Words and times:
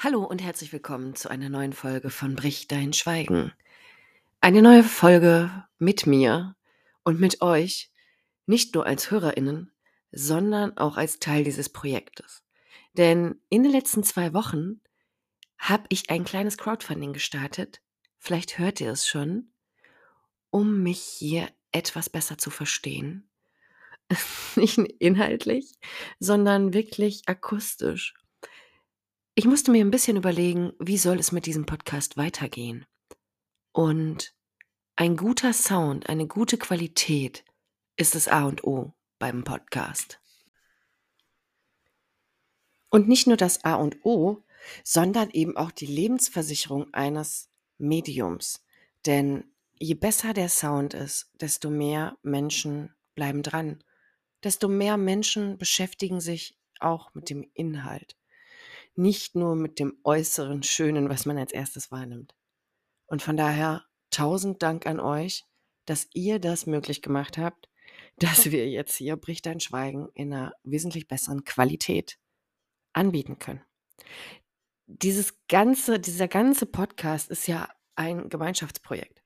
Hallo 0.00 0.22
und 0.22 0.40
herzlich 0.40 0.72
willkommen 0.72 1.16
zu 1.16 1.28
einer 1.28 1.48
neuen 1.48 1.72
Folge 1.72 2.10
von 2.10 2.36
Brich 2.36 2.68
dein 2.68 2.92
Schweigen. 2.92 3.52
Eine 4.40 4.62
neue 4.62 4.84
Folge 4.84 5.50
mit 5.78 6.06
mir 6.06 6.54
und 7.02 7.18
mit 7.18 7.42
euch, 7.42 7.90
nicht 8.46 8.76
nur 8.76 8.86
als 8.86 9.10
Hörerinnen, 9.10 9.72
sondern 10.12 10.78
auch 10.78 10.98
als 10.98 11.18
Teil 11.18 11.42
dieses 11.42 11.68
Projektes. 11.68 12.44
Denn 12.92 13.40
in 13.48 13.64
den 13.64 13.72
letzten 13.72 14.04
zwei 14.04 14.32
Wochen 14.34 14.80
habe 15.58 15.86
ich 15.88 16.10
ein 16.10 16.22
kleines 16.22 16.58
Crowdfunding 16.58 17.12
gestartet, 17.12 17.82
vielleicht 18.18 18.56
hört 18.56 18.80
ihr 18.80 18.92
es 18.92 19.08
schon, 19.08 19.50
um 20.50 20.80
mich 20.84 21.00
hier 21.00 21.48
etwas 21.72 22.08
besser 22.08 22.38
zu 22.38 22.50
verstehen. 22.50 23.28
nicht 24.54 24.78
inhaltlich, 24.78 25.74
sondern 26.20 26.72
wirklich 26.72 27.22
akustisch. 27.26 28.14
Ich 29.38 29.44
musste 29.44 29.70
mir 29.70 29.84
ein 29.84 29.92
bisschen 29.92 30.16
überlegen, 30.16 30.72
wie 30.80 30.98
soll 30.98 31.20
es 31.20 31.30
mit 31.30 31.46
diesem 31.46 31.64
Podcast 31.64 32.16
weitergehen? 32.16 32.86
Und 33.70 34.34
ein 34.96 35.16
guter 35.16 35.52
Sound, 35.52 36.08
eine 36.08 36.26
gute 36.26 36.58
Qualität 36.58 37.44
ist 37.96 38.16
das 38.16 38.26
A 38.26 38.46
und 38.46 38.64
O 38.64 38.94
beim 39.20 39.44
Podcast. 39.44 40.20
Und 42.90 43.06
nicht 43.06 43.28
nur 43.28 43.36
das 43.36 43.64
A 43.64 43.76
und 43.76 44.04
O, 44.04 44.42
sondern 44.82 45.30
eben 45.30 45.56
auch 45.56 45.70
die 45.70 45.86
Lebensversicherung 45.86 46.92
eines 46.92 47.48
Mediums. 47.78 48.64
Denn 49.06 49.44
je 49.78 49.94
besser 49.94 50.34
der 50.34 50.48
Sound 50.48 50.94
ist, 50.94 51.30
desto 51.40 51.70
mehr 51.70 52.18
Menschen 52.22 52.92
bleiben 53.14 53.44
dran, 53.44 53.84
desto 54.42 54.66
mehr 54.66 54.96
Menschen 54.96 55.58
beschäftigen 55.58 56.20
sich 56.20 56.58
auch 56.80 57.14
mit 57.14 57.30
dem 57.30 57.48
Inhalt 57.54 58.17
nicht 58.98 59.36
nur 59.36 59.54
mit 59.54 59.78
dem 59.78 59.96
äußeren 60.02 60.62
Schönen, 60.62 61.08
was 61.08 61.24
man 61.24 61.38
als 61.38 61.52
erstes 61.52 61.90
wahrnimmt. 61.90 62.34
Und 63.06 63.22
von 63.22 63.36
daher 63.36 63.84
tausend 64.10 64.62
Dank 64.62 64.86
an 64.86 64.98
euch, 65.00 65.46
dass 65.86 66.08
ihr 66.12 66.40
das 66.40 66.66
möglich 66.66 67.00
gemacht 67.00 67.38
habt, 67.38 67.68
dass 68.18 68.50
wir 68.50 68.68
jetzt 68.68 68.96
hier 68.96 69.16
Bricht 69.16 69.46
ein 69.46 69.60
Schweigen 69.60 70.08
in 70.14 70.32
einer 70.32 70.52
wesentlich 70.64 71.06
besseren 71.06 71.44
Qualität 71.44 72.18
anbieten 72.92 73.38
können. 73.38 73.62
Dieses 74.86 75.38
ganze, 75.46 76.00
dieser 76.00 76.26
ganze 76.26 76.66
Podcast 76.66 77.30
ist 77.30 77.46
ja 77.46 77.68
ein 77.94 78.28
Gemeinschaftsprojekt. 78.28 79.22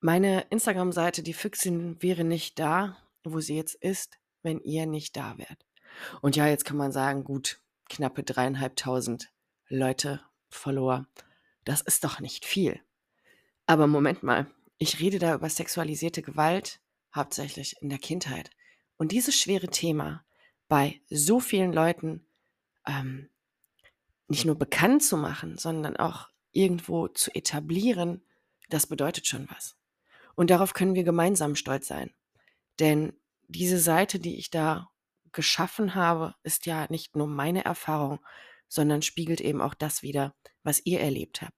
Meine 0.00 0.42
Instagram-Seite, 0.50 1.22
die 1.22 1.34
Füchsin, 1.34 2.00
wäre 2.00 2.24
nicht 2.24 2.58
da, 2.58 2.96
wo 3.24 3.40
sie 3.40 3.56
jetzt 3.56 3.74
ist, 3.74 4.18
wenn 4.42 4.60
ihr 4.60 4.86
nicht 4.86 5.16
da 5.16 5.36
wärt. 5.38 5.66
Und 6.22 6.36
ja, 6.36 6.46
jetzt 6.46 6.64
kann 6.64 6.76
man 6.76 6.92
sagen, 6.92 7.24
gut, 7.24 7.60
knappe 7.90 8.22
dreieinhalbtausend 8.22 9.30
Leute, 9.68 10.22
Follower. 10.48 11.06
Das 11.64 11.82
ist 11.82 12.04
doch 12.04 12.20
nicht 12.20 12.46
viel. 12.46 12.80
Aber 13.66 13.86
Moment 13.86 14.22
mal, 14.22 14.46
ich 14.78 15.00
rede 15.00 15.18
da 15.18 15.34
über 15.34 15.50
sexualisierte 15.50 16.22
Gewalt, 16.22 16.80
hauptsächlich 17.14 17.76
in 17.82 17.90
der 17.90 17.98
Kindheit. 17.98 18.50
Und 18.96 19.12
dieses 19.12 19.34
schwere 19.36 19.68
Thema 19.68 20.24
bei 20.68 21.00
so 21.10 21.40
vielen 21.40 21.72
Leuten 21.72 22.26
ähm, 22.86 23.28
nicht 24.28 24.44
nur 24.44 24.56
bekannt 24.56 25.02
zu 25.02 25.16
machen, 25.16 25.58
sondern 25.58 25.96
auch 25.96 26.28
irgendwo 26.52 27.08
zu 27.08 27.34
etablieren, 27.34 28.22
das 28.68 28.86
bedeutet 28.86 29.26
schon 29.26 29.48
was. 29.50 29.76
Und 30.34 30.50
darauf 30.50 30.74
können 30.74 30.94
wir 30.94 31.04
gemeinsam 31.04 31.56
stolz 31.56 31.88
sein. 31.88 32.12
Denn 32.78 33.12
diese 33.48 33.78
Seite, 33.78 34.20
die 34.20 34.36
ich 34.38 34.50
da 34.50 34.90
geschaffen 35.32 35.94
habe, 35.94 36.34
ist 36.42 36.66
ja 36.66 36.86
nicht 36.90 37.16
nur 37.16 37.26
meine 37.26 37.64
Erfahrung, 37.64 38.20
sondern 38.68 39.02
spiegelt 39.02 39.40
eben 39.40 39.60
auch 39.60 39.74
das 39.74 40.02
wider, 40.02 40.34
was 40.62 40.84
ihr 40.84 41.00
erlebt 41.00 41.42
habt. 41.42 41.54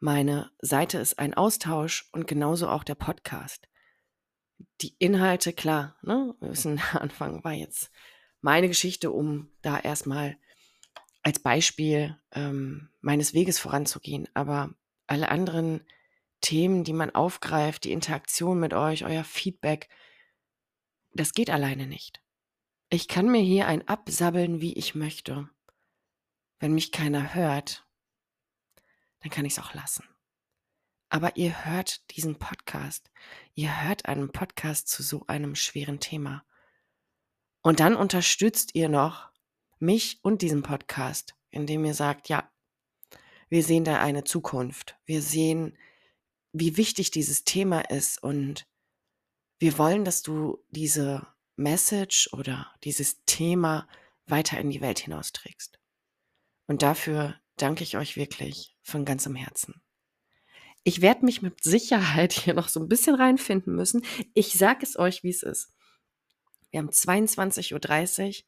Meine 0.00 0.50
Seite 0.60 0.98
ist 0.98 1.18
ein 1.18 1.34
Austausch 1.34 2.08
und 2.12 2.26
genauso 2.26 2.68
auch 2.68 2.84
der 2.84 2.94
Podcast. 2.94 3.68
Die 4.82 4.94
Inhalte, 4.98 5.52
klar, 5.52 5.96
ne? 6.02 6.34
wir 6.40 6.50
wissen, 6.50 6.76
der 6.76 7.00
Anfang 7.00 7.42
war 7.44 7.52
jetzt 7.52 7.90
meine 8.40 8.68
Geschichte, 8.68 9.10
um 9.10 9.50
da 9.62 9.78
erstmal 9.78 10.36
als 11.22 11.38
Beispiel 11.38 12.18
ähm, 12.32 12.90
meines 13.00 13.32
Weges 13.32 13.58
voranzugehen. 13.58 14.28
Aber 14.34 14.74
alle 15.06 15.30
anderen 15.30 15.80
Themen, 16.42 16.84
die 16.84 16.92
man 16.92 17.14
aufgreift, 17.14 17.84
die 17.84 17.92
Interaktion 17.92 18.60
mit 18.60 18.74
euch, 18.74 19.06
euer 19.06 19.24
Feedback, 19.24 19.88
das 21.14 21.32
geht 21.32 21.48
alleine 21.48 21.86
nicht. 21.86 22.23
Ich 22.90 23.08
kann 23.08 23.30
mir 23.30 23.40
hier 23.40 23.66
ein 23.66 23.86
absabbeln, 23.88 24.60
wie 24.60 24.74
ich 24.74 24.94
möchte. 24.94 25.48
Wenn 26.58 26.74
mich 26.74 26.92
keiner 26.92 27.34
hört, 27.34 27.86
dann 29.20 29.30
kann 29.30 29.44
ich 29.44 29.54
es 29.54 29.58
auch 29.58 29.74
lassen. 29.74 30.04
Aber 31.08 31.36
ihr 31.36 31.64
hört 31.64 32.10
diesen 32.10 32.38
Podcast. 32.38 33.10
Ihr 33.54 33.84
hört 33.84 34.06
einen 34.06 34.32
Podcast 34.32 34.88
zu 34.88 35.02
so 35.02 35.24
einem 35.26 35.54
schweren 35.54 36.00
Thema. 36.00 36.44
Und 37.62 37.80
dann 37.80 37.96
unterstützt 37.96 38.74
ihr 38.74 38.88
noch 38.88 39.30
mich 39.78 40.18
und 40.22 40.42
diesen 40.42 40.62
Podcast, 40.62 41.34
indem 41.50 41.84
ihr 41.84 41.94
sagt, 41.94 42.28
ja, 42.28 42.50
wir 43.48 43.62
sehen 43.62 43.84
da 43.84 44.00
eine 44.00 44.24
Zukunft. 44.24 44.98
Wir 45.04 45.22
sehen, 45.22 45.76
wie 46.52 46.76
wichtig 46.76 47.10
dieses 47.10 47.44
Thema 47.44 47.80
ist 47.80 48.22
und 48.22 48.66
wir 49.58 49.78
wollen, 49.78 50.04
dass 50.04 50.22
du 50.22 50.64
diese 50.70 51.26
Message 51.56 52.28
oder 52.32 52.72
dieses 52.82 53.24
Thema 53.24 53.86
weiter 54.26 54.58
in 54.58 54.70
die 54.70 54.80
Welt 54.80 54.98
hinausträgst. 54.98 55.78
Und 56.66 56.82
dafür 56.82 57.38
danke 57.56 57.84
ich 57.84 57.96
euch 57.96 58.16
wirklich 58.16 58.76
von 58.82 59.04
ganzem 59.04 59.34
Herzen. 59.34 59.82
Ich 60.82 61.00
werde 61.00 61.24
mich 61.24 61.42
mit 61.42 61.62
Sicherheit 61.62 62.32
hier 62.32 62.54
noch 62.54 62.68
so 62.68 62.80
ein 62.80 62.88
bisschen 62.88 63.14
reinfinden 63.14 63.74
müssen. 63.74 64.04
Ich 64.34 64.52
sage 64.52 64.80
es 64.82 64.98
euch, 64.98 65.22
wie 65.22 65.30
es 65.30 65.42
ist. 65.42 65.72
Wir 66.70 66.80
haben 66.80 66.90
22.30 66.90 68.28
Uhr, 68.28 68.44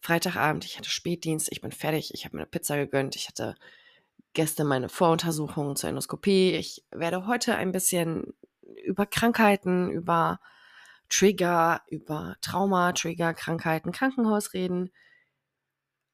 Freitagabend, 0.00 0.64
ich 0.64 0.78
hatte 0.78 0.90
Spätdienst, 0.90 1.48
ich 1.50 1.60
bin 1.60 1.72
fertig, 1.72 2.12
ich 2.14 2.24
habe 2.24 2.36
mir 2.36 2.42
eine 2.42 2.50
Pizza 2.50 2.76
gegönnt, 2.76 3.16
ich 3.16 3.28
hatte 3.28 3.56
gestern 4.32 4.66
meine 4.66 4.88
Voruntersuchung 4.88 5.76
zur 5.76 5.88
Endoskopie. 5.88 6.52
Ich 6.52 6.84
werde 6.90 7.26
heute 7.26 7.56
ein 7.56 7.72
bisschen 7.72 8.34
über 8.84 9.06
Krankheiten, 9.06 9.90
über 9.90 10.40
Trigger, 11.08 11.82
über 11.88 12.36
Trauma, 12.40 12.92
Trigger, 12.92 13.34
Krankheiten, 13.34 13.92
Krankenhaus 13.92 14.52
reden, 14.54 14.90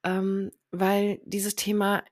ähm, 0.03 0.51
weil 0.71 1.19
dieses 1.25 1.55
Thema 1.55 2.03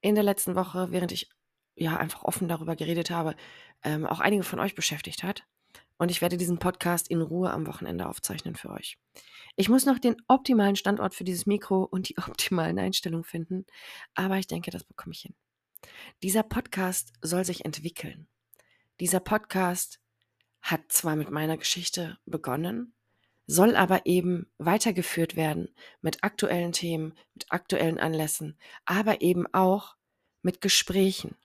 in 0.00 0.14
der 0.14 0.24
letzten 0.24 0.54
Woche, 0.54 0.90
während 0.90 1.12
ich 1.12 1.30
ja 1.74 1.96
einfach 1.96 2.24
offen 2.24 2.48
darüber 2.48 2.76
geredet 2.76 3.10
habe, 3.10 3.34
ähm, 3.82 4.06
auch 4.06 4.20
einige 4.20 4.42
von 4.42 4.60
euch 4.60 4.74
beschäftigt 4.74 5.22
hat. 5.22 5.44
Und 5.96 6.10
ich 6.10 6.22
werde 6.22 6.36
diesen 6.36 6.58
Podcast 6.58 7.08
in 7.08 7.20
Ruhe 7.20 7.50
am 7.50 7.66
Wochenende 7.66 8.06
aufzeichnen 8.08 8.54
für 8.54 8.70
euch. 8.70 8.98
Ich 9.56 9.68
muss 9.68 9.84
noch 9.84 9.98
den 9.98 10.16
optimalen 10.28 10.76
Standort 10.76 11.14
für 11.14 11.24
dieses 11.24 11.46
Mikro 11.46 11.82
und 11.82 12.08
die 12.08 12.16
optimalen 12.18 12.78
Einstellungen 12.78 13.24
finden, 13.24 13.66
aber 14.14 14.38
ich 14.38 14.46
denke, 14.46 14.70
das 14.70 14.84
bekomme 14.84 15.12
ich 15.14 15.22
hin. 15.22 15.34
Dieser 16.22 16.42
Podcast 16.42 17.12
soll 17.22 17.44
sich 17.44 17.64
entwickeln. 17.64 18.28
Dieser 19.00 19.20
Podcast 19.20 19.99
hat 20.62 20.80
zwar 20.88 21.16
mit 21.16 21.30
meiner 21.30 21.56
Geschichte 21.56 22.18
begonnen, 22.26 22.94
soll 23.46 23.74
aber 23.74 24.06
eben 24.06 24.46
weitergeführt 24.58 25.34
werden 25.34 25.74
mit 26.00 26.22
aktuellen 26.22 26.72
Themen, 26.72 27.14
mit 27.34 27.46
aktuellen 27.50 27.98
Anlässen, 27.98 28.56
aber 28.84 29.22
eben 29.22 29.46
auch 29.52 29.96
mit 30.42 30.60
Gesprächen. 30.60 31.36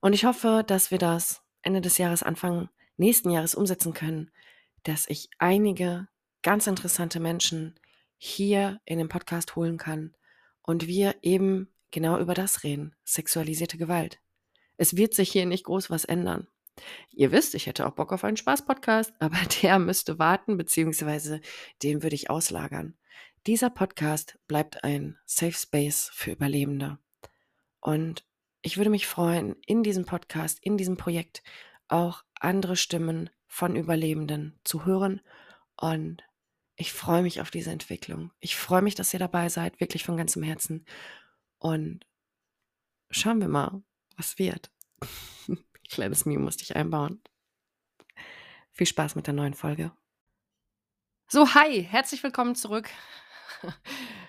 Und 0.00 0.14
ich 0.14 0.24
hoffe, 0.24 0.64
dass 0.66 0.90
wir 0.90 0.98
das 0.98 1.42
Ende 1.62 1.80
des 1.80 1.98
Jahres, 1.98 2.22
Anfang 2.22 2.70
nächsten 2.96 3.30
Jahres 3.30 3.54
umsetzen 3.54 3.92
können, 3.92 4.30
dass 4.84 5.08
ich 5.08 5.28
einige 5.38 6.08
ganz 6.42 6.66
interessante 6.66 7.20
Menschen 7.20 7.78
hier 8.16 8.80
in 8.84 8.98
den 8.98 9.08
Podcast 9.08 9.56
holen 9.56 9.76
kann 9.76 10.14
und 10.62 10.86
wir 10.86 11.16
eben 11.22 11.68
genau 11.90 12.18
über 12.18 12.34
das 12.34 12.62
reden, 12.62 12.94
sexualisierte 13.04 13.76
Gewalt. 13.76 14.18
Es 14.76 14.96
wird 14.96 15.14
sich 15.14 15.30
hier 15.30 15.46
nicht 15.46 15.64
groß 15.64 15.90
was 15.90 16.04
ändern. 16.04 16.46
Ihr 17.10 17.32
wisst, 17.32 17.54
ich 17.54 17.66
hätte 17.66 17.86
auch 17.86 17.92
Bock 17.92 18.12
auf 18.12 18.24
einen 18.24 18.36
Spaß-Podcast, 18.36 19.12
aber 19.18 19.36
der 19.62 19.78
müsste 19.78 20.18
warten, 20.18 20.56
beziehungsweise 20.56 21.40
den 21.82 22.02
würde 22.02 22.14
ich 22.16 22.30
auslagern. 22.30 22.96
Dieser 23.46 23.70
Podcast 23.70 24.38
bleibt 24.46 24.84
ein 24.84 25.18
Safe 25.24 25.52
Space 25.52 26.10
für 26.12 26.32
Überlebende. 26.32 26.98
Und 27.80 28.24
ich 28.62 28.76
würde 28.76 28.90
mich 28.90 29.06
freuen, 29.06 29.56
in 29.66 29.82
diesem 29.82 30.04
Podcast, 30.04 30.58
in 30.62 30.76
diesem 30.76 30.96
Projekt 30.96 31.42
auch 31.88 32.22
andere 32.38 32.76
Stimmen 32.76 33.30
von 33.46 33.76
Überlebenden 33.76 34.58
zu 34.64 34.84
hören. 34.84 35.20
Und 35.76 36.22
ich 36.76 36.92
freue 36.92 37.22
mich 37.22 37.40
auf 37.40 37.50
diese 37.50 37.70
Entwicklung. 37.70 38.30
Ich 38.40 38.56
freue 38.56 38.82
mich, 38.82 38.94
dass 38.94 39.12
ihr 39.12 39.18
dabei 39.18 39.48
seid, 39.48 39.80
wirklich 39.80 40.04
von 40.04 40.16
ganzem 40.16 40.42
Herzen. 40.42 40.84
Und 41.58 42.06
schauen 43.10 43.40
wir 43.40 43.48
mal, 43.48 43.82
was 44.16 44.38
wird. 44.38 44.70
Kleines 45.90 46.24
Meme 46.24 46.44
musste 46.44 46.62
ich 46.62 46.76
einbauen. 46.76 47.20
Viel 48.70 48.86
Spaß 48.86 49.16
mit 49.16 49.26
der 49.26 49.34
neuen 49.34 49.54
Folge. 49.54 49.90
So, 51.26 51.54
hi, 51.54 51.82
herzlich 51.82 52.22
willkommen 52.22 52.54
zurück. 52.54 52.88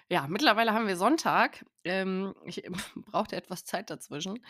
Ja, 0.10 0.28
mittlerweile 0.28 0.74
haben 0.74 0.88
wir 0.88 0.98
Sonntag. 0.98 1.66
Ähm, 1.86 2.36
ich 2.44 2.64
brauchte 2.96 3.38
etwas 3.38 3.64
Zeit 3.64 3.90
dazwischen. 3.90 4.46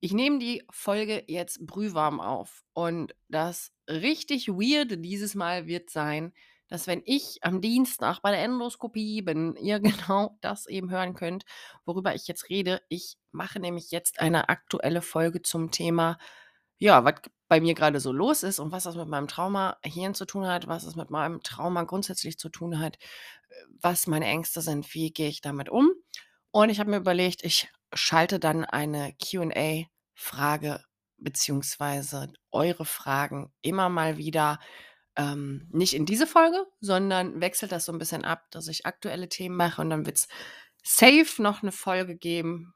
Ich 0.00 0.12
nehme 0.12 0.38
die 0.38 0.62
Folge 0.68 1.24
jetzt 1.26 1.66
brühwarm 1.66 2.20
auf. 2.20 2.64
Und 2.74 3.14
das 3.28 3.72
richtig 3.88 4.48
Weirde 4.48 4.98
dieses 4.98 5.34
Mal 5.34 5.66
wird 5.66 5.88
sein, 5.88 6.34
dass 6.68 6.86
wenn 6.86 7.00
ich 7.06 7.38
am 7.40 7.62
Dienstag 7.62 8.20
bei 8.20 8.30
der 8.30 8.42
Endoskopie 8.42 9.22
bin, 9.22 9.56
ihr 9.60 9.80
genau 9.80 10.36
das 10.42 10.66
eben 10.66 10.90
hören 10.90 11.14
könnt, 11.14 11.46
worüber 11.86 12.14
ich 12.14 12.28
jetzt 12.28 12.50
rede. 12.50 12.82
Ich 12.90 13.16
mache 13.32 13.58
nämlich 13.58 13.92
jetzt 13.92 14.20
eine 14.20 14.50
aktuelle 14.50 15.00
Folge 15.00 15.40
zum 15.40 15.70
Thema, 15.70 16.18
ja, 16.78 17.04
was 17.04 17.14
bei 17.48 17.60
mir 17.60 17.74
gerade 17.74 18.00
so 18.00 18.12
los 18.12 18.42
ist 18.42 18.58
und 18.58 18.72
was 18.72 18.84
das 18.84 18.96
mit 18.96 19.08
meinem 19.08 19.28
Trauma 19.28 19.78
Hirn 19.84 20.14
zu 20.14 20.26
tun 20.26 20.46
hat, 20.46 20.66
was 20.66 20.84
es 20.84 20.96
mit 20.96 21.10
meinem 21.10 21.42
Trauma 21.42 21.84
grundsätzlich 21.84 22.38
zu 22.38 22.48
tun 22.48 22.80
hat, 22.80 22.96
äh, 22.96 23.54
was 23.80 24.06
meine 24.06 24.26
Ängste 24.26 24.60
sind, 24.60 24.92
wie 24.94 25.12
gehe 25.12 25.28
ich 25.28 25.40
damit 25.40 25.68
um. 25.68 25.90
Und 26.50 26.70
ich 26.70 26.80
habe 26.80 26.90
mir 26.90 26.98
überlegt, 26.98 27.44
ich 27.44 27.68
schalte 27.92 28.38
dann 28.40 28.64
eine 28.64 29.14
QA-Frage 29.22 30.82
beziehungsweise 31.18 32.32
eure 32.50 32.84
Fragen 32.84 33.52
immer 33.62 33.88
mal 33.88 34.16
wieder 34.18 34.58
ähm, 35.16 35.68
nicht 35.72 35.94
in 35.94 36.04
diese 36.04 36.26
Folge, 36.26 36.66
sondern 36.80 37.40
wechselt 37.40 37.72
das 37.72 37.86
so 37.86 37.92
ein 37.92 37.98
bisschen 37.98 38.24
ab, 38.24 38.44
dass 38.50 38.68
ich 38.68 38.86
aktuelle 38.86 39.28
Themen 39.28 39.56
mache 39.56 39.80
und 39.80 39.90
dann 39.90 40.04
wird 40.04 40.18
es 40.18 40.28
safe 40.82 41.42
noch 41.42 41.62
eine 41.62 41.72
Folge 41.72 42.16
geben, 42.16 42.74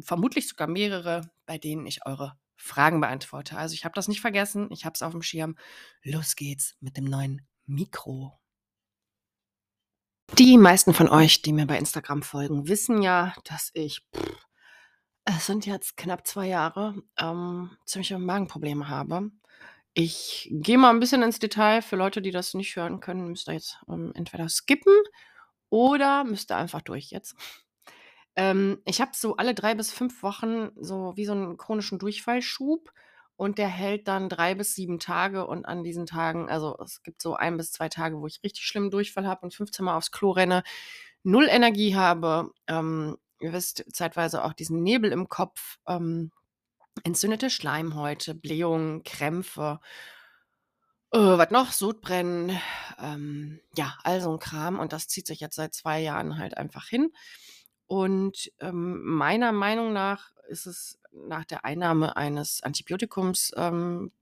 vermutlich 0.00 0.48
sogar 0.48 0.66
mehrere, 0.66 1.30
bei 1.46 1.58
denen 1.58 1.86
ich 1.86 2.06
eure 2.06 2.38
Fragen 2.58 3.00
beantworte. 3.00 3.56
Also 3.56 3.74
ich 3.74 3.84
habe 3.84 3.94
das 3.94 4.08
nicht 4.08 4.20
vergessen, 4.20 4.68
ich 4.70 4.84
habe 4.84 4.94
es 4.94 5.02
auf 5.02 5.12
dem 5.12 5.22
Schirm. 5.22 5.56
Los 6.02 6.36
geht's 6.36 6.76
mit 6.80 6.96
dem 6.96 7.04
neuen 7.04 7.46
Mikro. 7.66 8.38
Die 10.36 10.58
meisten 10.58 10.92
von 10.92 11.08
euch, 11.08 11.40
die 11.40 11.52
mir 11.52 11.66
bei 11.66 11.78
Instagram 11.78 12.22
folgen, 12.22 12.68
wissen 12.68 13.00
ja, 13.00 13.32
dass 13.44 13.70
ich, 13.72 14.06
pff, 14.14 14.46
es 15.24 15.46
sind 15.46 15.66
jetzt 15.66 15.96
knapp 15.96 16.26
zwei 16.26 16.46
Jahre, 16.48 17.02
ähm, 17.18 17.76
ziemliche 17.86 18.18
Magenprobleme 18.18 18.88
habe. 18.88 19.30
Ich 19.94 20.48
gehe 20.50 20.78
mal 20.78 20.90
ein 20.90 21.00
bisschen 21.00 21.22
ins 21.22 21.38
Detail. 21.38 21.82
Für 21.82 21.96
Leute, 21.96 22.22
die 22.22 22.30
das 22.30 22.54
nicht 22.54 22.76
hören 22.76 23.00
können, 23.00 23.28
müsst 23.28 23.48
ihr 23.48 23.54
jetzt 23.54 23.78
ähm, 23.88 24.12
entweder 24.14 24.48
skippen 24.48 24.94
oder 25.70 26.24
müsst 26.24 26.50
ihr 26.50 26.56
einfach 26.56 26.82
durch 26.82 27.10
jetzt. 27.10 27.34
Ähm, 28.38 28.80
ich 28.86 29.00
habe 29.02 29.12
so 29.16 29.36
alle 29.36 29.54
drei 29.54 29.74
bis 29.74 29.92
fünf 29.92 30.22
Wochen 30.22 30.70
so 30.80 31.14
wie 31.16 31.26
so 31.26 31.32
einen 31.32 31.56
chronischen 31.58 31.98
Durchfallschub 31.98 32.92
und 33.36 33.58
der 33.58 33.68
hält 33.68 34.08
dann 34.08 34.28
drei 34.28 34.54
bis 34.54 34.74
sieben 34.76 35.00
Tage 35.00 35.46
und 35.46 35.66
an 35.66 35.84
diesen 35.84 36.06
Tagen 36.06 36.48
also, 36.50 36.78
es 36.84 37.02
gibt 37.02 37.22
so 37.22 37.34
ein 37.36 37.56
bis 37.58 37.72
zwei 37.72 37.88
Tage, 37.90 38.20
wo 38.20 38.28
ich 38.28 38.42
richtig 38.44 38.64
schlimmen 38.64 38.90
Durchfall 38.92 39.26
habe 39.26 39.42
und 39.42 39.54
15 39.54 39.84
Mal 39.84 39.96
aufs 39.96 40.12
Klo 40.12 40.30
renne, 40.32 40.62
null 41.24 41.48
Energie 41.50 41.96
habe, 41.96 42.52
ähm, 42.68 43.18
ihr 43.40 43.52
wisst, 43.52 43.84
zeitweise 43.92 44.44
auch 44.44 44.54
diesen 44.54 44.82
Nebel 44.84 45.12
im 45.12 45.28
Kopf, 45.28 45.78
ähm, 45.88 46.32
entzündete 47.04 47.50
Schleimhäute, 47.50 48.34
Blähungen, 48.36 49.04
Krämpfe, 49.04 49.80
äh, 51.12 51.18
was 51.18 51.50
noch? 51.50 51.72
Sodbrennen, 51.72 52.58
ähm, 53.00 53.60
ja, 53.76 53.94
all 54.04 54.20
so 54.20 54.30
'n 54.32 54.38
Kram 54.38 54.78
und 54.78 54.92
das 54.92 55.08
zieht 55.08 55.26
sich 55.26 55.40
jetzt 55.40 55.56
seit 55.56 55.74
zwei 55.74 56.00
Jahren 56.00 56.38
halt 56.38 56.56
einfach 56.56 56.86
hin. 56.88 57.10
Und, 57.90 58.52
ähm, 58.60 59.02
meiner 59.02 59.50
Meinung 59.52 59.92
nach 59.94 60.32
ist 60.48 60.66
es 60.66 60.98
nach 61.12 61.44
der 61.46 61.64
Einnahme 61.64 62.16
eines 62.16 62.62
Antibiotikums, 62.62 63.52
ähm, 63.56 64.12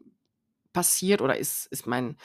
passiert 0.74 1.22
oder 1.22 1.38
ist 1.38 1.66
ist 1.68 1.86
mein 1.86 2.16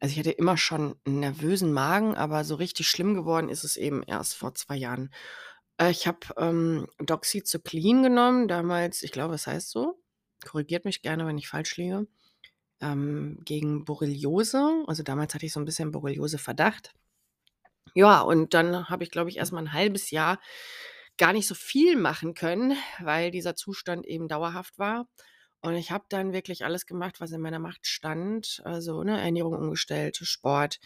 also, 0.00 0.12
ich 0.14 0.18
hatte 0.20 0.30
immer 0.32 0.56
schon 0.58 0.96
'n 1.06 1.20
nervösen 1.20 1.72
Magen, 1.72 2.14
aber 2.16 2.44
so 2.44 2.56
richtig 2.56 2.88
schlimm 2.90 3.14
geworden 3.14 3.48
ist 3.50 3.64
es 3.64 3.76
eben 3.78 4.02
erst 4.04 4.34
vor 4.36 4.54
2 4.54 4.76
Jahren. 4.76 5.10
Äh, 5.78 5.90
ich 5.92 6.06
habe, 6.08 6.20
ähm, 6.38 6.86
Doxycyclin 7.00 8.02
genommen, 8.04 8.48
damals 8.48 9.02
ich 9.04 9.12
glaube, 9.12 9.34
es 9.36 9.46
heißt 9.48 9.70
so, 9.70 10.00
korrigiert 10.46 10.84
mich 10.86 11.02
gerne, 11.02 11.26
wenn 11.26 11.38
ich 11.38 11.48
falsch 11.48 11.76
liege, 11.78 12.08
ähm, 12.82 13.40
gegen 13.44 13.84
Borreliose. 13.86 14.84
Also, 14.88 15.02
damals 15.04 15.34
hatte 15.34 15.46
ich 15.46 15.52
so 15.54 15.60
'n 15.60 15.66
bisschen 15.66 15.92
Borreliose-Verdacht. 15.92 16.94
Ja, 17.94 18.20
und 18.20 18.54
dann 18.54 18.88
habe 18.88 19.04
ich, 19.04 19.10
glaube 19.10 19.30
ich, 19.30 19.36
erst 19.38 19.52
mal 19.52 19.60
'n 19.60 19.72
halbes 19.72 20.10
Jahr 20.10 20.38
gar 21.18 21.32
nicht 21.32 21.46
so 21.46 21.54
viel 21.54 21.96
machen 21.96 22.34
können, 22.34 22.76
weil 23.00 23.30
dieser 23.30 23.56
Zustand 23.56 24.06
eben 24.06 24.28
dauerhaft 24.28 24.78
war. 24.78 25.06
Und 25.62 25.74
ich 25.74 25.90
habe 25.90 26.04
dann 26.08 26.32
wirklich 26.32 26.64
alles 26.64 26.86
gemacht, 26.86 27.20
was 27.20 27.32
in 27.32 27.40
meiner 27.42 27.58
Macht 27.58 27.86
stand. 27.86 28.62
Also, 28.64 29.02
ne, 29.04 29.20
Ernährung 29.20 29.54
umgestellt, 29.54 30.16
Sport, 30.22 30.78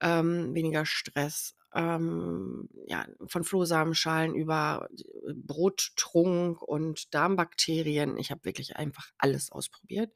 ähm, 0.00 0.54
weniger 0.54 0.84
Stress, 0.86 1.54
ähm, 1.74 2.68
ja, 2.86 3.06
von 3.26 3.44
Flohsamenschalen 3.44 4.34
über 4.34 4.88
äh, 5.28 5.32
Brottrunk 5.34 6.60
und 6.62 7.14
Darmbakterien. 7.14 8.18
Ich 8.18 8.30
habe 8.30 8.44
wirklich 8.44 8.76
einfach 8.76 9.10
alles 9.18 9.50
ausprobiert. 9.52 10.12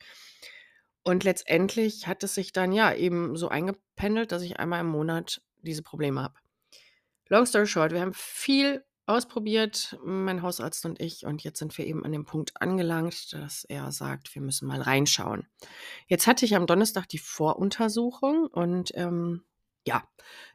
Und 1.04 1.24
letztendlich 1.24 2.06
hat 2.06 2.22
es 2.22 2.34
sich 2.34 2.52
dann 2.52 2.72
ja 2.72 2.94
eben 2.94 3.36
so 3.36 3.48
eingependelt, 3.48 4.30
dass 4.32 4.42
ich 4.42 4.58
einmal 4.60 4.80
im 4.80 4.86
Monat 4.88 5.42
diese 5.62 5.82
Probleme 5.82 6.22
habe. 6.22 6.34
Long 7.28 7.46
story 7.46 7.66
short, 7.66 7.92
wir 7.92 8.00
haben 8.00 8.14
viel 8.14 8.84
ausprobiert, 9.06 9.98
mein 10.04 10.42
Hausarzt 10.42 10.84
und 10.84 11.00
ich, 11.00 11.26
und 11.26 11.42
jetzt 11.42 11.58
sind 11.58 11.76
wir 11.76 11.86
eben 11.86 12.04
an 12.04 12.12
dem 12.12 12.24
Punkt 12.24 12.60
angelangt, 12.60 13.32
dass 13.32 13.64
er 13.64 13.90
sagt, 13.90 14.34
wir 14.34 14.42
müssen 14.42 14.68
mal 14.68 14.80
reinschauen. 14.80 15.46
Jetzt 16.06 16.26
hatte 16.26 16.44
ich 16.44 16.54
am 16.54 16.66
Donnerstag 16.66 17.08
die 17.08 17.18
Voruntersuchung 17.18 18.46
und 18.46 18.92
ähm, 18.94 19.44
ja, 19.84 20.04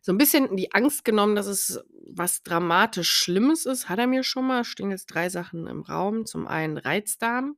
so 0.02 0.12
ein 0.12 0.18
bisschen 0.18 0.56
die 0.56 0.74
Angst 0.74 1.04
genommen, 1.04 1.36
dass 1.36 1.48
es 1.48 1.84
was 2.10 2.44
dramatisch 2.44 3.12
Schlimmes 3.12 3.66
ist, 3.66 3.90
hat 3.90 4.00
er 4.00 4.08
mir 4.08 4.24
schon 4.24 4.48
mal. 4.48 4.64
Stehen 4.64 4.92
jetzt 4.92 5.08
drei 5.08 5.30
Sachen 5.30 5.68
im 5.68 5.82
Raum. 5.82 6.26
Zum 6.26 6.48
einen 6.48 6.78
Reizdarm. 6.78 7.58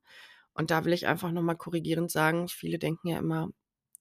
Und 0.54 0.72
da 0.72 0.84
will 0.84 0.94
ich 0.94 1.08
einfach 1.08 1.32
noch 1.32 1.44
mal 1.44 1.56
korrigierend 1.56 2.12
sagen, 2.12 2.48
viele 2.48 2.80
denken 2.80 3.08
ja 3.08 3.20
immer, 3.20 3.50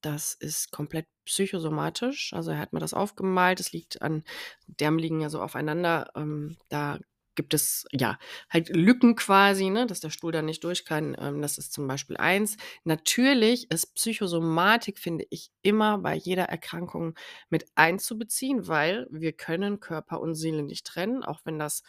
das 0.00 0.34
ist 0.34 0.70
komplett 0.72 1.06
psychosomatisch. 1.24 2.32
Also, 2.34 2.50
er 2.52 2.58
hat 2.58 2.72
mir 2.72 2.80
das 2.80 2.94
aufgemalt. 2.94 3.60
Das 3.60 3.72
liegt 3.72 4.02
an 4.02 4.24
Därme 4.66 5.00
liegen 5.00 5.20
ja 5.20 5.30
so 5.30 5.40
aufeinander. 5.42 6.10
Ähm, 6.16 6.56
da 6.68 6.98
gibt 7.34 7.54
es 7.54 7.84
ja 7.92 8.18
halt 8.50 8.68
Lücken 8.70 9.14
quasi, 9.14 9.70
ne, 9.70 9.86
dass 9.86 10.00
der 10.00 10.10
Stuhl 10.10 10.32
da 10.32 10.42
nicht 10.42 10.64
durch 10.64 10.84
kann. 10.84 11.16
Ähm, 11.20 11.40
das 11.40 11.56
ist 11.58 11.72
zum 11.72 11.86
Beispiel 11.86 12.16
eins. 12.16 12.56
Natürlich 12.84 13.70
ist 13.70 13.94
Psychosomatik, 13.94 14.98
finde 14.98 15.24
ich, 15.30 15.50
immer 15.62 15.98
bei 15.98 16.14
jeder 16.16 16.44
Erkrankung 16.44 17.14
mit 17.48 17.66
einzubeziehen, 17.76 18.66
weil 18.66 19.06
wir 19.10 19.32
können 19.32 19.78
Körper 19.80 20.20
und 20.20 20.34
Seele 20.34 20.62
nicht 20.64 20.84
trennen, 20.86 21.22
auch 21.24 21.40
wenn 21.44 21.58
das 21.60 21.82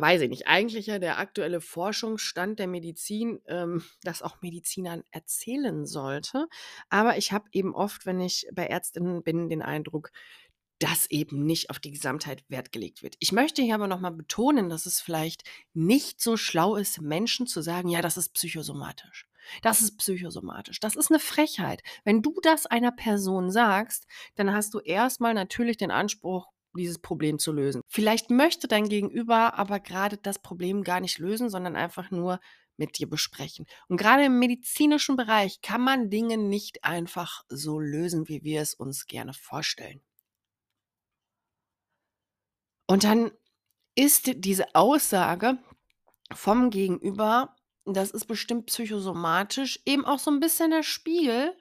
weiß 0.00 0.22
ich 0.22 0.30
nicht, 0.30 0.46
eigentlich 0.46 0.86
ja 0.86 0.98
der 0.98 1.18
aktuelle 1.18 1.60
Forschungsstand 1.60 2.58
der 2.58 2.66
Medizin, 2.66 3.40
ähm, 3.46 3.82
das 4.02 4.22
auch 4.22 4.40
Medizinern 4.42 5.04
erzählen 5.10 5.86
sollte. 5.86 6.46
Aber 6.88 7.18
ich 7.18 7.32
habe 7.32 7.48
eben 7.52 7.74
oft, 7.74 8.06
wenn 8.06 8.20
ich 8.20 8.46
bei 8.52 8.66
Ärztinnen 8.66 9.22
bin, 9.22 9.48
den 9.48 9.62
Eindruck, 9.62 10.10
dass 10.78 11.10
eben 11.10 11.44
nicht 11.44 11.68
auf 11.68 11.78
die 11.78 11.90
Gesamtheit 11.90 12.42
Wert 12.48 12.72
gelegt 12.72 13.02
wird. 13.02 13.14
Ich 13.18 13.32
möchte 13.32 13.60
hier 13.60 13.74
aber 13.74 13.86
nochmal 13.86 14.12
betonen, 14.12 14.70
dass 14.70 14.86
es 14.86 15.00
vielleicht 15.00 15.44
nicht 15.74 16.22
so 16.22 16.38
schlau 16.38 16.76
ist, 16.76 17.02
Menschen 17.02 17.46
zu 17.46 17.60
sagen, 17.60 17.88
ja, 17.88 18.00
das 18.00 18.16
ist 18.16 18.30
psychosomatisch. 18.30 19.28
Das 19.62 19.82
ist 19.82 19.98
psychosomatisch. 19.98 20.80
Das 20.80 20.96
ist 20.96 21.10
eine 21.10 21.20
Frechheit. 21.20 21.82
Wenn 22.04 22.22
du 22.22 22.34
das 22.42 22.64
einer 22.64 22.92
Person 22.92 23.50
sagst, 23.50 24.06
dann 24.36 24.52
hast 24.54 24.72
du 24.72 24.78
erstmal 24.78 25.34
natürlich 25.34 25.76
den 25.76 25.90
Anspruch, 25.90 26.48
dieses 26.76 26.98
Problem 26.98 27.38
zu 27.38 27.52
lösen. 27.52 27.82
Vielleicht 27.88 28.30
möchte 28.30 28.68
dein 28.68 28.88
Gegenüber 28.88 29.58
aber 29.58 29.80
gerade 29.80 30.16
das 30.16 30.40
Problem 30.40 30.84
gar 30.84 31.00
nicht 31.00 31.18
lösen, 31.18 31.50
sondern 31.50 31.76
einfach 31.76 32.10
nur 32.10 32.40
mit 32.76 32.98
dir 32.98 33.08
besprechen. 33.08 33.66
Und 33.88 33.98
gerade 33.98 34.24
im 34.24 34.38
medizinischen 34.38 35.16
Bereich 35.16 35.60
kann 35.60 35.82
man 35.82 36.10
Dinge 36.10 36.38
nicht 36.38 36.84
einfach 36.84 37.44
so 37.48 37.78
lösen, 37.78 38.28
wie 38.28 38.42
wir 38.42 38.62
es 38.62 38.74
uns 38.74 39.06
gerne 39.06 39.34
vorstellen. 39.34 40.00
Und 42.86 43.04
dann 43.04 43.30
ist 43.94 44.32
diese 44.36 44.74
Aussage 44.74 45.58
vom 46.32 46.70
Gegenüber, 46.70 47.54
das 47.84 48.10
ist 48.10 48.26
bestimmt 48.26 48.66
psychosomatisch, 48.66 49.80
eben 49.84 50.04
auch 50.04 50.18
so 50.18 50.30
ein 50.30 50.40
bisschen 50.40 50.70
der 50.70 50.82
Spiegel 50.82 51.54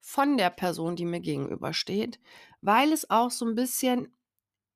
von 0.00 0.36
der 0.36 0.50
Person, 0.50 0.96
die 0.96 1.06
mir 1.06 1.20
gegenübersteht, 1.20 2.20
weil 2.60 2.92
es 2.92 3.08
auch 3.10 3.30
so 3.30 3.46
ein 3.46 3.54
bisschen 3.54 4.14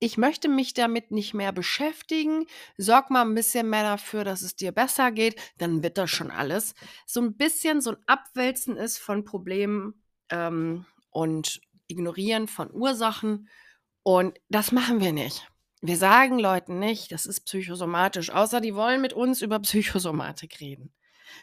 ich 0.00 0.19
möchte 0.19 0.49
mich 0.49 0.75
damit 0.75 1.11
nicht 1.11 1.35
mehr 1.35 1.52
beschäftigen. 1.52 2.47
Sorg 2.76 3.11
mal 3.11 3.23
ein 3.23 3.35
bisschen 3.35 3.69
mehr 3.69 3.83
dafür, 3.83 4.25
dass 4.25 4.43
es 4.43 4.57
dir 4.57 4.73
besser 4.73 5.11
geht, 5.11 5.40
dann 5.59 5.83
wird 5.83 5.99
das 5.99 6.11
schon 6.11 6.31
alles. 6.31 6.75
So 7.07 7.21
ein 7.21 7.37
bisschen 7.37 7.81
so 7.81 7.90
ein 7.90 7.97
Abwälzen 8.07 8.76
ist 8.76 8.99
von 8.99 9.25
Problemen, 9.25 10.02
ähm, 10.31 10.87
und 11.11 11.61
Ignorieren 11.88 12.49
von 12.49 12.73
Ursachen 12.73 13.49
und 14.02 14.38
das 14.49 14.73
machen 14.73 15.00
wir 15.00 15.12
nicht. 15.12 15.49
Wir 15.81 15.97
sagen 15.97 16.38
Leuten 16.38 16.78
nicht, 16.78 17.12
das 17.12 17.25
ist 17.25 17.45
psychosomatisch, 17.47 18.31
außer 18.31 18.61
die 18.61 18.75
wollen 18.75 19.00
mit 19.00 19.12
uns 19.12 19.43
über 19.43 19.59
Psychosomatik 19.61 20.61
reden. 20.61 20.93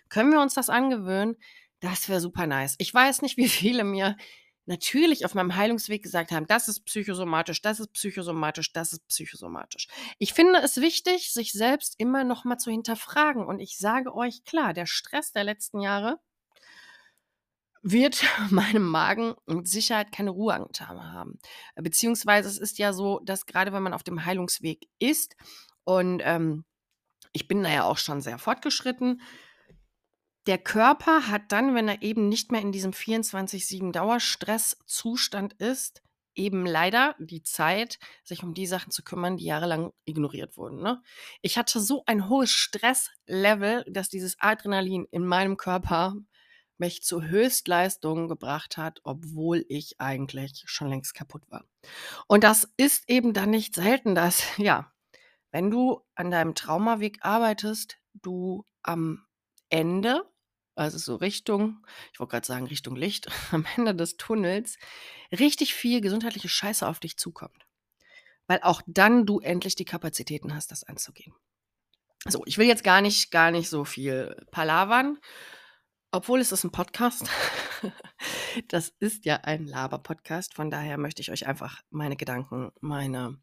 Können 0.10 0.32
wir 0.32 0.42
uns 0.42 0.54
das 0.54 0.70
angewöhnen? 0.70 1.36
Das 1.80 2.10
wäre 2.10 2.20
super 2.20 2.48
nice. 2.48 2.76
Ich 2.78 2.94
weiß 2.94 3.22
nicht, 3.22 3.38
wie 3.38 3.50
viele 3.50 3.84
mir 3.84 4.18
natürlich 4.65 5.25
auf 5.25 5.36
meinem 5.36 5.55
Heilungsweg 5.55 6.03
gesagt 6.03 6.31
haben, 6.31 6.48
das 6.48 6.67
ist 6.67 6.86
psychosomatisch, 6.86 7.62
das 7.62 7.79
ist 7.79 7.93
psychosomatisch, 7.93 8.74
das 8.74 8.93
ist 8.93 9.07
psychosomatisch. 9.07 9.88
Ich 10.17 10.34
finde 10.34 10.60
es 10.60 10.77
wichtig, 10.77 11.31
sich 11.34 11.51
selbst 11.51 11.95
immer 11.98 12.24
noch 12.24 12.45
mal 12.45 12.57
zu 12.57 12.72
hinterfragen. 12.72 13.45
Und 13.45 13.60
ich 13.60 13.77
sage 13.77 14.13
euch 14.15 14.43
klar, 14.43 14.74
der 14.74 14.86
Stress 14.86 15.31
der 15.31 15.43
letzten 15.43 15.81
Jahre 15.81 16.19
wird 17.81 18.24
meinem 18.50 18.88
Magen 18.89 19.36
mit 19.45 19.67
Sicherheit 19.67 20.12
keine 20.12 20.31
Ruhe 20.31 20.55
angetan 20.55 21.13
haben. 21.13 21.39
Beziehungsweise 21.75 22.50
es 22.50 22.57
ist 22.57 22.77
ja 22.79 22.93
so, 22.93 23.19
dass 23.19 23.45
gerade 23.45 23.72
wenn 23.72 23.84
man 23.84 23.93
auf 23.93 24.03
dem 24.03 24.25
Heilungsweg 24.25 24.88
ist 25.00 25.36
und 25.84 26.22
ähm, 26.24 26.65
ich 27.31 27.48
bin 27.48 27.63
da 27.63 27.69
ja 27.69 27.84
auch 27.84 27.98
schon 27.98 28.22
sehr 28.22 28.39
fortgeschritten, 28.39 29.22
der 30.48 30.58
Körper 30.58 31.28
hat 31.28 31.52
dann, 31.52 31.75
wenn 31.75 31.88
er 31.88 32.02
eben 32.02 32.30
nicht 32.30 32.52
mehr 32.52 32.62
in 32.62 32.72
diesem 32.72 32.92
24-7 32.92 33.92
Dauerstresszustand 33.92 35.54
ist, 35.54 36.02
eben 36.36 36.66
leider 36.66 37.16
die 37.18 37.44
Zeit, 37.44 37.98
sich 38.24 38.44
um 38.44 38.54
die 38.54 38.68
Sachen 38.68 38.92
zu 38.92 39.04
kümmern, 39.04 39.38
die 39.38 39.46
jahrelang 39.46 39.94
ignoriert 40.06 40.58
wurden. 40.58 40.82
Ne? 40.82 41.02
Ich 41.42 41.58
hatte 41.58 41.80
so 41.80 42.04
ein 42.06 42.30
hohes 42.30 42.52
Stresslevel, 42.52 43.86
dass 43.88 44.10
dieses 44.10 44.40
Adrenalin 44.40 45.08
in 45.12 45.25
meinem 45.25 45.58
Körper 45.58 46.16
mich 46.78 47.04
zu 47.04 47.24
Höchstleistungen 47.24 48.28
gebracht 48.28 48.78
hat, 48.78 49.00
obwohl 49.04 49.66
ich 49.70 50.00
eigentlich 50.00 50.64
schon 50.66 50.90
längst 50.90 51.14
kaputt 51.14 51.44
war. 51.50 51.64
Und 52.28 52.44
das 52.44 52.70
ist 52.75 53.10
eben 53.10 53.34
dann 53.34 53.50
nicht 53.50 53.75
selten, 53.75 54.14
dass, 54.14 54.44
ja, 54.58 54.92
wenn 55.52 55.72
du 55.72 56.02
an 56.16 56.32
deinem 56.32 56.54
Traumaweg 56.54 57.20
arbeitest, 57.22 57.98
du 58.14 58.66
am 58.84 59.25
Ende 59.70 60.25
also 60.75 60.98
so 60.98 61.15
Richtung, 61.15 61.86
ich 62.13 62.20
wollte 62.20 62.32
gerade 62.32 62.48
sagen 62.48 62.67
Richtung 62.67 62.96
Licht, 62.96 63.27
am 63.51 63.65
Ende 63.75 63.96
des 63.96 64.17
Tunnels, 64.17 64.77
richtig 65.32 65.74
viel 65.74 66.01
gesundheitliche 66.01 66.50
Scheiße 66.50 66.88
auf 66.88 67.00
dich 67.00 67.17
zukommt. 67.17 67.65
Weil 68.48 68.60
auch 68.62 68.82
dann 68.86 69.25
du 69.25 69.39
endlich 69.39 69.75
die 69.75 69.86
Kapazitäten 69.86 70.53
hast, 70.53 70.72
das 70.72 70.84
anzugehen. 70.84 71.34
So, 72.27 72.44
ich 72.46 72.58
will 72.58 72.67
jetzt 72.67 72.84
gar 72.84 73.01
nicht, 73.01 73.32
gar 73.32 73.51
nicht 73.51 73.70
so 73.70 73.86
viel 73.86 74.36
palavern, 74.51 75.20
obwohl 76.12 76.39
es 76.39 76.51
ist 76.51 76.63
ein 76.63 76.72
Podcast. 76.72 77.29
das 78.67 78.89
ist 79.00 79.25
ja 79.25 79.38
ein 79.44 79.65
Laber-Podcast. 79.65 80.53
Von 80.53 80.72
daher 80.72 80.98
möchte 80.98 81.22
ich 81.22 81.32
euch 81.32 81.48
einfach 81.48 81.82
meine 81.89 82.15
Gedanken, 82.15 82.72
meine 82.82 83.38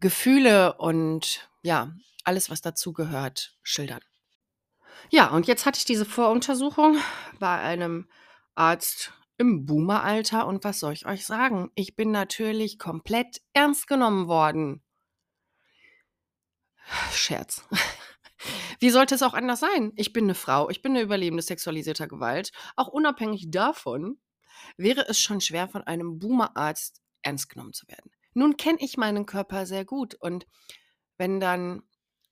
Gefühle 0.00 0.74
und 0.78 1.48
ja, 1.62 1.94
alles, 2.24 2.50
was 2.50 2.60
dazu 2.60 2.92
gehört, 2.92 3.56
schildern. 3.62 4.02
Ja, 5.10 5.30
und 5.30 5.46
jetzt 5.46 5.66
hatte 5.66 5.78
ich 5.78 5.84
diese 5.84 6.04
Voruntersuchung 6.04 6.98
bei 7.38 7.58
einem 7.58 8.08
Arzt 8.54 9.12
im 9.38 9.66
Boomeralter 9.66 10.46
und 10.46 10.64
was 10.64 10.80
soll 10.80 10.92
ich 10.92 11.06
euch 11.06 11.26
sagen? 11.26 11.70
Ich 11.74 11.96
bin 11.96 12.10
natürlich 12.10 12.78
komplett 12.78 13.40
ernst 13.52 13.86
genommen 13.86 14.28
worden. 14.28 14.82
Scherz. 17.12 17.64
Wie 18.80 18.90
sollte 18.90 19.14
es 19.14 19.22
auch 19.22 19.34
anders 19.34 19.60
sein? 19.60 19.92
Ich 19.96 20.12
bin 20.12 20.24
eine 20.24 20.34
Frau, 20.34 20.68
ich 20.68 20.82
bin 20.82 20.92
eine 20.92 21.02
Überlebende 21.02 21.42
sexualisierter 21.42 22.08
Gewalt. 22.08 22.50
Auch 22.76 22.88
unabhängig 22.88 23.50
davon 23.50 24.20
wäre 24.76 25.08
es 25.08 25.20
schon 25.20 25.40
schwer, 25.40 25.68
von 25.68 25.82
einem 25.82 26.18
Boomerarzt 26.18 27.00
ernst 27.22 27.48
genommen 27.48 27.72
zu 27.72 27.86
werden. 27.88 28.10
Nun 28.34 28.56
kenne 28.56 28.78
ich 28.80 28.96
meinen 28.96 29.26
Körper 29.26 29.66
sehr 29.66 29.84
gut 29.84 30.14
und 30.14 30.46
wenn 31.18 31.38
dann 31.38 31.82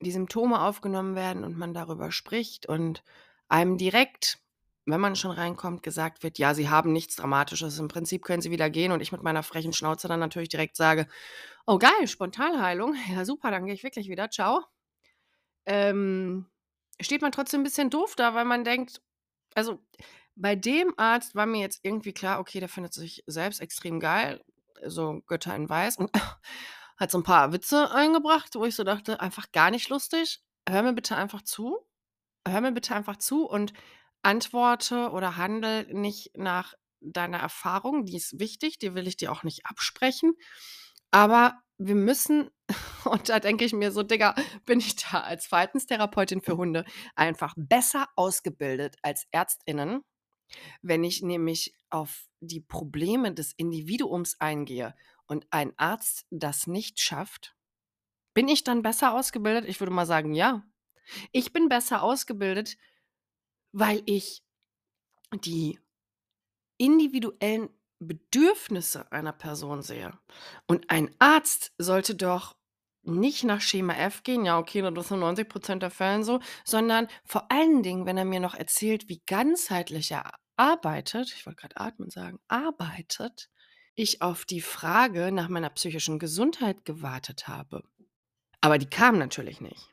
die 0.00 0.10
Symptome 0.10 0.60
aufgenommen 0.60 1.14
werden 1.14 1.44
und 1.44 1.56
man 1.56 1.74
darüber 1.74 2.10
spricht 2.10 2.66
und 2.66 3.02
einem 3.48 3.76
direkt, 3.76 4.38
wenn 4.86 5.00
man 5.00 5.16
schon 5.16 5.30
reinkommt, 5.30 5.82
gesagt 5.82 6.22
wird, 6.22 6.38
ja, 6.38 6.54
Sie 6.54 6.68
haben 6.68 6.92
nichts 6.92 7.16
Dramatisches, 7.16 7.78
im 7.78 7.88
Prinzip 7.88 8.24
können 8.24 8.42
Sie 8.42 8.50
wieder 8.50 8.70
gehen 8.70 8.92
und 8.92 9.00
ich 9.00 9.12
mit 9.12 9.22
meiner 9.22 9.42
frechen 9.42 9.72
Schnauze 9.72 10.08
dann 10.08 10.20
natürlich 10.20 10.48
direkt 10.48 10.76
sage, 10.76 11.06
oh 11.66 11.78
geil, 11.78 12.06
Spontanheilung, 12.06 12.94
ja 13.12 13.24
super, 13.24 13.50
dann 13.50 13.66
gehe 13.66 13.74
ich 13.74 13.84
wirklich 13.84 14.08
wieder, 14.08 14.30
ciao. 14.30 14.62
Ähm, 15.66 16.46
steht 17.00 17.22
man 17.22 17.32
trotzdem 17.32 17.60
ein 17.60 17.64
bisschen 17.64 17.90
doof 17.90 18.16
da, 18.16 18.34
weil 18.34 18.46
man 18.46 18.64
denkt, 18.64 19.02
also 19.54 19.78
bei 20.36 20.56
dem 20.56 20.94
Arzt 20.96 21.34
war 21.34 21.46
mir 21.46 21.60
jetzt 21.60 21.80
irgendwie 21.82 22.12
klar, 22.12 22.40
okay, 22.40 22.60
der 22.60 22.68
findet 22.68 22.94
sich 22.94 23.22
selbst 23.26 23.60
extrem 23.60 24.00
geil, 24.00 24.42
so 24.86 25.20
Götter 25.26 25.54
in 25.54 25.68
Weiß. 25.68 25.98
und 25.98 26.10
hat 27.00 27.10
so 27.10 27.18
ein 27.18 27.24
paar 27.24 27.52
Witze 27.52 27.90
eingebracht, 27.90 28.54
wo 28.54 28.66
ich 28.66 28.76
so 28.76 28.84
dachte, 28.84 29.20
einfach 29.20 29.50
gar 29.52 29.70
nicht 29.70 29.88
lustig. 29.88 30.42
Hör 30.68 30.82
mir 30.82 30.92
bitte 30.92 31.16
einfach 31.16 31.42
zu. 31.42 31.78
Hör 32.46 32.60
mir 32.60 32.72
bitte 32.72 32.94
einfach 32.94 33.16
zu 33.16 33.46
und 33.48 33.72
antworte 34.22 35.10
oder 35.10 35.38
handle 35.38 35.86
nicht 35.94 36.36
nach 36.36 36.74
deiner 37.00 37.38
Erfahrung. 37.38 38.04
Die 38.04 38.16
ist 38.16 38.38
wichtig, 38.38 38.78
die 38.78 38.94
will 38.94 39.08
ich 39.08 39.16
dir 39.16 39.32
auch 39.32 39.42
nicht 39.42 39.64
absprechen. 39.64 40.34
Aber 41.10 41.58
wir 41.78 41.94
müssen, 41.94 42.50
und 43.04 43.30
da 43.30 43.40
denke 43.40 43.64
ich 43.64 43.72
mir 43.72 43.92
so, 43.92 44.02
Digga, 44.02 44.34
bin 44.66 44.78
ich 44.78 44.96
da 44.96 45.20
als 45.20 45.46
Verhaltenstherapeutin 45.46 46.42
für 46.42 46.58
Hunde 46.58 46.84
einfach 47.16 47.54
besser 47.56 48.08
ausgebildet 48.16 48.96
als 49.02 49.26
Ärztinnen, 49.30 50.02
wenn 50.82 51.02
ich 51.02 51.22
nämlich 51.22 51.74
auf 51.88 52.26
die 52.40 52.60
Probleme 52.60 53.32
des 53.32 53.54
Individuums 53.56 54.38
eingehe 54.40 54.94
und 55.30 55.46
ein 55.50 55.72
Arzt 55.78 56.26
das 56.30 56.66
nicht 56.66 56.98
schafft, 56.98 57.54
bin 58.34 58.48
ich 58.48 58.64
dann 58.64 58.82
besser 58.82 59.12
ausgebildet? 59.12 59.64
Ich 59.64 59.80
würde 59.80 59.92
mal 59.92 60.06
sagen, 60.06 60.34
ja. 60.34 60.64
Ich 61.32 61.52
bin 61.52 61.68
besser 61.68 62.02
ausgebildet, 62.02 62.76
weil 63.72 64.02
ich 64.06 64.42
die 65.34 65.78
individuellen 66.78 67.68
Bedürfnisse 68.00 69.10
einer 69.12 69.32
Person 69.32 69.82
sehe. 69.82 70.18
Und 70.66 70.90
ein 70.90 71.14
Arzt 71.18 71.72
sollte 71.78 72.16
doch 72.16 72.56
nicht 73.02 73.44
nach 73.44 73.60
Schema 73.60 73.94
F 73.94 74.22
gehen, 74.24 74.44
ja, 74.44 74.58
okay, 74.58 74.82
das 74.82 75.10
in 75.10 75.20
90 75.20 75.48
Prozent 75.48 75.82
der 75.82 75.90
Fällen 75.90 76.24
so, 76.24 76.40
sondern 76.64 77.08
vor 77.24 77.50
allen 77.52 77.82
Dingen, 77.82 78.06
wenn 78.06 78.18
er 78.18 78.24
mir 78.24 78.40
noch 78.40 78.54
erzählt, 78.54 79.08
wie 79.08 79.22
ganzheitlich 79.26 80.10
er 80.10 80.32
arbeitet, 80.56 81.32
ich 81.34 81.46
wollte 81.46 81.60
gerade 81.60 81.76
atmen 81.78 82.10
sagen, 82.10 82.40
arbeitet, 82.48 83.49
ich 83.94 84.22
auf 84.22 84.44
die 84.44 84.60
Frage 84.60 85.32
nach 85.32 85.48
meiner 85.48 85.70
psychischen 85.70 86.18
Gesundheit 86.18 86.84
gewartet 86.84 87.48
habe. 87.48 87.82
Aber 88.60 88.78
die 88.78 88.88
kam 88.88 89.18
natürlich 89.18 89.60
nicht. 89.60 89.88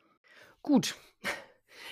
Gut. 0.62 0.94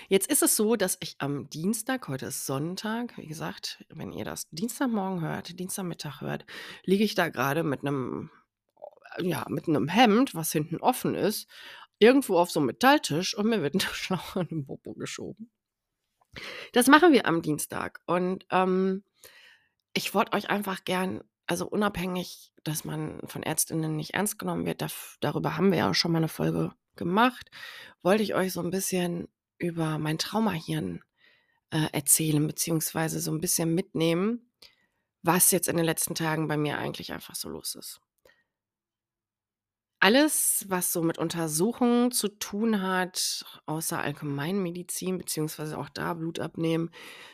Jetzt 0.09 0.29
ist 0.29 0.43
es 0.43 0.55
so, 0.55 0.75
dass 0.75 0.97
ich 1.01 1.15
am 1.19 1.49
Dienstag, 1.49 2.07
heute 2.07 2.27
ist 2.27 2.45
Sonntag, 2.45 3.17
wie 3.17 3.27
gesagt, 3.27 3.83
wenn 3.89 4.11
ihr 4.11 4.25
das 4.25 4.47
Dienstagmorgen 4.51 5.21
hört, 5.21 5.59
Dienstagmittag 5.59 6.21
hört, 6.21 6.45
liege 6.83 7.03
ich 7.03 7.15
da 7.15 7.29
gerade 7.29 7.63
mit 7.63 7.81
einem, 7.81 8.29
ja, 9.19 9.45
mit 9.49 9.67
einem 9.67 9.87
Hemd, 9.87 10.35
was 10.35 10.51
hinten 10.51 10.77
offen 10.77 11.15
ist, 11.15 11.49
irgendwo 11.99 12.37
auf 12.37 12.51
so 12.51 12.59
einem 12.59 12.67
Metalltisch 12.67 13.35
und 13.35 13.47
mir 13.47 13.61
wird 13.61 13.75
ein 13.75 13.79
Schlauch 13.93 14.35
in 14.35 14.47
den 14.47 14.65
Popo 14.65 14.93
geschoben. 14.93 15.51
Das 16.73 16.87
machen 16.87 17.13
wir 17.13 17.25
am 17.25 17.41
Dienstag 17.41 18.01
und 18.05 18.45
ähm, 18.51 19.03
ich 19.93 20.13
wollte 20.13 20.33
euch 20.33 20.51
einfach 20.51 20.83
gern 20.83 21.23
also 21.47 21.67
unabhängig, 21.67 22.51
dass 22.63 22.85
man 22.85 23.21
von 23.25 23.41
Ärztinnen 23.41 23.95
nicht 23.95 24.13
ernst 24.13 24.37
genommen 24.37 24.65
wird, 24.65 24.85
darüber 25.21 25.57
haben 25.57 25.71
wir 25.71 25.79
ja 25.79 25.89
auch 25.89 25.95
schon 25.95 26.11
mal 26.11 26.19
eine 26.19 26.27
Folge 26.27 26.73
gemacht, 26.95 27.49
wollte 28.03 28.23
ich 28.23 28.35
euch 28.35 28.51
so 28.53 28.61
ein 28.61 28.69
bisschen 28.69 29.27
über 29.57 29.97
mein 29.97 30.17
Traumahirn 30.17 31.01
äh, 31.71 31.87
erzählen, 31.93 32.45
beziehungsweise 32.45 33.19
so 33.19 33.31
ein 33.31 33.41
bisschen 33.41 33.73
mitnehmen, 33.73 34.51
was 35.23 35.51
jetzt 35.51 35.67
in 35.67 35.77
den 35.77 35.85
letzten 35.85 36.15
Tagen 36.15 36.47
bei 36.47 36.57
mir 36.57 36.77
eigentlich 36.77 37.13
einfach 37.13 37.35
so 37.35 37.49
los 37.49 37.75
ist. 37.75 38.01
Alles, 39.99 40.65
was 40.69 40.93
so 40.93 41.01
mit 41.01 41.17
Untersuchungen 41.17 42.11
zu 42.11 42.27
tun 42.27 42.83
hat, 42.83 43.43
außer 43.65 43.99
Allgemeinmedizin, 43.99 45.17
beziehungsweise 45.17 45.75
auch 45.75 45.89
da 45.89 46.13
Blut 46.13 46.39
abnehmen, 46.39 46.91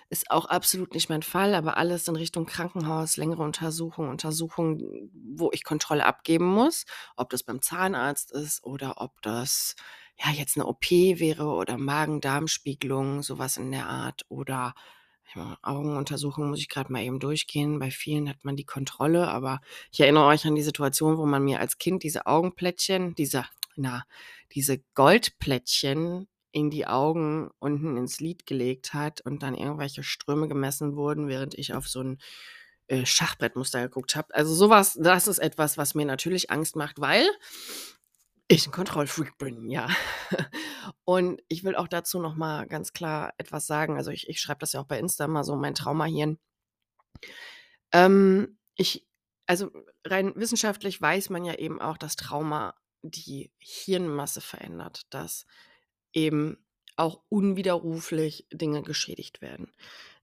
ist 0.10 0.32
auch 0.32 0.46
absolut 0.46 0.94
nicht 0.94 1.10
mein 1.10 1.24
Fall, 1.24 1.56
aber 1.56 1.76
alles 1.76 2.08
in 2.08 2.16
Richtung 2.16 2.46
Krankenhaus, 2.46 3.18
längere 3.18 3.44
Untersuchungen, 3.44 4.10
Untersuchungen, 4.10 5.12
wo 5.36 5.50
ich 5.52 5.66
Kontrolle 5.66 6.06
abgeben 6.06 6.46
muss, 6.46 6.86
ob 7.18 7.30
das 7.32 7.44
beim 7.44 7.62
Zahnarzt 7.62 8.32
ist 8.32 8.64
oder 8.64 9.02
ob 9.02 9.22
das 9.22 9.76
ja 10.18 10.32
jetzt 10.32 10.56
eine 10.56 10.66
OP 10.66 10.90
wäre 10.90 11.48
oder 11.48 11.78
Magen-Darm-Spiegelung, 11.78 13.24
sowas 13.24 13.58
in 13.58 13.72
der 13.72 13.90
Art 13.90 14.22
oder 14.30 14.74
Augenuntersuchung 15.62 16.50
muss 16.50 16.60
ich 16.60 16.70
gerade 16.70 16.92
mal 16.92 17.02
eben 17.02 17.20
durchgehen. 17.20 17.80
Bei 17.80 17.92
vielen 17.92 18.30
hat 18.30 18.44
man 18.44 18.56
die 18.56 18.66
Kontrolle, 18.66 19.28
aber 19.28 19.62
ich 19.92 20.00
erinnere 20.00 20.26
euch 20.26 20.46
an 20.46 20.56
die 20.56 20.64
Situation, 20.64 21.18
wo 21.18 21.26
man 21.26 21.44
mir 21.44 21.60
als 21.60 21.78
Kind 21.78 22.04
diese 22.04 22.28
Augenplättchen, 22.28 23.16
diese, 23.16 23.46
na, 23.76 24.04
diese 24.52 24.80
Goldplättchen 24.94 26.28
in 26.52 26.70
die 26.70 26.86
Augen 26.86 27.50
unten 27.60 27.98
ins 27.98 28.20
Lid 28.20 28.46
gelegt 28.46 28.94
hat 28.94 29.22
und 29.22 29.42
dann 29.42 29.56
irgendwelche 29.56 30.04
Ströme 30.04 30.48
gemessen 30.48 30.96
wurden, 30.96 31.28
während 31.28 31.58
ich 31.58 31.74
auf 31.74 31.88
so 31.88 32.02
ein 32.02 32.20
äh, 32.88 33.06
Schachbrettmuster 33.06 33.82
geguckt 33.82 34.16
habe. 34.16 34.34
Also 34.36 34.54
sowas, 34.54 34.98
das 35.02 35.28
ist 35.28 35.40
etwas, 35.40 35.78
was 35.78 35.96
mir 35.96 36.06
natürlich 36.06 36.52
Angst 36.52 36.76
macht, 36.76 37.02
weil 37.02 37.28
ich 38.48 38.68
ein 38.68 38.72
Kontrollfreak 38.72 39.38
bin, 39.38 39.70
ja. 39.70 39.90
Und 41.06 41.42
ich 41.48 41.64
will 41.64 41.76
auch 41.76 41.88
dazu 41.88 42.20
noch 42.20 42.36
mal 42.36 42.68
ganz 42.68 42.94
klar 42.94 43.34
etwas 43.38 43.68
sagen. 43.68 43.98
Also 43.98 44.12
ich, 44.12 44.28
ich 44.30 44.40
schreibe 44.42 44.60
das 44.60 44.74
ja 44.74 44.82
auch 44.82 44.88
bei 44.88 45.00
Insta 45.00 45.28
mal 45.28 45.44
so, 45.44 45.56
mein 45.56 45.76
Traumahirn. 45.76 46.38
Ähm, 47.92 48.58
ich 48.76 49.08
also 49.46 49.72
rein 50.06 50.34
wissenschaftlich 50.36 51.02
weiß 51.02 51.30
man 51.30 51.46
ja 51.46 51.56
eben 51.56 51.82
auch, 51.82 51.98
dass 51.98 52.16
Trauma 52.16 52.76
die 53.02 53.52
Hirnmasse 53.60 54.42
verändert, 54.42 55.02
dass 55.10 55.46
eben 56.14 56.66
auch 56.96 57.22
unwiderruflich 57.30 58.48
Dinge 58.52 58.84
geschädigt 58.84 59.42
werden. 59.42 59.74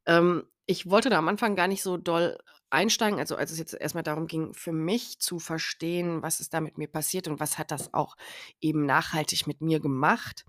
Ähm, 0.07 0.47
ich 0.67 0.89
wollte 0.89 1.11
da 1.11 1.19
am 1.19 1.29
Anfang 1.29 1.57
gar 1.57 1.69
nicht 1.69 1.83
so 1.83 1.97
doll 1.97 2.39
einsteigen, 2.71 3.19
also 3.19 3.37
als 3.37 3.51
es 3.51 3.59
jetzt 3.59 3.75
erstmal 3.75 4.03
darum 4.03 4.27
ging, 4.27 4.55
für 4.55 4.73
mich 4.73 5.19
zu 5.21 5.39
verstehen, 5.39 6.23
was 6.23 6.41
ist 6.41 6.55
da 6.55 6.61
mit 6.61 6.79
mir 6.79 6.89
passiert 6.89 7.29
und 7.29 7.41
was 7.41 7.59
hat 7.59 7.71
das 7.71 7.93
auch 7.95 8.17
eben 8.61 8.87
nachhaltig 8.87 9.47
mit 9.47 9.61
mir 9.61 9.81
gemacht, 9.81 10.45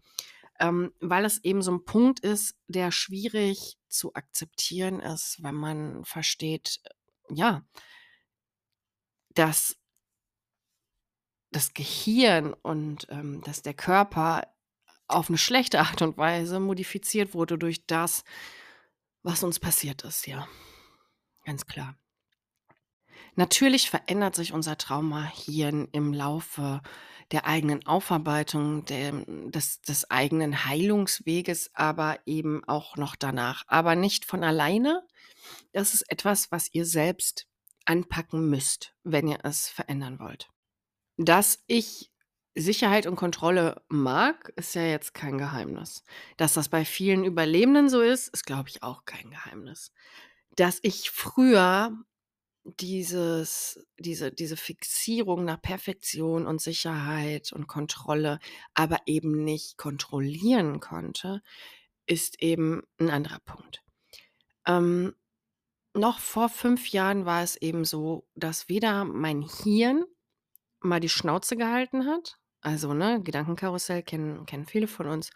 ähm, 0.60 0.94
weil 1.00 1.26
es 1.26 1.44
eben 1.44 1.62
so 1.62 1.72
ein 1.72 1.86
Punkt 1.86 2.20
ist, 2.20 2.56
der 2.68 2.92
schwierig 2.92 3.78
zu 3.90 4.14
akzeptieren 4.14 5.00
ist, 5.00 5.42
wenn 5.42 5.56
man 5.56 6.06
versteht, 6.06 6.80
äh, 6.84 7.34
ja, 7.34 7.64
dass 9.34 9.78
das 11.52 11.74
Gehirn 11.74 12.54
und 12.54 13.08
ähm, 13.10 13.42
dass 13.44 13.62
der 13.62 13.74
Körper 13.74 14.48
auf 15.08 15.30
eine 15.30 15.38
schlechte 15.38 15.80
Art 15.82 16.02
und 16.02 16.18
Weise 16.18 16.60
modifiziert 16.60 17.34
wurde 17.34 17.58
durch 17.58 17.86
das, 17.86 18.24
was 19.24 19.44
uns 19.44 19.60
passiert 19.60 20.04
ist, 20.04 20.28
ja. 20.28 20.48
Ganz 21.46 21.66
klar. 21.66 22.01
Natürlich 23.42 23.90
verändert 23.90 24.36
sich 24.36 24.54
unser 24.54 24.78
Traumahirn 24.78 25.88
im 25.94 26.14
Laufe 26.14 26.80
der 27.32 27.48
eigenen 27.48 27.84
Aufarbeitung, 27.88 28.86
dem 28.86 29.50
des 29.50 29.82
des 29.82 30.12
eigenen 30.12 30.66
Heilungsweges, 30.66 31.72
aber 31.74 32.20
eben 32.28 32.64
auch 32.66 32.98
noch 32.98 33.16
danach. 33.16 33.64
Aber 33.66 33.96
nicht 33.96 34.26
von 34.26 34.44
alleine. 34.44 35.02
Das 35.72 35.96
ist 35.96 36.04
etwas, 36.12 36.52
was 36.52 36.72
ihr 36.72 36.86
selbst 36.86 37.48
anpacken 37.86 38.48
müsst, 38.48 38.94
wenn 39.04 39.28
ihr 39.28 39.40
es 39.42 39.70
verändern 39.70 40.20
wollt. 40.20 40.48
Dass 41.18 41.64
ich 41.66 42.12
Sicherheit 42.54 43.08
und 43.08 43.16
Kontrolle 43.16 43.82
mag, 43.88 44.54
ist 44.56 44.76
ja 44.76 44.84
jetzt 44.84 45.16
kein 45.16 45.40
Geheimnis. 45.40 46.04
Dass 46.38 46.54
das 46.54 46.70
bei 46.70 46.86
vielen 46.86 47.26
Überlebenden 47.26 47.90
so 47.90 48.02
ist, 48.02 48.28
ist, 48.28 48.46
glaube 48.46 48.70
ich, 48.70 48.84
auch 48.84 49.06
kein 49.06 49.32
Geheimnis. 49.32 49.92
Dass 50.56 50.78
ich 50.84 51.10
früher 51.10 51.98
dieses 52.66 53.86
diese 54.00 54.32
diese 54.32 54.58
Fixierung 54.58 55.46
nach 55.46 55.62
Perfektion 55.62 56.46
und 56.48 56.62
Sicherheit 56.62 57.52
und 57.54 57.68
Kontrolle, 57.68 58.40
aber 58.76 59.00
eben 59.08 59.44
nicht 59.44 59.78
kontrollieren 59.78 60.80
konnte, 60.80 61.42
ist 62.08 62.42
eben 62.42 62.84
ein 63.00 63.10
anderer 63.10 63.40
Punkt. 63.46 63.82
Ähm, 64.68 65.16
noch 65.96 66.20
vor 66.20 66.50
5 66.50 66.90
Jahren 66.90 67.26
war 67.26 67.44
es 67.44 67.58
eben 67.58 67.86
so, 67.86 68.28
dass 68.36 68.70
weder 68.70 69.06
mein 69.06 69.44
Hirn 69.44 70.06
mal 70.82 71.00
die 71.02 71.10
Schnauze 71.10 71.58
gehalten 71.58 72.06
hat, 72.08 72.40
also, 72.62 72.94
ne, 72.94 73.22
Gedankenkarussell 73.24 74.04
kennen 74.04 74.46
kennen 74.48 74.66
viele 74.68 74.88
von 74.88 75.08
uns, 75.08 75.32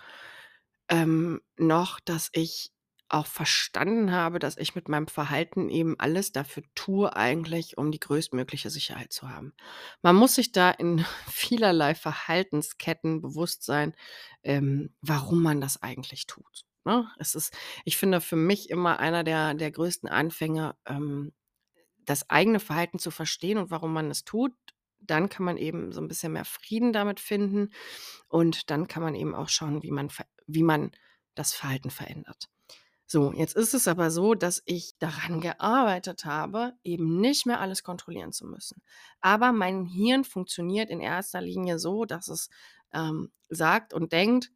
ähm, 0.90 1.42
noch, 1.58 2.00
dass 2.02 2.30
ich 2.34 2.72
auch 3.16 3.26
verstanden 3.28 4.12
habe, 4.12 4.40
dass 4.40 4.58
ich 4.58 4.76
mit 4.76 4.90
meinem 4.90 5.08
Verhalten 5.08 5.70
eben 5.70 5.96
alles 6.00 6.34
dafür 6.34 6.64
tue 6.76 7.16
eigentlich, 7.16 7.78
um 7.78 7.92
die 7.92 8.00
größtmögliche 8.00 8.70
Sicherheit 8.70 9.14
zu 9.14 9.30
haben. 9.30 9.54
Man 10.02 10.16
muss 10.16 10.36
sich 10.36 10.52
da 10.52 10.70
in 10.72 11.06
vielerlei 11.32 11.96
Verhaltensketten 11.96 13.22
bewusst 13.22 13.64
sein, 13.64 13.96
ähm, 14.44 14.94
warum 15.02 15.42
man 15.42 15.62
das 15.62 15.82
eigentlich 15.82 16.28
tut, 16.28 16.66
ne? 16.84 17.10
Es 17.18 17.36
ist 17.36 17.56
ich 17.86 17.98
finde 17.98 18.22
für 18.22 18.36
mich 18.36 18.70
immer 18.70 19.00
einer 19.00 19.24
der 19.24 19.54
der 19.54 19.72
größten 19.72 20.10
Anfänge, 20.10 20.76
ähm, 20.86 21.32
das 22.06 22.30
eigene 22.30 22.60
Verhalten 22.60 23.00
zu 23.00 23.12
verstehen 23.12 23.58
und 23.58 23.72
warum 23.72 23.94
man 23.94 24.12
es 24.12 24.26
tut. 24.26 24.54
Dann 25.00 25.30
kann 25.30 25.46
man 25.46 25.58
eben 25.58 25.92
so 25.92 26.02
ein 26.02 26.08
bisschen 26.08 26.34
mehr 26.34 26.46
Frieden 26.46 26.94
damit 26.94 27.20
finden 27.20 27.72
und 28.28 28.70
dann 28.72 28.88
kann 28.88 29.04
man 29.04 29.16
eben 29.16 29.36
auch 29.36 29.50
schauen, 29.50 29.84
wie 29.84 29.92
man 29.92 30.10
wie 30.48 30.64
man 30.64 30.92
das 31.36 31.54
Verhalten 31.54 31.92
verändert. 31.92 32.50
So, 33.08 33.32
jetzt 33.34 33.56
ist 33.56 33.76
es 33.76 33.88
aber 33.88 34.10
so, 34.10 34.34
dass 34.34 34.64
ich 34.66 34.98
daran 34.98 35.40
gearbeitet 35.40 36.26
habe, 36.26 36.74
eben 36.84 37.22
nicht 37.22 37.46
mehr 37.46 37.60
alles 37.60 37.84
kontrollieren 37.84 38.32
zu 38.32 38.48
müssen. 38.48 38.82
Aber 39.22 39.52
mein 39.52 39.86
Hirn 39.86 40.24
funktioniert 40.24 40.90
in 40.90 41.00
erster 41.00 41.40
Linie 41.40 41.78
so, 41.78 42.06
dass 42.06 42.28
es 42.30 42.50
ähm, 42.94 43.32
sagt 43.50 43.94
und 43.94 44.12
denkt, 44.12 44.52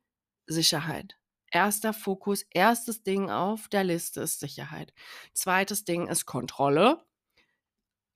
Sicherheit. 0.48 1.16
Erster 1.52 1.94
Fokus, 1.94 2.44
erstes 2.52 3.04
Ding 3.04 3.30
auf 3.30 3.68
der 3.70 3.84
Liste 3.84 4.22
ist 4.22 4.40
Sicherheit. 4.40 4.94
Zweites 5.34 5.84
Ding 5.84 6.08
ist 6.08 6.26
Kontrolle. 6.26 7.04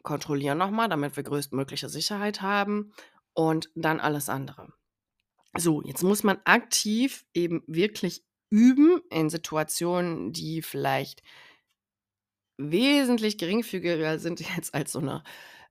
Kontrollieren 0.01 0.57
nochmal, 0.57 0.89
damit 0.89 1.15
wir 1.15 1.23
größtmögliche 1.23 1.89
Sicherheit 1.89 2.41
haben. 2.41 2.93
Und 3.33 3.69
dann 3.75 3.99
alles 3.99 4.29
andere. 4.29 4.73
So, 5.57 5.81
jetzt 5.83 6.03
muss 6.03 6.23
man 6.23 6.39
aktiv 6.45 7.25
eben 7.33 7.63
wirklich 7.67 8.23
üben 8.53 9.01
in 9.09 9.31
Situationen, 9.31 10.31
die 10.31 10.61
vielleicht 10.61 11.23
wesentlich 12.57 13.39
geringfügiger 13.39 14.19
sind 14.19 14.39
jetzt 14.55 14.75
als 14.75 14.91
so 14.91 14.99
eine 14.99 15.23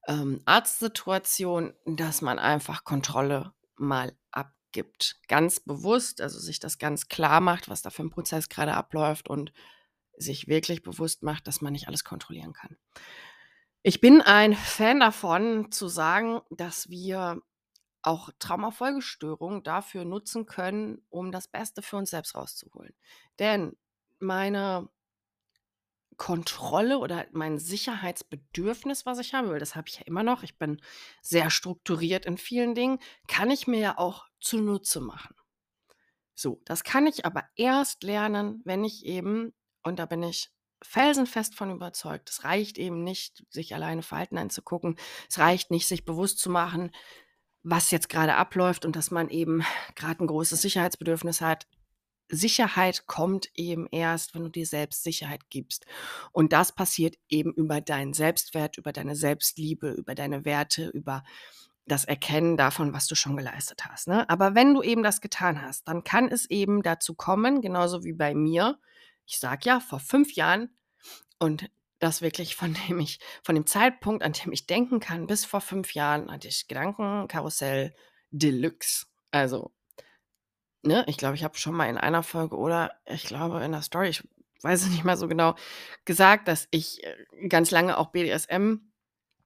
ähm, 0.09 0.43
Arztsituation, 0.47 1.75
dass 1.87 2.23
man 2.23 2.41
einfach 2.41 2.83
Kontrolle 2.83 3.55
mal 3.77 4.13
abgibt. 4.33 5.21
Ganz 5.29 5.61
bewusst, 5.61 6.21
also 6.21 6.41
sich 6.41 6.59
das 6.59 6.79
ganz 6.79 7.07
klar 7.07 7.41
macht, 7.41 7.69
was 7.69 7.83
da 7.83 7.91
für 7.91 8.03
ein 8.03 8.11
Prozess 8.11 8.49
gerade 8.49 8.75
abläuft 8.75 9.31
und 9.31 9.53
sich 10.17 10.49
wirklich 10.49 10.83
bewusst 10.83 11.23
macht, 11.23 11.47
dass 11.47 11.61
man 11.61 11.73
nicht 11.73 11.87
alles 11.87 12.03
kontrollieren 12.03 12.53
kann. 12.53 12.77
Ich 13.85 14.01
bin 14.01 14.23
ein 14.23 14.55
Fan 14.55 14.99
davon, 14.99 15.71
zu 15.71 15.87
sagen, 15.87 16.41
dass 16.51 16.91
wir 16.91 17.41
auch 18.03 18.31
Traumafolgestörungen 18.39 19.63
dafür 19.63 20.05
nutzen 20.05 20.47
können, 20.47 21.05
um 21.09 21.33
das 21.33 21.49
Beste 21.49 21.83
für 21.83 21.97
uns 21.97 22.11
selbst 22.11 22.35
rauszuholen. 22.35 22.95
Denn 23.39 23.77
meine 24.19 24.89
Kontrolle 26.17 26.99
oder 26.99 27.27
mein 27.33 27.59
Sicherheitsbedürfnis, 27.59 29.07
was 29.07 29.19
ich 29.19 29.35
habe, 29.35 29.51
weil 29.51 29.59
das 29.59 29.75
habe 29.75 29.89
ich 29.89 29.99
ja 29.99 30.07
immer 30.07 30.23
noch, 30.23 30.43
ich 30.43 30.59
bin 30.59 30.81
sehr 31.21 31.51
strukturiert 31.51 32.27
in 32.27 32.39
vielen 32.39 32.75
Dingen, 32.75 32.99
kann 33.29 33.51
ich 33.51 33.67
mir 33.67 33.81
ja 33.81 33.99
auch 33.99 34.27
zunutze 34.41 35.01
machen. 35.01 35.35
So, 36.35 36.61
das 36.65 36.85
kann 36.85 37.07
ich 37.07 37.25
aber 37.25 37.45
erst 37.57 38.03
lernen, 38.03 38.63
wenn 38.65 38.85
ich 38.85 39.05
eben, 39.05 39.53
und 39.83 39.99
da 39.99 40.07
bin 40.07 40.23
ich 40.23 40.51
felsenfest 40.83 41.55
von 41.55 41.71
überzeugt, 41.71 42.29
es 42.31 42.45
reicht 42.45 42.79
eben 42.79 43.05
nicht, 43.05 43.45
sich 43.51 43.75
alleine 43.75 44.03
Verhalten 44.03 44.39
anzugucken, 44.39 44.97
es 45.29 45.39
reicht 45.39 45.71
nicht, 45.71 45.87
sich 45.87 46.05
bewusst 46.05 46.39
zu 46.39 46.51
machen, 46.51 46.91
was 47.63 47.91
jetzt 47.91 48.09
gerade 48.09 48.37
abläuft 48.37 48.85
und 48.85 48.97
dass 48.97 49.11
man 49.11 49.29
eben 49.29 49.63
gerade 49.95 50.23
ein 50.23 50.27
großes 50.27 50.63
Sicherheitsbedürfnis 50.63 51.41
hat. 51.41 51.67
Sicherheit 52.29 53.07
kommt 53.07 53.51
eben 53.55 53.87
erst, 53.91 54.35
wenn 54.35 54.45
du 54.45 54.49
dir 54.49 54.67
selbst 54.67 55.03
Sicherheit 55.03 55.51
gibst. 55.51 55.85
Und 56.33 56.53
das 56.53 56.73
passiert 56.73 57.17
eben 57.29 57.53
über 57.53 57.81
deinen 57.81 58.15
Selbstwert, 58.15 58.79
über 58.79 58.93
deine 58.93 59.15
Selbstliebe, 59.15 59.91
über 59.91 60.15
deine 60.15 60.45
Werte, 60.45 60.89
über 60.89 61.25
das 61.87 62.05
Erkennen 62.05 62.57
davon, 62.57 62.93
was 62.93 63.07
du 63.07 63.15
schon 63.15 63.37
geleistet 63.37 63.85
hast. 63.85 64.09
Ne? 64.09 64.29
Aber 64.31 64.55
wenn 64.55 64.73
du 64.73 64.83
eben 64.83 65.03
das 65.03 65.21
getan 65.21 65.61
hast, 65.61 65.87
dann 65.89 66.05
kann 66.05 66.29
es 66.29 66.49
eben 66.49 66.83
dazu 66.83 67.15
kommen, 67.15 67.61
genauso 67.61 68.05
wie 68.05 68.13
bei 68.13 68.35
mir. 68.35 68.79
Ich 69.27 69.39
sage 69.39 69.63
ja, 69.65 69.81
vor 69.81 70.01
fünf 70.01 70.33
Jahren 70.35 70.71
und 71.39 71.71
das 72.03 72.21
wirklich, 72.21 72.57
von 72.57 72.75
dem 72.89 72.99
ich, 73.01 73.21
von 73.43 73.55
dem 73.55 73.67
Zeitpunkt, 73.67 74.23
an 74.23 74.33
dem 74.33 74.53
ich 74.53 74.67
denken 74.67 75.01
kann, 75.01 75.27
bis 75.27 75.45
vor 75.45 75.61
fünf 75.61 75.95
Jahren 75.95 76.31
hatte 76.31 76.49
ich 76.49 76.67
Gedankenkarussell 76.67 77.95
Deluxe. 78.31 79.07
Also, 79.31 79.73
ne, 80.83 81.05
ich 81.07 81.17
glaube, 81.17 81.37
ich 81.37 81.45
habe 81.45 81.57
schon 81.57 81.75
mal 81.75 81.89
in 81.89 81.99
einer 81.99 82.23
Folge 82.23 82.57
oder 82.57 82.93
ich 83.07 83.25
glaube 83.25 83.63
in 83.63 83.73
der 83.73 83.83
Story, 83.83 84.09
ich 84.09 84.23
weiß 84.63 84.83
es 84.83 84.91
nicht 84.91 85.05
mehr 85.05 85.17
so 85.17 85.29
genau, 85.29 85.55
gesagt, 86.05 86.49
dass 86.49 86.67
ich 86.71 87.05
äh, 87.05 87.49
ganz 87.49 87.71
lange 87.71 87.97
auch 87.99 88.11
BDSM 88.11 88.77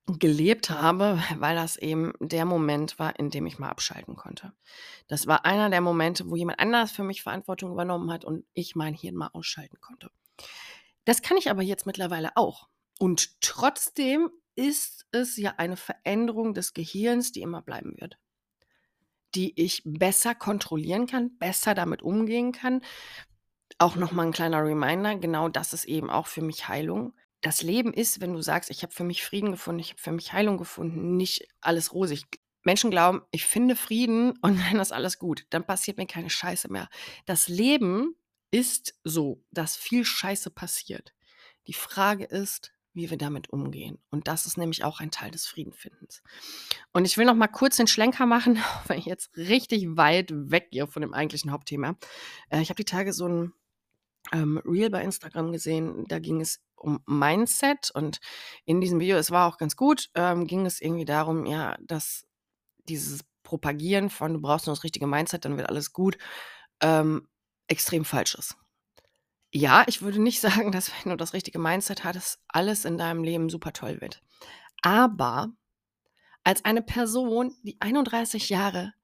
gelebt 0.07 0.71
habe, 0.71 1.23
weil 1.39 1.57
das 1.57 1.77
eben 1.77 2.13
der 2.21 2.47
Moment 2.47 2.99
war, 2.99 3.19
in 3.19 3.31
dem 3.31 3.47
ich 3.47 3.59
mal 3.59 3.69
abschalten 3.69 4.17
konnte. 4.17 4.53
Das 5.09 5.27
war 5.27 5.45
einer 5.45 5.69
der 5.69 5.83
Momente, 5.83 6.31
wo 6.31 6.37
jemand 6.37 6.59
anders 6.59 6.91
für 6.91 7.03
mich 7.03 7.23
Verantwortung 7.23 7.73
übernommen 7.73 8.11
hat 8.11 8.25
und 8.25 8.47
ich 8.55 8.77
mein 8.77 8.95
Hirn 8.95 9.15
mal 9.15 9.31
ausschalten 9.33 9.79
konnte. 9.81 10.11
Das 11.07 11.23
kann 11.23 11.39
ich 11.39 11.49
aber 11.51 11.63
jetzt 11.63 11.87
mittlerweile 11.87 12.37
auch. 12.37 12.69
Und 12.99 13.41
trotzdem 13.41 14.29
ist 14.57 15.07
es 15.13 15.37
ja 15.37 15.55
eine 15.57 15.77
Veränderung 15.77 16.53
des 16.53 16.75
Gehirns, 16.75 17.33
die 17.33 17.43
immer 17.43 17.63
bleiben 17.63 17.95
wird. 17.99 18.19
Die 19.35 19.59
ich 19.61 19.83
besser 19.85 20.35
kontrollieren 20.35 21.07
kann, 21.07 21.39
besser 21.39 21.75
damit 21.75 22.03
umgehen 22.03 22.53
kann. 22.53 22.83
Auch 23.79 23.97
nochmal 23.97 24.27
ein 24.27 24.33
kleiner 24.33 24.65
Reminder, 24.65 25.17
genau 25.17 25.49
das 25.49 25.73
ist 25.73 25.85
eben 25.85 26.11
auch 26.11 26.27
für 26.27 26.43
mich 26.43 26.69
Heilung. 26.69 27.15
Das 27.41 27.63
Leben 27.63 27.93
ist, 27.93 28.21
wenn 28.21 28.33
du 28.33 28.41
sagst, 28.41 28.71
ich 28.71 28.83
habe 28.83 28.93
für 28.93 29.05
mich 29.05 29.23
Frieden 29.23 29.53
gefunden, 29.53 29.81
ich 29.81 29.91
habe 29.91 30.01
für 30.01 30.13
mich 30.13 30.33
Heilung 30.33 30.57
gefunden, 30.57 31.17
nicht 31.17 31.47
alles 31.61 31.93
rosig. 31.93 32.25
Menschen 32.65 32.91
glauben, 32.91 33.23
ich 33.31 33.45
finde 33.45 33.77
Frieden 33.77 34.31
und 34.43 34.59
dann 34.59 34.81
ist 34.81 34.93
alles 34.93 35.19
gut. 35.21 35.47
Dann 35.51 35.65
passiert 35.65 35.99
mir 35.99 36.07
keine 36.07 36.31
Scheiße 36.31 36.73
mehr. 36.73 36.89
Das 37.27 37.47
Leben 37.47 38.17
ist 38.51 38.99
so, 39.05 39.45
dass 39.51 39.77
viel 39.77 40.05
Scheiße 40.05 40.51
passiert. 40.51 41.13
Die 41.67 41.73
Frage 41.73 42.25
ist, 42.25 42.73
wie 42.97 43.11
wir 43.11 43.19
damit 43.19 43.51
umgehen. 43.51 43.99
Und 44.11 44.27
das 44.27 44.47
ist 44.47 44.57
nämlich 44.57 44.83
auch 44.83 45.01
ein 45.01 45.11
Teil 45.11 45.31
des 45.31 45.47
Friedenfindens. 45.47 46.23
Und 46.93 47.05
ich 47.05 47.19
will 47.19 47.27
noch 47.27 47.35
mal 47.35 47.47
kurz 47.47 47.77
den 47.77 47.87
Schlenker 47.87 48.25
machen, 48.25 48.59
weil 48.87 48.99
ich 48.99 49.05
jetzt 49.05 49.37
richtig 49.37 49.97
weit 49.97 50.33
weggehe 50.33 50.87
von 50.87 51.03
dem 51.03 51.13
eigentlichen 51.13 51.53
Hauptthema. 51.53 51.97
Äh, 52.49 52.63
ich 52.63 52.71
habe 52.71 52.77
die 52.77 52.87
Tage 52.87 53.13
so 53.13 53.29
ein 53.29 53.53
ähm, 54.33 54.61
Reel 54.65 54.91
bei 54.91 55.03
Instagram 55.03 55.53
gesehen, 55.53 56.05
da 56.09 56.19
ging 56.19 56.41
es 56.41 56.61
um 56.75 57.01
Mindset 57.07 57.91
und 57.95 58.19
in 58.65 58.81
diesem 58.81 58.99
Video, 58.99 59.17
es 59.17 59.31
war 59.31 59.47
auch 59.47 59.59
ganz 59.59 59.77
gut, 59.77 60.11
ähm, 60.15 60.47
ging 60.47 60.67
es 60.67 60.81
irgendwie 60.81 61.05
darum, 61.05 61.47
ja, 61.47 61.77
dass 61.81 62.27
dieses 62.89 63.25
Propagieren 63.43 64.11
von 64.11 64.35
du 64.35 64.41
brauchst 64.41 64.67
nur 64.67 64.75
das 64.75 64.85
richtige 64.85 65.07
Mindset, 65.07 65.45
dann 65.45 65.57
wird 65.57 65.69
alles 65.69 65.93
gut, 65.93 66.19
ähm, 66.81 67.29
extrem 67.69 68.05
falsch 68.05 68.35
ist. 68.35 68.57
Ja, 69.53 69.85
ich 69.87 70.03
würde 70.03 70.21
nicht 70.21 70.41
sagen, 70.47 70.73
dass 70.73 70.91
wenn 70.91 71.11
du 71.11 71.17
das 71.17 71.33
richtige 71.33 71.59
Mindset 71.59 72.05
hattest, 72.05 72.41
alles 72.49 72.85
in 72.85 72.99
deinem 72.99 73.25
Leben 73.25 73.49
super 73.49 73.73
toll 73.73 74.01
wird. 74.01 74.23
Aber 74.83 75.53
als 76.45 76.65
eine 76.65 76.83
Person, 76.83 77.57
die 77.63 77.81
31 77.81 78.49
Jahre, 78.49 78.95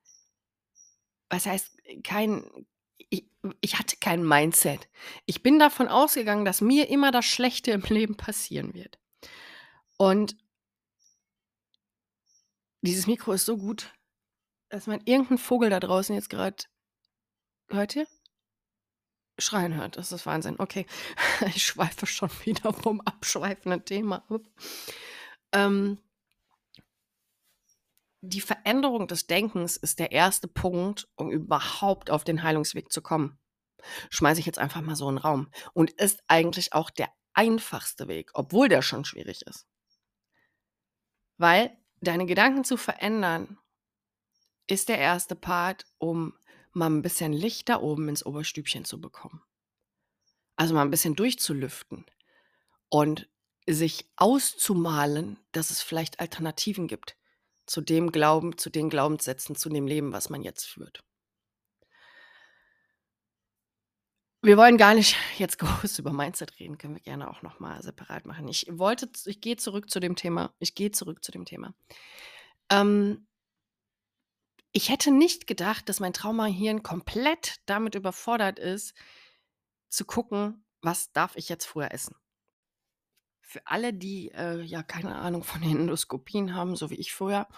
was 1.29 1.47
heißt, 1.47 1.77
kein, 2.05 2.45
ich, 3.09 3.27
ich 3.61 3.79
hatte 3.79 3.97
kein 3.97 4.23
Mindset. 4.25 4.89
Ich 5.27 5.43
bin 5.43 5.59
davon 5.59 5.89
ausgegangen, 5.89 6.45
dass 6.45 6.61
mir 6.61 6.89
immer 6.89 7.11
das 7.11 7.25
Schlechte 7.25 7.71
im 7.73 7.83
Leben 7.83 8.17
passieren 8.17 8.75
wird. 8.75 8.99
Und 9.97 10.37
dieses 12.83 13.07
Mikro 13.07 13.33
ist 13.33 13.47
so 13.47 13.57
gut, 13.57 13.93
dass 14.69 14.87
man 14.87 15.01
irgendeinen 15.05 15.39
Vogel 15.39 15.71
da 15.71 15.81
draußen 15.81 16.15
jetzt 16.15 16.31
gerade 16.31 16.65
hört 17.69 17.97
ihr? 17.97 18.07
Schreien 19.39 19.75
hört. 19.75 19.97
Das 19.97 20.13
ist 20.13 20.27
Wahnsinn. 20.27 20.57
Okay, 20.59 20.87
ich 21.47 21.65
schweife 21.65 22.07
schon 22.07 22.31
wieder 22.45 22.73
vom 22.73 23.01
abschweifenden 23.01 23.85
Thema 23.85 24.25
ab. 24.29 24.43
Ähm, 25.53 25.99
die 28.21 28.41
Veränderung 28.41 29.09
des 29.09 29.27
Denkens 29.27 29.77
ist 29.77 29.99
der 29.99 30.13
erste 30.13 30.47
Punkt, 30.47 31.09
um 31.17 31.31
überhaupt 31.31 32.11
auf 32.11 32.23
den 32.23 32.43
Heilungsweg 32.43 32.93
zu 32.93 33.03
kommen. 33.03 33.39
Schmeiße 34.11 34.39
ich 34.39 34.47
jetzt 34.47 34.61
einfach 34.61 34.81
mal 34.81 34.95
so 34.95 35.09
in 35.09 35.17
den 35.17 35.23
Raum. 35.23 35.51
Und 35.73 35.91
ist 35.91 36.23
eigentlich 36.29 36.73
auch 36.73 36.91
der 36.91 37.09
einfachste 37.35 38.09
Weg, 38.09 38.31
obwohl 38.35 38.69
der 38.69 38.83
schon 38.83 39.05
schwierig 39.05 39.43
ist. 39.43 39.67
Weil 41.37 41.77
deine 42.01 42.27
Gedanken 42.27 42.63
zu 42.63 42.77
verändern, 42.77 43.59
ist 44.69 44.89
der 44.89 44.99
erste 44.99 45.35
Part, 45.35 45.87
um 45.99 46.35
mal 46.73 46.91
ein 46.91 47.03
bisschen 47.03 47.33
Licht 47.33 47.69
da 47.69 47.81
oben 47.81 48.09
ins 48.09 48.25
Oberstübchen 48.25 48.85
zu 48.85 49.01
bekommen. 49.01 49.43
Also 50.57 50.75
mal 50.75 50.83
ein 50.83 50.91
bisschen 50.91 51.17
durchzulüften 51.17 52.05
und 52.89 53.29
sich 53.67 54.11
auszumalen, 54.17 55.39
dass 55.53 55.71
es 55.71 55.83
vielleicht 55.83 56.21
Alternativen 56.21 56.89
gibt 56.89 57.17
zu 57.67 57.81
dem 57.81 58.11
Glauben, 58.13 58.59
zu 58.59 58.71
den 58.71 58.91
Glaubenssätzen, 58.91 59.57
zu 59.57 59.69
dem 59.69 59.87
Leben, 59.87 60.13
was 60.13 60.31
man 60.31 60.43
jetzt 60.43 60.67
führt. 60.67 61.05
Wir 64.45 64.57
wollen 64.57 64.77
gar 64.77 64.95
nicht 64.95 65.17
jetzt 65.39 65.59
groß 65.59 66.01
über 66.01 66.13
Mindset 66.13 66.59
reden, 66.59 66.77
können 66.77 66.95
wir 66.95 67.03
gerne 67.03 67.31
auch 67.31 67.43
noch 67.43 67.61
mal 67.61 67.81
separat 67.83 68.27
machen. 68.27 68.49
Ich 68.49 68.67
wollte 68.71 69.09
ich 69.25 69.41
gehe 69.41 69.57
zurück 69.57 69.89
zu 69.89 70.01
dem 70.01 70.17
Thema 70.17 70.53
ich 70.59 70.75
gehe 70.75 70.91
zurück 70.91 71.25
zu 71.25 71.31
dem 71.31 71.45
Thema. 71.45 71.75
Ähm 72.69 73.27
ich 74.73 74.89
hätte 74.89 75.11
nicht 75.11 75.47
gedacht, 75.47 75.89
dass 75.89 76.01
mein 76.01 76.15
Traumahirn 76.15 76.83
komplett 76.83 77.61
damit 77.67 77.95
überfordert 77.95 78.59
ist, 78.59 78.95
zu 79.89 80.05
gucken, 80.05 80.65
was 80.81 81.13
darf 81.13 81.37
ich 81.37 81.49
jetzt 81.49 81.67
vorher 81.67 81.93
essen. 81.93 82.17
Für 83.43 83.67
alle, 83.67 83.93
die 83.93 84.31
äh, 84.33 84.63
ja 84.63 84.83
keine 84.83 85.15
Ahnung 85.17 85.45
von 85.45 85.61
den 85.61 85.81
Endoskopien 85.81 86.55
haben, 86.55 86.75
so 86.75 86.89
wie 86.89 86.95
ich 86.95 87.13
vorher, 87.13 87.49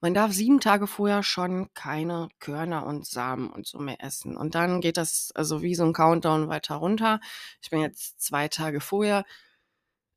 man 0.00 0.14
darf 0.14 0.32
sieben 0.32 0.60
Tage 0.60 0.86
vorher 0.86 1.22
schon 1.22 1.72
keine 1.74 2.28
Körner 2.40 2.86
und 2.86 3.06
Samen 3.06 3.50
und 3.50 3.66
so 3.66 3.78
mehr 3.78 4.02
essen. 4.02 4.36
Und 4.36 4.54
dann 4.54 4.80
geht 4.80 4.96
das 4.96 5.30
also 5.34 5.60
wie 5.60 5.74
so 5.74 5.84
ein 5.84 5.92
Countdown 5.92 6.48
weiter 6.48 6.76
runter. 6.76 7.20
Ich 7.60 7.68
bin 7.68 7.82
jetzt 7.82 8.20
zwei 8.20 8.48
Tage 8.48 8.80
vorher 8.80 9.24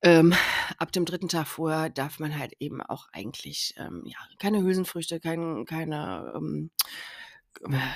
ähm, 0.05 0.35
ab 0.77 0.91
dem 0.91 1.03
dritten 1.03 1.29
Tag 1.29 1.47
vorher 1.47 1.89
darf 1.89 2.19
man 2.19 2.37
halt 2.37 2.53
eben 2.59 2.81
auch 2.81 3.07
eigentlich 3.11 3.73
ähm, 3.77 4.03
ja, 4.05 4.17
keine 4.37 4.61
Hülsenfrüchte, 4.61 5.19
kein, 5.19 5.65
keine, 5.65 6.31
ähm, 6.35 6.69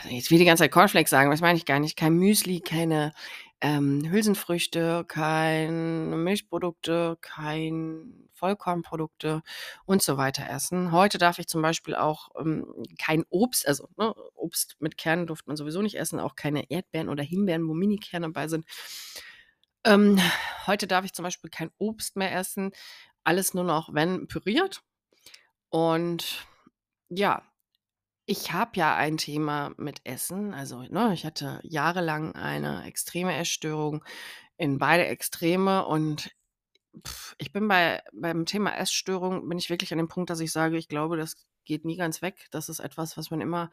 jetzt 0.10 0.32
will 0.32 0.39
die 0.39 0.45
ganze 0.45 0.63
Zeit 0.63 0.72
Cornflakes 0.72 1.12
sagen, 1.12 1.30
was 1.30 1.41
meine 1.41 1.58
ich 1.58 1.65
gar 1.65 1.80
nicht, 1.80 1.95
kein 1.95 2.13
Müsli, 2.13 2.62
keine 2.62 3.13
ähm, 3.62 4.10
Hülsenfrüchte, 4.10 5.06
keine 5.08 6.15
Milchprodukte, 6.17 7.19
kein 7.22 8.28
Vollkornprodukte 8.34 9.43
und 9.86 10.02
so 10.02 10.17
weiter 10.17 10.50
essen. 10.50 10.91
Heute 10.91 11.19
darf 11.19 11.38
ich 11.38 11.48
zum 11.48 11.62
Beispiel 11.62 11.93
auch 11.93 12.30
ähm, 12.39 12.65
kein 12.98 13.24
Obst, 13.30 13.67
also 13.67 13.88
ne, 13.98 14.15
Obst 14.34 14.78
mit 14.80 14.98
Kernen 14.98 15.28
durfte 15.28 15.48
man 15.48 15.58
sowieso 15.58 15.84
nicht 15.84 16.00
essen, 16.00 16.19
auch 16.19 16.36
keine 16.36 16.72
Erdbeeren 16.72 17.10
oder 17.10 17.22
Himbeeren, 17.22 17.67
wo 17.67 17.76
Minikerne 17.76 18.30
bei 18.30 18.48
sind. 18.48 18.65
Ähm, 19.86 20.20
heute 20.68 20.88
darf 20.88 21.06
ich 21.06 21.13
zum 21.13 21.24
Beispiel 21.24 21.50
kein 21.50 21.72
Obst 21.78 22.15
mehr 22.15 22.36
essen. 22.36 22.72
Alles 23.24 23.54
nur 23.54 23.63
noch, 23.63 23.94
wenn 23.94 24.28
püriert. 24.28 24.82
Und 25.70 26.46
ja, 27.10 27.44
ich 28.26 28.54
habe 28.54 28.72
ja 28.76 28.96
ein 28.96 29.18
Thema 29.18 29.74
mit 29.78 30.02
Essen. 30.06 30.54
Also, 30.54 30.84
ne, 30.84 31.13
ich 31.13 31.26
hatte 31.26 31.60
jahrelang 31.63 32.36
eine 32.36 32.86
extreme 32.86 33.36
Essstörung 33.36 34.04
in 34.58 34.78
beide 34.78 35.06
Extreme 35.08 35.86
und 35.86 36.32
pf, 37.06 37.36
ich 37.39 37.52
bin 37.54 37.68
bei 37.68 38.04
beim 38.13 38.46
Thema 38.46 38.76
Essstörung 38.78 39.48
bin 39.50 39.58
ich 39.58 39.70
wirklich 39.70 39.92
an 39.94 39.98
dem 40.00 40.08
Punkt, 40.10 40.30
dass 40.30 40.42
ich 40.42 40.52
sage, 40.52 40.78
ich 40.78 40.88
glaube, 40.89 41.18
das 41.18 41.36
geht 41.65 41.86
nie 41.86 41.98
ganz 41.98 42.22
weg. 42.22 42.48
Das 42.52 42.70
ist 42.70 42.80
etwas, 42.80 43.18
was 43.18 43.32
man 43.32 43.42
immer 43.42 43.72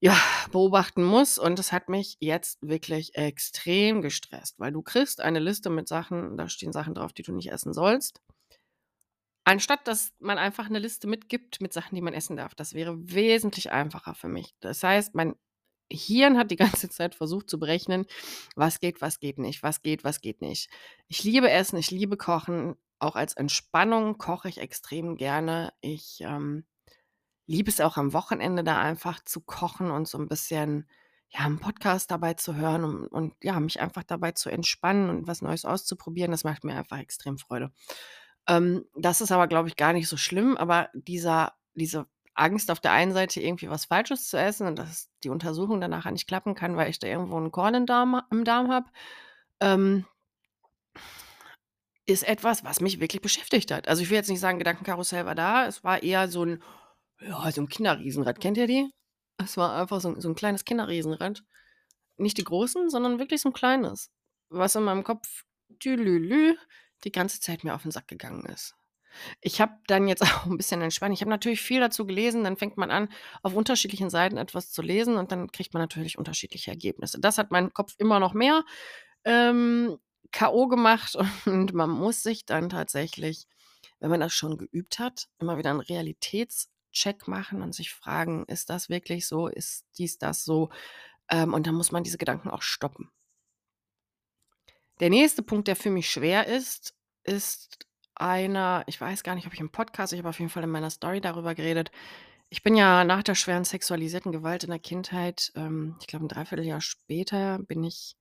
ja, 0.00 0.16
beobachten 0.52 1.02
muss. 1.02 1.38
Und 1.38 1.58
das 1.58 1.72
hat 1.72 1.88
mich 1.88 2.16
jetzt 2.20 2.58
wirklich 2.62 3.14
extrem 3.14 4.02
gestresst, 4.02 4.58
weil 4.58 4.72
du 4.72 4.82
kriegst 4.82 5.20
eine 5.20 5.40
Liste 5.40 5.70
mit 5.70 5.88
Sachen, 5.88 6.36
da 6.36 6.48
stehen 6.48 6.72
Sachen 6.72 6.94
drauf, 6.94 7.12
die 7.12 7.22
du 7.22 7.32
nicht 7.32 7.50
essen 7.50 7.72
sollst. 7.72 8.22
Anstatt 9.44 9.88
dass 9.88 10.12
man 10.18 10.36
einfach 10.36 10.66
eine 10.66 10.78
Liste 10.78 11.06
mitgibt 11.06 11.60
mit 11.60 11.72
Sachen, 11.72 11.94
die 11.94 12.02
man 12.02 12.12
essen 12.12 12.36
darf. 12.36 12.54
Das 12.54 12.74
wäre 12.74 12.96
wesentlich 12.98 13.72
einfacher 13.72 14.14
für 14.14 14.28
mich. 14.28 14.54
Das 14.60 14.82
heißt, 14.82 15.14
mein 15.14 15.36
Hirn 15.90 16.36
hat 16.36 16.50
die 16.50 16.56
ganze 16.56 16.88
Zeit 16.90 17.14
versucht 17.14 17.48
zu 17.48 17.58
berechnen, 17.58 18.06
was 18.56 18.78
geht, 18.78 19.00
was 19.00 19.20
geht 19.20 19.38
nicht, 19.38 19.62
was 19.62 19.82
geht, 19.82 20.04
was 20.04 20.20
geht 20.20 20.42
nicht. 20.42 20.68
Ich 21.08 21.24
liebe 21.24 21.50
Essen, 21.50 21.78
ich 21.78 21.90
liebe 21.90 22.16
Kochen. 22.16 22.76
Auch 23.00 23.16
als 23.16 23.34
Entspannung 23.34 24.18
koche 24.18 24.48
ich 24.48 24.58
extrem 24.58 25.16
gerne. 25.16 25.72
Ich 25.80 26.18
ähm, 26.20 26.66
liebe 27.48 27.70
es 27.70 27.80
auch 27.82 27.98
am 27.98 28.14
Wochenende 28.14 28.64
da 28.64 28.80
einfach 28.80 29.24
zu 29.24 29.40
kochen 29.42 29.90
und 29.92 30.08
so 30.08 30.18
ein 30.18 30.28
bisschen, 30.28 30.88
ja, 31.30 31.40
'n 31.46 31.60
Podcast 31.60 32.10
dabei 32.12 32.34
zu 32.34 32.56
hören 32.56 32.84
und 32.84 33.08
und 33.08 33.34
ja, 33.42 33.60
mich 33.60 33.80
einfach 33.80 34.04
dabei 34.04 34.32
zu 34.32 34.50
entspannen 34.50 35.10
und 35.10 35.26
was 35.28 35.42
Neues 35.42 35.64
auszuprobieren. 35.66 36.30
Das 36.32 36.44
macht 36.44 36.64
mir 36.64 36.76
einfach 36.76 36.98
extrem 36.98 37.38
Freude. 37.38 37.72
Ähm, 38.48 38.84
das 38.96 39.20
ist 39.20 39.32
aber, 39.32 39.46
glaube 39.48 39.68
ich, 39.68 39.76
gar 39.76 39.92
nicht 39.92 40.08
so 40.08 40.16
schlimm, 40.16 40.56
aber 40.56 40.90
dieser 40.94 41.54
diese 41.74 42.06
Angst 42.34 42.70
auf 42.70 42.80
der 42.80 42.92
einen 42.92 43.12
Seite 43.12 43.40
irgendwie 43.40 43.70
was 43.70 43.86
Falsches 43.86 44.28
zu 44.28 44.38
essen 44.38 44.66
und 44.68 44.78
dass 44.78 45.10
die 45.24 45.30
Untersuchung 45.30 45.80
dann 45.80 45.90
nachher 45.90 46.12
nicht 46.12 46.28
klappen 46.28 46.54
kann, 46.54 46.76
weil 46.76 46.90
ich 46.90 46.98
da 47.00 47.06
irgendwo 47.08 47.36
einen 47.36 47.52
Korn 47.52 47.74
im 47.74 47.86
Darm 47.86 48.22
im 48.30 48.44
Darm 48.44 48.70
habe, 48.70 48.88
ähm 49.60 50.06
ist 52.06 52.26
etwas, 52.26 52.64
was 52.64 52.80
mich 52.80 53.00
wirklich 53.00 53.20
beschäftigt 53.20 53.70
hat. 53.70 53.86
Also, 53.86 54.02
ich 54.02 54.08
will 54.08 54.16
jetzt 54.16 54.30
nicht 54.30 54.40
sagen, 54.40 54.58
Gedankenkarussell 54.58 55.26
war 55.26 55.34
da. 55.34 55.66
Es 55.66 55.84
war 55.84 56.02
eher 56.02 56.28
so 56.28 56.44
ein 56.44 56.62
ja, 57.20 57.50
so 57.52 57.60
'n 57.62 57.68
Kinderriesenrad. 57.68 58.40
Kennt 58.40 58.58
ihr 58.58 58.66
die? 58.66 58.90
Es 59.38 59.56
war 59.56 59.80
einfach 59.80 60.00
so 60.00 60.18
so 60.20 60.28
'n 60.28 60.34
kleines 60.34 60.64
Kinderriesenrad. 60.64 61.42
Nicht 62.18 62.38
die 62.38 62.44
großen, 62.44 62.90
sondern 62.90 63.18
wirklich 63.20 63.42
so 63.42 63.50
'n 63.50 63.52
kleines, 63.54 64.10
was 64.50 64.74
in 64.76 64.84
meinem 64.84 65.04
Kopf 65.04 65.44
tülülü 65.80 66.56
die 67.04 67.12
ganze 67.12 67.40
Zeit 67.40 67.64
mir 67.64 67.74
auf 67.74 67.84
'n 67.86 67.92
Sack 67.92 68.08
gegangen 68.08 68.44
ist. 68.46 68.74
Ich 69.42 69.60
habe 69.62 69.74
dann 69.88 70.08
jetzt 70.08 70.22
auch 70.24 70.46
'n 70.46 70.56
bisschen 70.58 70.82
entspannt 70.82 71.14
ich 71.14 71.22
habe 71.22 71.30
natürlich 71.30 71.62
viel 71.62 71.80
dazu 71.80 72.06
gelesen, 72.06 72.44
dann 72.44 72.56
fängt 72.58 72.76
man 72.78 72.90
an, 72.92 73.10
auf 73.42 73.54
unterschiedlichen 73.56 74.10
Seiten 74.10 74.38
etwas 74.38 74.72
zu 74.72 74.82
lesen 74.82 75.16
und 75.18 75.32
dann 75.32 75.52
kriegt 75.52 75.74
man 75.74 75.82
natürlich 75.82 76.18
unterschiedliche 76.18 76.70
Ergebnisse. 76.72 77.20
Das 77.20 77.38
hat 77.38 77.50
meinen 77.52 77.72
Kopf 77.74 77.94
immer 77.98 78.20
noch 78.20 78.34
mehr, 78.34 78.64
ähm, 79.24 79.98
K.O. 80.32 80.68
gemacht 80.68 81.16
und 81.46 81.74
man 81.74 81.90
muss 81.90 82.22
sich 82.22 82.46
dann 82.46 82.70
tatsächlich, 82.70 83.46
wenn 84.00 84.10
man 84.10 84.20
das 84.20 84.34
schon 84.34 84.58
geübt 84.58 84.98
hat, 85.00 85.28
immer 85.40 85.58
wieder 85.58 85.70
'n 85.72 85.80
Realitäts 85.80 86.70
Check 86.92 87.28
machen 87.28 87.62
und 87.62 87.74
sich 87.74 87.92
fragen, 87.92 88.44
ist 88.46 88.70
das 88.70 88.88
wirklich 88.88 89.26
so? 89.26 89.48
Ist 89.48 89.86
dies, 89.98 90.18
das 90.18 90.44
so? 90.44 90.70
Ähm, 91.30 91.54
und 91.54 91.66
dann 91.66 91.74
muss 91.74 91.92
man 91.92 92.04
diese 92.04 92.18
Gedanken 92.18 92.50
auch 92.50 92.62
stoppen. 92.62 93.10
Der 95.00 95.10
nächste 95.10 95.42
Punkt, 95.42 95.68
der 95.68 95.76
für 95.76 95.90
mich 95.90 96.10
schwer 96.10 96.46
ist, 96.46 96.94
ist 97.24 97.86
einer, 98.14 98.82
ich 98.86 99.00
weiß 99.00 99.22
gar 99.22 99.34
nicht, 99.34 99.46
ob 99.46 99.54
ich 99.54 99.60
im 99.60 99.70
Podcast, 99.70 100.12
ich 100.12 100.18
habe 100.18 100.28
auf 100.28 100.38
jeden 100.40 100.50
Fall 100.50 100.64
in 100.64 100.70
meiner 100.70 100.90
Story 100.90 101.20
darüber 101.20 101.54
geredet. 101.54 101.90
Ich 102.50 102.62
bin 102.62 102.74
ja 102.74 103.04
nach 103.04 103.22
der 103.22 103.34
schweren 103.34 103.64
sexualisierten 103.64 104.32
Gewalt 104.32 104.64
in 104.64 104.70
der 104.70 104.78
Kindheit, 104.78 105.52
ähm, 105.54 105.96
ich 106.00 106.06
glaube 106.06 106.24
ein 106.24 106.28
Dreivierteljahr 106.28 106.80
später, 106.80 107.58
bin 107.60 107.84
ich 107.84 108.16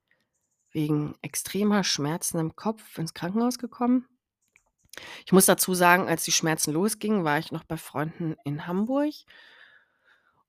wegen 0.71 1.15
extremer 1.21 1.83
Schmerzen 1.83 2.37
im 2.37 2.55
Kopf 2.55 2.97
ins 2.97 3.13
Krankenhaus 3.13 3.57
gekommen. 3.57 4.05
Ich 5.25 5.31
muss 5.31 5.45
dazu 5.45 5.73
sagen, 5.73 6.07
als 6.07 6.23
die 6.23 6.31
Schmerzen 6.31 6.73
losgingen, 6.73 7.23
war 7.23 7.39
ich 7.39 7.51
noch 7.51 7.63
bei 7.63 7.77
Freunden 7.77 8.35
in 8.43 8.67
Hamburg. 8.67 9.13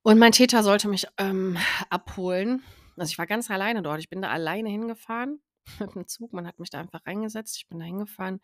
Und 0.02 0.18
mein 0.18 0.32
Täter 0.32 0.62
sollte 0.62 0.88
mich, 0.88 1.06
ähm, 1.18 1.58
abholen. 1.90 2.62
Also, 2.96 3.10
ich 3.10 3.18
war 3.18 3.26
ganz 3.26 3.50
alleine 3.50 3.82
dort. 3.82 4.00
Ich 4.00 4.08
bin 4.08 4.22
da 4.22 4.30
alleine 4.30 4.68
hingefahren 4.70 5.40
mit 5.78 5.94
dem 5.94 6.06
Zug. 6.06 6.32
Man 6.32 6.46
hat 6.46 6.58
mich 6.58 6.70
da 6.70 6.80
einfach 6.80 7.06
reingesetzt. 7.06 7.56
Ich 7.56 7.68
bin 7.68 7.78
da 7.78 7.84
hingefahren 7.84 8.40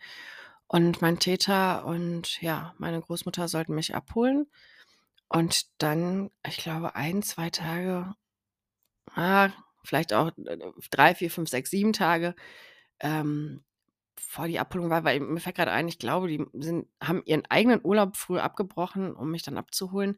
und 0.67 1.03
mein 1.03 1.19
Täter 1.19 1.85
und, 1.85 2.41
ja, 2.43 2.75
meine 2.79 3.01
Großmutter 3.01 3.49
sollten 3.49 3.75
mich 3.75 3.95
abholen. 3.95 4.47
Und 5.29 5.67
dann, 5.83 6.31
ich 6.47 6.59
glaube, 6.59 6.95
1, 6.95 7.29
2 7.29 7.51
Tage, 7.51 8.15
ah, 9.15 9.51
vielleicht 9.85 10.13
auch, 10.13 10.31
äh, 10.39 10.59
3, 10.91 11.15
4, 11.15 11.31
5, 11.31 11.51
6, 11.51 11.71
7 11.71 11.93
Tage, 11.93 12.35
ähm, 13.01 13.65
bevor 14.17 14.47
die 14.49 14.59
Abholung 14.59 14.91
war 14.91 15.05
weil 15.05 15.21
mir 15.21 15.41
fällt 15.41 15.57
grad 15.57 15.69
ein, 15.69 15.89
ich 15.89 15.99
glaube, 15.99 16.29
die 16.29 16.45
sind 16.55 16.89
haben 17.03 17.23
ihren 17.27 17.45
eigenen 17.51 17.81
Urlaub 17.85 18.17
früher 18.17 18.43
abgebrochen, 18.45 19.15
um 19.15 19.31
mich 19.31 19.43
dann 19.43 19.59
abzuholen. 19.59 20.17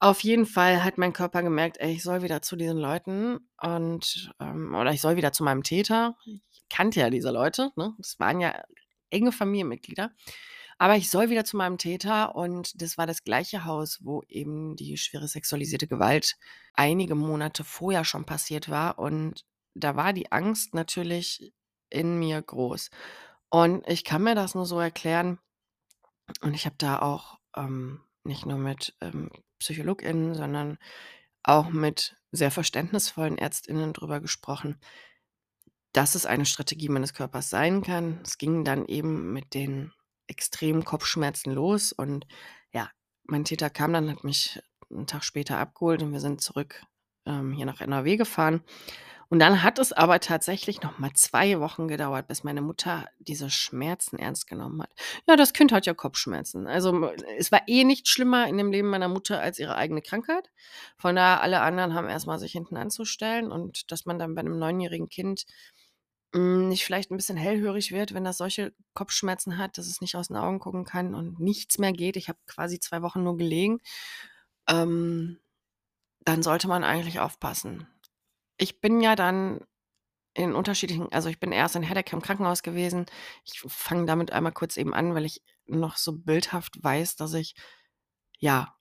Auf 0.00 0.20
jeden 0.22 0.46
Fall 0.46 0.84
hat 0.84 0.98
mein 0.98 1.12
Körper 1.12 1.42
gemerkt: 1.42 1.78
„Ey, 1.80 1.92
ich 1.94 2.02
soll 2.02 2.22
wieder 2.22 2.42
zu 2.42 2.56
diesen 2.56 2.78
Leuten 2.78 3.40
und, 3.62 4.32
ähm 4.40 4.74
oder 4.74 4.92
ich 4.92 5.00
soll 5.00 5.16
wieder 5.16 5.32
zu 5.32 5.44
meinem 5.44 5.62
Täter.“ 5.64 6.16
Ich 6.26 6.62
kannte 6.70 7.00
ja 7.00 7.10
diese 7.10 7.30
Leute, 7.30 7.70
ne? 7.76 7.94
Das 7.98 8.18
waren 8.20 8.40
ja 8.40 8.54
enge 9.10 9.32
Familienmitglieder. 9.32 10.12
Aber 10.78 10.96
ich 10.96 11.10
soll 11.10 11.30
wieder 11.30 11.44
zu 11.44 11.56
meinem 11.56 11.78
Täter 11.78 12.34
und 12.34 12.80
das 12.82 12.98
war 12.98 13.06
das 13.06 13.24
gleiche 13.24 13.64
Haus, 13.64 14.00
wo 14.02 14.22
eben 14.28 14.76
die 14.76 14.96
schwere 14.96 15.28
sexualisierte 15.28 15.86
Gewalt 15.88 16.36
einige 16.74 17.14
Monate 17.14 17.64
vorher 17.64 18.04
schon 18.04 18.24
passiert 18.24 18.68
war. 18.68 18.98
Und 18.98 19.44
da 19.74 19.96
war 19.96 20.12
die 20.12 20.32
Angst 20.32 20.74
natürlich 20.74 21.52
in 21.90 22.18
mir 22.18 22.40
groß. 22.42 22.90
Und 23.54 23.86
ich 23.86 24.02
kann 24.04 24.22
mir 24.22 24.34
das 24.34 24.54
nur 24.54 24.64
so 24.64 24.80
erklären 24.80 25.38
und 26.40 26.54
ich 26.54 26.64
habe 26.64 26.76
da 26.78 27.00
auch, 27.00 27.38
ähm, 27.54 28.00
nicht 28.24 28.46
nur 28.46 28.56
mit, 28.58 28.94
ähm, 29.02 29.30
PsychologInnen, 29.58 30.34
sondern 30.34 30.78
auch 31.42 31.68
mit 31.70 32.16
sehr 32.32 32.50
verständnisvollen 32.50 33.38
ÄrztInnen 33.38 33.92
drüber 33.92 34.20
gesprochen 34.20 34.78
dass 35.94 36.14
es 36.14 36.24
eine 36.26 36.46
Strategie 36.46 36.88
meines 36.88 37.12
Körpers 37.14 37.50
sein 37.50 37.82
kann. 37.82 38.20
Es 38.24 38.38
ging 38.38 38.64
dann 38.64 38.86
eben 38.86 39.32
mit 39.32 39.54
den 39.54 39.92
extremen 40.26 40.84
Kopfschmerzen 40.84 41.52
los 41.52 41.92
und 41.92 42.26
ja, 42.72 42.88
mein 43.24 43.44
Täter 43.44 43.68
kam 43.70 43.92
dann, 43.92 44.10
hat 44.10 44.24
mich 44.24 44.60
'n 44.90 45.06
Tag 45.06 45.22
später 45.24 45.58
abgeholt 45.58 46.02
und 46.02 46.12
wir 46.12 46.20
sind 46.20 46.40
zurück, 46.40 46.82
ähm, 47.26 47.52
hier 47.52 47.66
nach 47.66 47.80
NRW 47.80 48.16
gefahren. 48.16 48.62
Und 49.32 49.38
dann 49.38 49.62
hat 49.62 49.78
es 49.78 49.94
aber 49.94 50.20
tatsächlich 50.20 50.82
noch 50.82 50.98
mal 50.98 51.10
2 51.14 51.58
Wochen 51.58 51.88
gedauert, 51.88 52.28
bis 52.28 52.44
meine 52.44 52.60
Mutter 52.60 53.06
diese 53.18 53.48
Schmerzen 53.48 54.18
ernst 54.18 54.46
genommen 54.46 54.82
hat. 54.82 54.90
Ja, 55.26 55.36
das 55.36 55.54
Kind 55.54 55.72
hat 55.72 55.86
ja 55.86 55.94
Kopfschmerzen. 55.94 56.66
Also, 56.66 57.06
es 57.38 57.50
war 57.50 57.62
eh 57.66 57.84
nicht 57.84 58.08
schlimmer 58.08 58.46
in 58.46 58.58
dem 58.58 58.70
Leben 58.70 58.90
meiner 58.90 59.08
Mutter 59.08 59.40
als 59.40 59.58
ihre 59.58 59.74
eigene 59.76 60.02
Krankheit. 60.02 60.50
Von 60.98 61.16
daher 61.16 61.40
alle 61.40 61.62
anderen 61.62 61.94
haben 61.94 62.10
erst 62.10 62.26
mal 62.26 62.38
sich 62.38 62.52
hinten 62.52 62.76
anzustellen 62.76 63.50
und 63.50 63.90
dass 63.90 64.04
man 64.04 64.18
dann 64.18 64.34
bei 64.34 64.42
'nem 64.42 64.58
neunjährigen 64.58 65.08
Kind, 65.08 65.46
hm, 66.34 66.68
nicht 66.68 66.84
vielleicht 66.84 67.10
'n 67.10 67.16
bisschen 67.16 67.38
hellhörig 67.38 67.92
wird, 67.92 68.14
wenn 68.14 68.24
das 68.24 68.38
solche 68.38 68.74
Kopfschmerzen 68.94 69.58
hat, 69.58 69.78
dass 69.78 69.86
es 69.88 70.00
nicht 70.02 70.16
aus 70.16 70.28
den 70.28 70.36
Augen 70.36 70.60
gucken 70.60 70.84
kann 70.84 71.14
und 71.14 71.40
nichts 71.40 71.78
mehr 71.78 71.92
geht. 71.94 72.16
Ich 72.16 72.28
habe 72.28 72.38
quasi 72.46 72.80
2 72.80 73.02
Wochen 73.02 73.22
nur 73.24 73.38
gelegen. 73.38 73.80
Ähm, 74.68 75.38
dann 76.24 76.42
sollte 76.42 76.68
man 76.68 76.84
eigentlich 76.84 77.20
aufpassen. 77.20 77.88
Ich 78.62 78.80
bin 78.80 79.00
ja 79.00 79.16
dann 79.16 79.60
in 80.34 80.54
unterschiedlichen 80.54 81.10
also, 81.12 81.28
ich 81.28 81.40
bin 81.40 81.50
erst 81.50 81.74
in 81.74 81.82
Herdecke 81.82 82.14
im 82.14 82.22
Krankenhaus 82.22 82.62
gewesen. 82.62 83.06
Ich 83.44 83.60
fange 83.66 84.06
damit 84.06 84.32
einmal 84.32 84.52
kurz 84.52 84.76
eben 84.76 84.94
an, 84.94 85.16
weil 85.16 85.24
ich 85.24 85.42
noch 85.66 85.96
so 85.96 86.12
bildhaft 86.12 86.82
weiß, 86.82 87.16
dass 87.16 87.34
ich, 87.34 87.56
ja, 88.38 88.74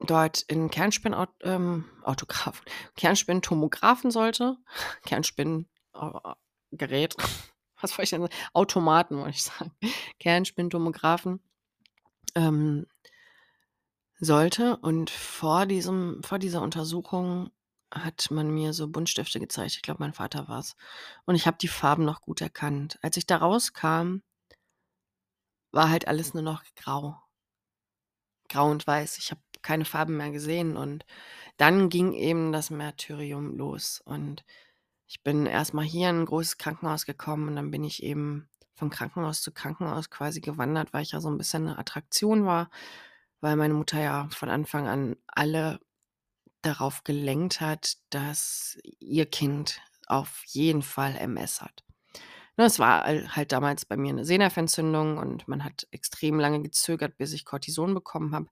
dort 0.00 0.42
in 0.42 0.70
Kernspinnaut 0.70 1.30
ähm, 1.42 1.84
Autographen 2.02 2.64
Kernspintomographen 2.96 4.10
sollte. 4.10 4.56
Kernspin 5.06 5.68
äh, 5.94 6.10
Gerät. 6.72 7.14
Was 7.80 7.92
wollte 7.92 8.02
ich 8.02 8.10
denn 8.10 8.28
Automaten, 8.54 9.18
wollte 9.18 9.36
ich 9.36 9.44
sagen. 9.44 9.70
Kernspintomographen, 10.18 11.40
ähm 12.34 12.86
sollte. 14.18 14.76
Und 14.78 15.10
vor 15.10 15.64
diesem 15.64 16.24
vor 16.24 16.40
dieser 16.40 16.60
Untersuchung 16.60 17.52
hat 17.92 18.30
man 18.30 18.50
mir 18.52 18.72
so 18.72 18.88
Buntstifte 18.88 19.40
gezeigt. 19.40 19.72
Ich 19.76 19.82
glaube, 19.82 20.02
mein 20.02 20.12
Vater 20.14 20.48
war's. 20.48 20.76
Und 21.26 21.34
ich 21.36 21.46
habe 21.46 21.58
die 21.60 21.68
Farben 21.68 22.04
noch 22.04 22.20
gut 22.22 22.40
erkannt. 22.40 22.98
Als 23.02 23.16
ich 23.16 23.26
da 23.26 23.38
rauskam 23.38 24.22
war 25.74 25.90
halt 25.90 26.08
alles 26.08 26.32
nur 26.34 26.42
noch 26.42 26.64
grau. 26.76 27.18
Grau 28.50 28.70
und 28.70 28.86
weiß. 28.86 29.18
Ich 29.18 29.30
habe 29.30 29.40
keine 29.62 29.84
Farben 29.84 30.16
mehr 30.16 30.30
gesehen 30.30 30.76
und 30.76 31.04
dann 31.58 31.88
ging 31.90 32.12
eben 32.14 32.52
das 32.52 32.70
Märtyrium 32.70 33.56
los. 33.56 34.00
Und 34.04 34.44
ich 35.08 35.22
bin 35.22 35.46
erst 35.46 35.74
mal 35.74 35.84
hier 35.84 36.10
in 36.10 36.20
'n 36.22 36.26
großes 36.26 36.58
Krankenhaus 36.58 37.06
gekommen 37.06 37.48
und 37.48 37.56
dann 37.56 37.70
bin 37.70 37.84
ich 37.84 38.02
eben 38.02 38.48
von 38.74 38.90
Krankenhaus 38.90 39.42
zu 39.42 39.52
Krankenhaus 39.52 40.10
quasi 40.10 40.40
gewandert, 40.40 40.92
weil 40.94 41.02
ich 41.02 41.12
ja 41.12 41.20
so 41.20 41.28
'n 41.30 41.38
bisschen 41.38 41.64
'ne 41.64 41.78
Attraktion 41.78 42.46
war, 42.46 42.70
weil 43.40 43.56
meine 43.56 43.74
Mutter 43.74 44.00
ja 44.02 44.28
von 44.30 44.50
Anfang 44.50 44.88
an 44.88 45.16
alle 45.28 45.80
darauf 46.62 47.04
gelenkt 47.04 47.60
hat, 47.60 47.94
dass 48.10 48.78
ihr 49.00 49.26
Kind 49.26 49.80
auf 50.06 50.42
jeden 50.46 50.82
Fall 50.82 51.16
MS 51.16 51.60
hat. 51.62 51.84
Ne, 52.58 52.66
es 52.66 52.78
war 52.80 53.04
al 53.04 53.36
halt 53.36 53.52
damals 53.52 53.84
bei 53.86 53.96
mir 53.96 54.12
'ne 54.14 54.24
Sehnerventzündung 54.26 55.18
und 55.18 55.48
man 55.48 55.64
hat 55.64 55.86
extrem 55.92 56.40
lange 56.40 56.62
gezögert, 56.62 57.18
bis 57.18 57.32
ich 57.34 57.44
Cortison 57.46 57.94
bekommen 57.94 58.34
habe. 58.34 58.48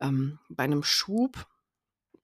Ähm, 0.00 0.38
bei 0.50 0.66
'nem 0.68 0.82
Schub, 0.84 1.46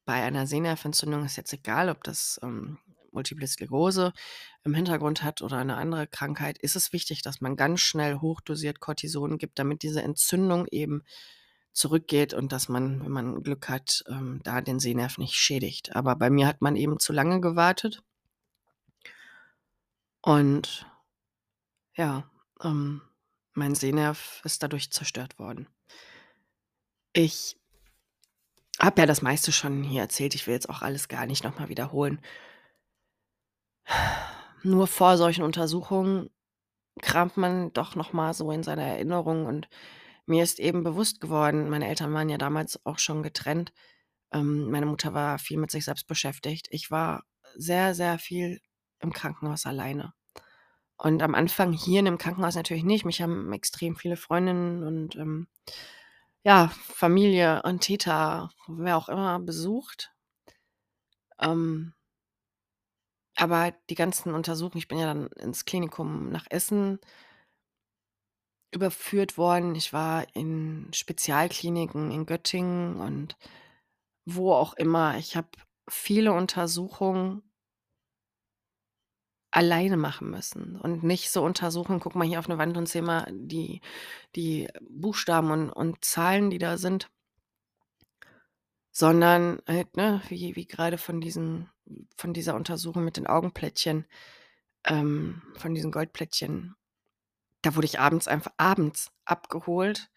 bei 0.06 0.14
einer 0.24 0.46
Sehnerventzündung 0.48 1.24
ist 1.26 1.36
jetzt 1.36 1.52
egal, 1.54 1.90
ob 1.90 2.04
das, 2.04 2.40
ähm, 2.42 2.78
Multiple 3.12 3.46
Sklerose 3.48 4.12
im 4.64 4.74
Hintergrund 4.74 5.22
hat 5.24 5.42
oder 5.42 5.58
eine 5.58 5.76
andere 5.76 6.06
Krankheit, 6.08 6.58
ist 6.58 6.76
es 6.76 6.92
wichtig, 6.94 7.22
dass 7.22 7.40
man 7.42 7.56
ganz 7.56 7.80
schnell 7.80 8.16
hochdosiert 8.20 8.80
Cortison 8.80 9.38
gibt, 9.38 9.58
damit 9.58 9.82
diese 9.82 10.02
Entzündung 10.02 10.66
eben 10.70 11.04
zurückgeht 11.78 12.34
und 12.34 12.52
dass 12.52 12.68
man, 12.68 13.04
wenn 13.04 13.12
man 13.12 13.42
Glück 13.42 13.68
hat, 13.68 14.04
ähm, 14.08 14.40
da 14.44 14.60
den 14.60 14.80
Sehnerv 14.80 15.18
nicht 15.18 15.34
schädigt. 15.34 15.94
Aber 15.96 16.16
bei 16.16 16.30
mir 16.30 16.46
hat 16.46 16.60
man 16.60 16.76
eben 16.76 16.98
zu 16.98 17.12
lange 17.12 17.40
gewartet. 17.40 18.02
Und 20.20 20.86
ja, 21.94 22.30
ähm, 22.62 23.02
mein 23.54 23.74
Sehnerv 23.74 24.40
ist 24.44 24.62
dadurch 24.62 24.90
zerstört 24.90 25.38
worden. 25.38 25.68
Ich 27.12 27.56
habe 28.80 29.00
ja 29.00 29.06
das 29.06 29.22
meiste 29.22 29.52
schon 29.52 29.82
hier 29.82 30.02
erzählt. 30.02 30.34
Ich 30.34 30.46
will 30.46 30.54
jetzt 30.54 30.68
auch 30.68 30.82
alles 30.82 31.08
gar 31.08 31.26
nicht 31.26 31.44
noch 31.44 31.58
mal 31.58 31.68
wiederholen. 31.68 32.20
Nur 34.62 34.86
vor 34.86 35.16
solchen 35.16 35.44
Untersuchungen 35.44 36.30
kramt 37.00 37.36
man 37.36 37.72
doch 37.72 37.94
noch 37.94 38.12
mal 38.12 38.34
so 38.34 38.50
in 38.50 38.62
seiner 38.62 38.82
Erinnerung 38.82 39.46
und 39.46 39.68
mir 40.28 40.44
ist 40.44 40.60
eben 40.60 40.84
bewusst 40.84 41.20
geworden 41.20 41.70
meine 41.70 41.88
Eltern 41.88 42.12
waren 42.14 42.28
ja 42.28 42.38
damals 42.38 42.84
auch 42.86 42.98
schon 42.98 43.22
getrennt. 43.22 43.72
Ähm, 44.32 44.70
meine 44.70 44.86
Mutter 44.86 45.14
war 45.14 45.38
viel 45.38 45.58
mit 45.58 45.70
sich 45.70 45.84
selbst 45.86 46.06
beschäftigt. 46.06 46.68
Ich 46.70 46.90
war 46.90 47.24
sehr, 47.56 47.94
sehr 47.94 48.18
viel 48.18 48.60
im 49.00 49.12
Krankenhaus 49.12 49.66
alleine. 49.66 50.12
Und 50.98 51.22
am 51.22 51.34
Anfang 51.34 51.72
hier 51.72 52.00
in 52.00 52.06
dem 52.06 52.18
Krankenhaus 52.18 52.56
natürlich 52.56 52.84
nicht. 52.84 53.04
Mich 53.04 53.22
haben 53.22 53.52
extrem 53.52 53.96
viele 53.96 54.16
Freundinnen 54.16 54.82
und, 54.84 55.16
ähm, 55.16 55.48
ja, 56.44 56.68
Familie 56.94 57.62
und 57.64 57.80
Täter, 57.80 58.50
wer 58.68 58.96
auch 58.96 59.08
immer, 59.08 59.38
besucht. 59.40 60.12
Ähm 61.40 61.94
aber 63.36 63.72
die 63.88 63.94
ganzen 63.94 64.34
Untersuchungen 64.34 64.78
ich 64.78 64.88
bin 64.88 64.98
ja 64.98 65.06
dann 65.06 65.28
ins 65.28 65.64
Klinikum 65.64 66.30
nach 66.30 66.46
Essen 66.50 66.98
überführt 68.72 69.38
worden. 69.38 69.74
Ich 69.74 69.92
war 69.92 70.26
in 70.34 70.88
Spezialkliniken 70.92 72.10
in 72.10 72.26
Göttingen 72.26 73.00
und 73.00 73.36
wo 74.26 74.52
auch 74.54 74.74
immer. 74.74 75.18
Ich 75.18 75.36
habe 75.36 75.48
viele 75.90 76.32
Untersuchungen 76.34 77.42
alleine 79.54 79.96
machen 79.96 80.30
müssen 80.30 80.76
und 80.76 81.02
nicht 81.04 81.30
so 81.30 81.42
untersuchen: 81.42 82.00
„Guck 82.00 82.14
mal 82.14 82.26
hier 82.26 82.38
auf 82.38 82.48
'ne 82.48 82.58
Wand 82.58 82.76
und 82.76 82.86
zähl 82.86 83.00
mal 83.02 83.26
die 83.32 83.80
die 84.36 84.68
Buchstaben 84.90 85.50
und 85.50 85.70
und 85.70 86.04
Zahlen, 86.04 86.50
die 86.50 86.58
da 86.58 86.76
sind.“ 86.78 87.08
Sondern 88.94 89.60
halt, 89.66 89.96
ne, 89.96 90.22
wie 90.28 90.56
wie 90.56 90.66
grade 90.66 90.98
von 90.98 91.20
diesen 91.20 91.68
von 92.16 92.32
dieser 92.32 92.54
Untersuchung 92.54 93.04
mit 93.04 93.16
den 93.16 93.26
Augenplättchen, 93.26 94.06
ähm, 94.86 95.42
von 95.56 95.74
diesen 95.74 95.92
Goldplättchen. 95.92 96.74
Da 97.62 97.74
wurde 97.74 97.86
ich 97.86 97.98
abends 98.00 98.28
einfach 98.28 98.52
abends 98.56 99.10
abgeholt 99.24 100.10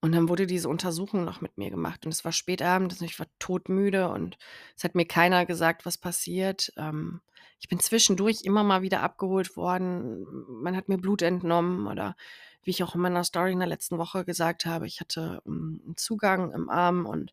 und 0.00 0.12
dann 0.12 0.28
wurde 0.28 0.46
diese 0.46 0.68
Untersuchung 0.68 1.24
noch 1.24 1.40
mit 1.40 1.58
mir 1.58 1.70
gemacht 1.70 2.06
und 2.06 2.12
es 2.12 2.24
war 2.24 2.32
spätabends 2.32 3.00
und 3.00 3.06
ich 3.06 3.18
war 3.18 3.26
todmüde 3.38 4.08
und 4.08 4.38
es 4.76 4.84
hat 4.84 4.94
mir 4.94 5.06
keiner 5.06 5.46
gesagt, 5.46 5.86
was 5.86 5.98
passiert. 5.98 6.72
Ähm, 6.76 7.20
ich 7.58 7.68
bin 7.68 7.80
zwischendurch 7.80 8.42
immer 8.44 8.62
mal 8.62 8.82
wieder 8.82 9.02
abgeholt 9.02 9.56
worden. 9.56 10.26
Man 10.62 10.76
hat 10.76 10.88
mir 10.88 10.98
Blut 10.98 11.22
entnommen 11.22 11.86
oder 11.86 12.14
wie 12.62 12.70
ich 12.70 12.82
auch 12.82 12.94
in 12.94 13.00
meiner 13.00 13.24
Story 13.24 13.52
in 13.52 13.58
der 13.58 13.68
letzten 13.68 13.96
Woche 13.98 14.24
gesagt 14.24 14.66
habe, 14.66 14.86
ich 14.86 15.00
hatte 15.00 15.42
ähm, 15.46 15.80
einen 15.84 15.96
Zugang 15.96 16.52
im 16.52 16.68
Arm 16.68 17.06
und 17.06 17.32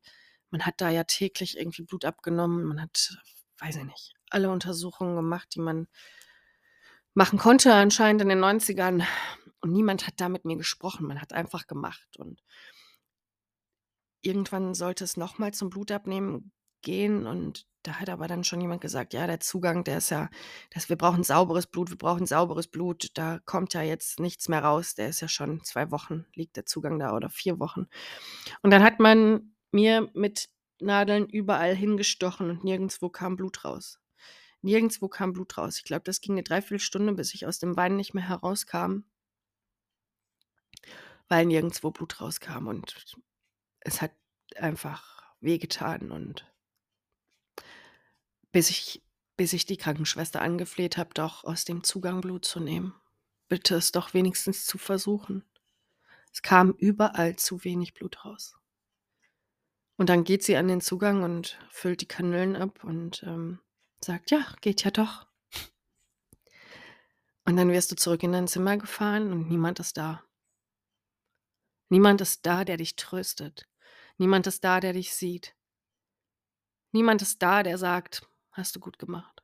man 0.52 0.66
hat 0.66 0.76
da 0.78 0.90
ja 0.90 1.04
täglich 1.04 1.58
irgendwie 1.58 1.82
Blut 1.82 2.06
abgenommen. 2.06 2.64
Man 2.64 2.82
hat, 2.82 3.18
weiß 3.60 3.78
ich 3.78 3.84
nicht, 3.84 4.14
alle 4.30 4.52
Untersuchungen 4.52 5.16
gemacht, 5.16 5.50
die 5.56 5.60
man 5.60 5.88
machen 7.14 7.40
konnte 7.40 7.74
anscheinend 7.74 8.22
in 8.22 8.30
den 8.30 8.44
90ern. 8.44 9.06
Und 9.62 9.72
niemand 9.72 10.08
hat 10.08 10.16
da 10.18 10.30
mit 10.30 10.46
mir 10.46 10.58
gesprochen. 10.58 11.08
Man 11.08 11.22
hat 11.22 11.34
einfach 11.34 11.68
gemacht. 11.68 12.18
Und 12.18 12.44
irgendwann 14.22 14.74
sollte 14.74 15.04
es 15.04 15.18
nochmal 15.18 15.54
zum 15.54 15.70
Blutabnehmen 15.70 16.52
gehen. 16.82 17.26
Und 17.26 17.66
da 17.84 18.00
hat 18.00 18.10
aber 18.10 18.28
dann 18.28 18.44
schon 18.44 18.62
jemand 18.62 18.82
gesagt, 18.82 19.14
ja, 19.14 19.28
der 19.28 19.40
Zugang, 19.40 19.84
der 19.84 19.98
ist 19.98 20.10
ja, 20.10 20.30
dass 20.72 20.90
wir 20.90 20.96
brauchen 20.98 21.24
sauberes 21.24 21.68
Blut, 21.68 21.90
wir 21.90 21.98
brauchen 21.98 22.26
sauberes 22.26 22.68
Blut. 22.68 23.08
Da 23.14 23.40
kommt 23.46 23.74
ja 23.74 23.82
jetzt 23.82 24.20
nichts 24.20 24.50
mehr 24.50 24.64
raus. 24.64 24.96
Der 24.96 25.10
ist 25.10 25.22
ja 25.22 25.28
schon 25.28 25.64
zwei 25.64 25.92
Wochen, 25.92 26.26
liegt 26.34 26.56
der 26.58 26.66
Zugang 26.66 27.00
da 27.00 27.16
oder 27.16 27.30
vier 27.30 27.60
Wochen. 27.60 27.88
Und 28.62 28.72
dann 28.72 28.84
hat 28.84 29.00
man 29.00 29.56
mir 29.72 30.10
mit 30.14 30.50
Nadeln 30.80 31.28
überall 31.28 31.76
hingestochen 31.76 32.50
und 32.50 32.64
nirgendwo 32.64 33.10
kam 33.10 33.36
Blut 33.36 33.64
raus. 33.64 34.00
Nirgendwo 34.64 35.10
kam 35.10 35.34
Blut 35.34 35.58
raus. 35.58 35.78
Ich 35.78 35.84
glaube, 35.84 36.04
das 36.06 36.22
ging 36.22 36.36
eine 36.36 36.44
Dreiviertelstunde, 36.44 37.14
bis 37.14 37.34
ich 37.34 37.46
aus 37.46 37.60
dem 37.60 37.76
Wein 37.76 37.98
nicht 37.98 38.14
mehr 38.14 38.28
herauskam, 38.28 39.04
weil 41.28 41.46
nirgendwo 41.46 41.92
Blut 41.92 42.22
rauskam. 42.22 42.68
Und 42.68 43.18
es 43.82 44.02
hat 44.02 44.14
einfach 44.56 45.22
wehgetan. 45.42 46.12
Und 46.12 46.50
bis 48.54 48.70
ich, 48.70 49.04
bis 49.36 49.52
ich 49.52 49.66
die 49.66 49.76
Krankenschwester 49.76 50.42
angefleht 50.42 50.96
habe, 50.96 51.14
doch 51.14 51.44
aus 51.44 51.66
dem 51.66 51.84
Zugang 51.84 52.22
Blut 52.22 52.46
zu 52.46 52.62
nehmen. 52.62 52.96
Bitte 53.50 53.76
es 53.76 53.92
doch 53.92 54.14
wenigstens 54.14 54.66
zu 54.66 54.78
versuchen. 54.78 55.44
Es 56.32 56.42
kam 56.42 56.72
überall 56.72 57.36
zu 57.36 57.66
wenig 57.66 57.94
Blut 57.94 58.24
raus. 58.24 58.56
Und 59.98 60.08
dann 60.08 60.24
geht 60.24 60.42
sie 60.42 60.56
an 60.56 60.70
den 60.70 60.80
Zugang 60.80 61.24
und 61.24 61.60
füllt 61.70 62.00
die 62.00 62.08
Kanülen 62.08 62.56
ab 62.56 62.86
und 62.86 63.24
ähm, 63.24 63.60
sagt, 64.04 64.32
ja, 64.32 64.46
geht 64.62 64.84
ja 64.84 64.92
doch. 64.92 65.28
Und 67.46 67.58
dann 67.58 67.72
wirst 67.72 67.92
du 67.92 67.96
zurück 67.96 68.24
in 68.24 68.32
dein 68.32 68.48
Zimmer 68.48 68.78
gefahren 68.78 69.32
und 69.32 69.50
niemand 69.50 69.80
ist 69.80 69.98
da. 69.98 70.24
Niemand 71.90 72.22
ist 72.22 72.46
da, 72.46 72.64
der 72.64 72.78
dich 72.78 72.96
tröstet. 72.96 73.70
Niemand 74.18 74.48
ist 74.48 74.64
da, 74.64 74.80
der 74.80 74.94
dich 74.94 75.14
sieht. 75.14 75.56
Niemand 76.92 77.22
ist 77.22 77.42
da, 77.42 77.64
der 77.64 77.78
sagt, 77.78 78.28
hast 78.52 78.76
du 78.76 78.80
gut 78.80 78.98
gemacht. 78.98 79.42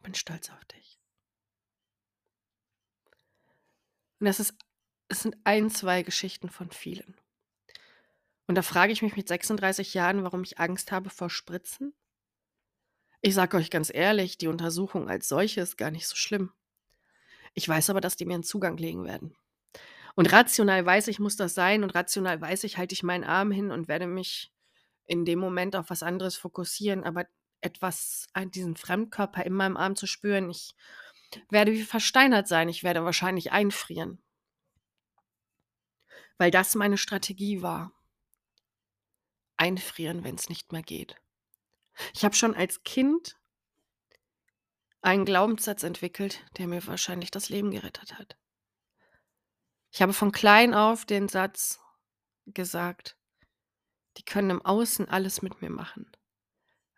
Bin 0.00 0.14
stolz 0.14 0.50
auf 0.50 0.64
dich. 0.66 0.98
Und 4.20 4.26
das 4.26 4.40
ist, 4.40 4.54
es 5.08 5.22
sind 5.22 5.36
ein, 5.44 5.70
zwei 5.70 6.02
Geschichten 6.02 6.48
von 6.48 6.70
vielen. 6.70 7.16
Und 8.46 8.56
da 8.56 8.62
frage 8.62 8.92
ich 8.92 9.02
mich 9.02 9.16
mit 9.16 9.28
36 9.28 9.94
Jahren, 9.94 10.22
warum 10.24 10.42
ich 10.42 10.58
Angst 10.58 10.92
habe 10.92 11.10
vor 11.10 11.30
Spritzen. 11.30 11.94
Ich 13.24 13.34
sage 13.34 13.56
euch 13.56 13.70
ganz 13.70 13.88
ehrlich, 13.94 14.36
die 14.36 14.48
Untersuchung 14.48 15.08
als 15.08 15.28
solche 15.28 15.60
ist 15.60 15.78
gar 15.78 15.92
nicht 15.92 16.08
so 16.08 16.16
schlimm. 16.16 16.52
Ich 17.54 17.68
weiß 17.68 17.88
aber, 17.90 18.00
dass 18.00 18.16
die 18.16 18.24
mir 18.24 18.34
einen 18.34 18.42
Zugang 18.42 18.76
legen 18.76 19.04
werden. 19.04 19.36
Und 20.16 20.32
rational 20.32 20.84
weiß 20.84 21.06
ich, 21.06 21.20
muss 21.20 21.36
das 21.36 21.54
sein. 21.54 21.84
Und 21.84 21.94
rational 21.94 22.40
weiß 22.40 22.64
ich, 22.64 22.78
halte 22.78 22.94
ich 22.94 23.04
meinen 23.04 23.22
Arm 23.22 23.52
hin 23.52 23.70
und 23.70 23.86
werde 23.86 24.08
mich 24.08 24.52
in 25.06 25.24
dem 25.24 25.38
Moment 25.38 25.76
auf 25.76 25.88
was 25.88 26.02
anderes 26.02 26.36
fokussieren. 26.36 27.04
Aber 27.04 27.26
etwas, 27.60 28.26
diesen 28.46 28.76
Fremdkörper 28.76 29.46
in 29.46 29.52
meinem 29.52 29.76
Arm 29.76 29.94
zu 29.94 30.08
spüren, 30.08 30.50
ich 30.50 30.74
werde 31.48 31.72
wie 31.72 31.84
versteinert 31.84 32.48
sein. 32.48 32.68
Ich 32.68 32.82
werde 32.82 33.04
wahrscheinlich 33.04 33.52
einfrieren. 33.52 34.20
Weil 36.38 36.50
das 36.50 36.74
meine 36.74 36.98
Strategie 36.98 37.62
war 37.62 37.92
einfrieren, 39.56 40.24
wenn 40.24 40.34
es 40.34 40.48
nicht 40.48 40.72
mehr 40.72 40.82
geht. 40.82 41.21
Ich 42.14 42.24
habe 42.24 42.34
schon 42.34 42.54
als 42.54 42.82
Kind 42.82 43.36
einen 45.02 45.24
Glaubenssatz 45.24 45.82
entwickelt, 45.82 46.44
der 46.56 46.68
mir 46.68 46.86
wahrscheinlich 46.86 47.30
das 47.30 47.48
Leben 47.48 47.70
gerettet 47.70 48.18
hat. 48.18 48.36
Ich 49.90 50.00
habe 50.00 50.12
von 50.12 50.32
klein 50.32 50.74
auf 50.74 51.04
den 51.04 51.28
Satz 51.28 51.80
gesagt, 52.46 53.16
die 54.16 54.24
können 54.24 54.50
im 54.50 54.64
Außen 54.64 55.08
alles 55.08 55.42
mit 55.42 55.60
mir 55.60 55.70
machen, 55.70 56.10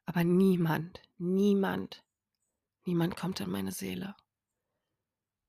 aber 0.07 0.23
niemand, 0.23 1.03
niemand, 1.19 2.05
niemand 2.85 3.17
kommt 3.17 3.41
in 3.41 3.51
meine 3.51 3.73
Seele. 3.73 4.15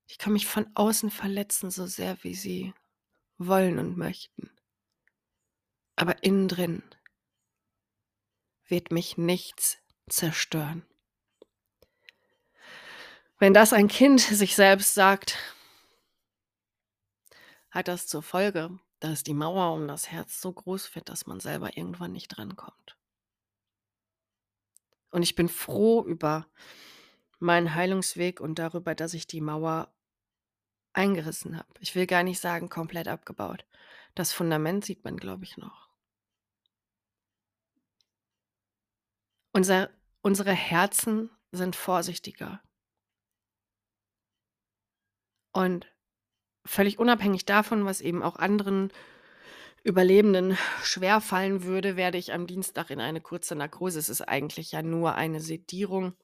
Die 0.10 0.18
können 0.18 0.34
mich 0.34 0.48
von 0.48 0.70
außen 0.76 1.10
verletzen, 1.12 1.72
so 1.72 1.88
sehr 1.88 2.24
wie 2.24 2.36
sie 2.36 2.74
wollen 3.38 3.80
und 3.80 3.98
möchten. 3.98 4.52
Aber 5.96 6.24
innen 6.24 6.48
drin 6.48 6.84
wird 8.68 8.92
mich 8.92 9.18
nichts 9.18 9.78
zerstören. 10.08 10.86
Wenn 13.38 13.54
das 13.54 13.74
ein 13.74 13.88
Kind 13.88 14.22
sich 14.22 14.56
selbst 14.56 14.94
sagt, 14.94 15.38
hat 17.70 17.88
das 17.88 18.08
zur 18.08 18.24
Folge, 18.24 18.80
dass 19.00 19.24
die 19.24 19.34
Mauer 19.34 19.74
um 19.74 19.88
das 19.88 20.12
Herz 20.12 20.42
so 20.42 20.52
groß 20.52 20.96
wird, 20.96 21.10
dass 21.10 21.28
man 21.28 21.40
selber 21.40 21.76
irgendwann 21.78 22.14
nicht 22.14 22.30
drankommt. 22.30 22.98
Und 25.12 25.24
ich 25.24 25.36
bin 25.36 25.50
froh 25.50 26.04
über 26.04 26.48
meinen 27.40 27.76
Heilungsweg 27.76 28.40
und 28.40 28.60
darüber, 28.60 28.96
dass 28.96 29.14
ich 29.14 29.28
die 29.28 29.42
Mauer 29.42 29.94
eingerissen 30.94 31.58
habe. 31.58 31.68
Ich 31.80 31.96
will 31.96 32.08
gar 32.08 32.24
nicht 32.24 32.40
sagen 32.40 32.70
komplett 32.70 33.08
abgebaut. 33.08 33.66
Das 34.16 34.32
Fundament 34.32 34.86
sieht 34.86 35.04
man, 35.04 35.18
glaube 35.18 35.44
ich, 35.44 35.58
noch. 35.58 35.90
Unser, 39.56 39.90
unsere 40.22 40.52
Herzen 40.52 41.30
sind 41.54 41.78
vorsichtiger. 41.78 42.62
Und 45.54 45.90
völlig 46.66 47.00
unabhängig 47.00 47.46
davon, 47.46 47.86
was 47.86 48.02
eben 48.02 48.22
auch 48.22 48.36
anderen 48.36 48.92
Überlebenden 49.82 50.58
schwerfallen 50.84 51.64
würde, 51.64 51.96
werde 51.96 52.18
ich 52.18 52.34
am 52.34 52.48
Dienstag 52.48 52.90
in 52.90 53.00
eine 53.00 53.22
kurze 53.22 53.56
Narkose. 53.56 53.98
Es 53.98 54.10
ist 54.10 54.24
eigentlich 54.24 54.74
ja 54.74 54.82
nur 54.82 55.16
eine 55.16 55.40
Sedierung. 55.40 56.18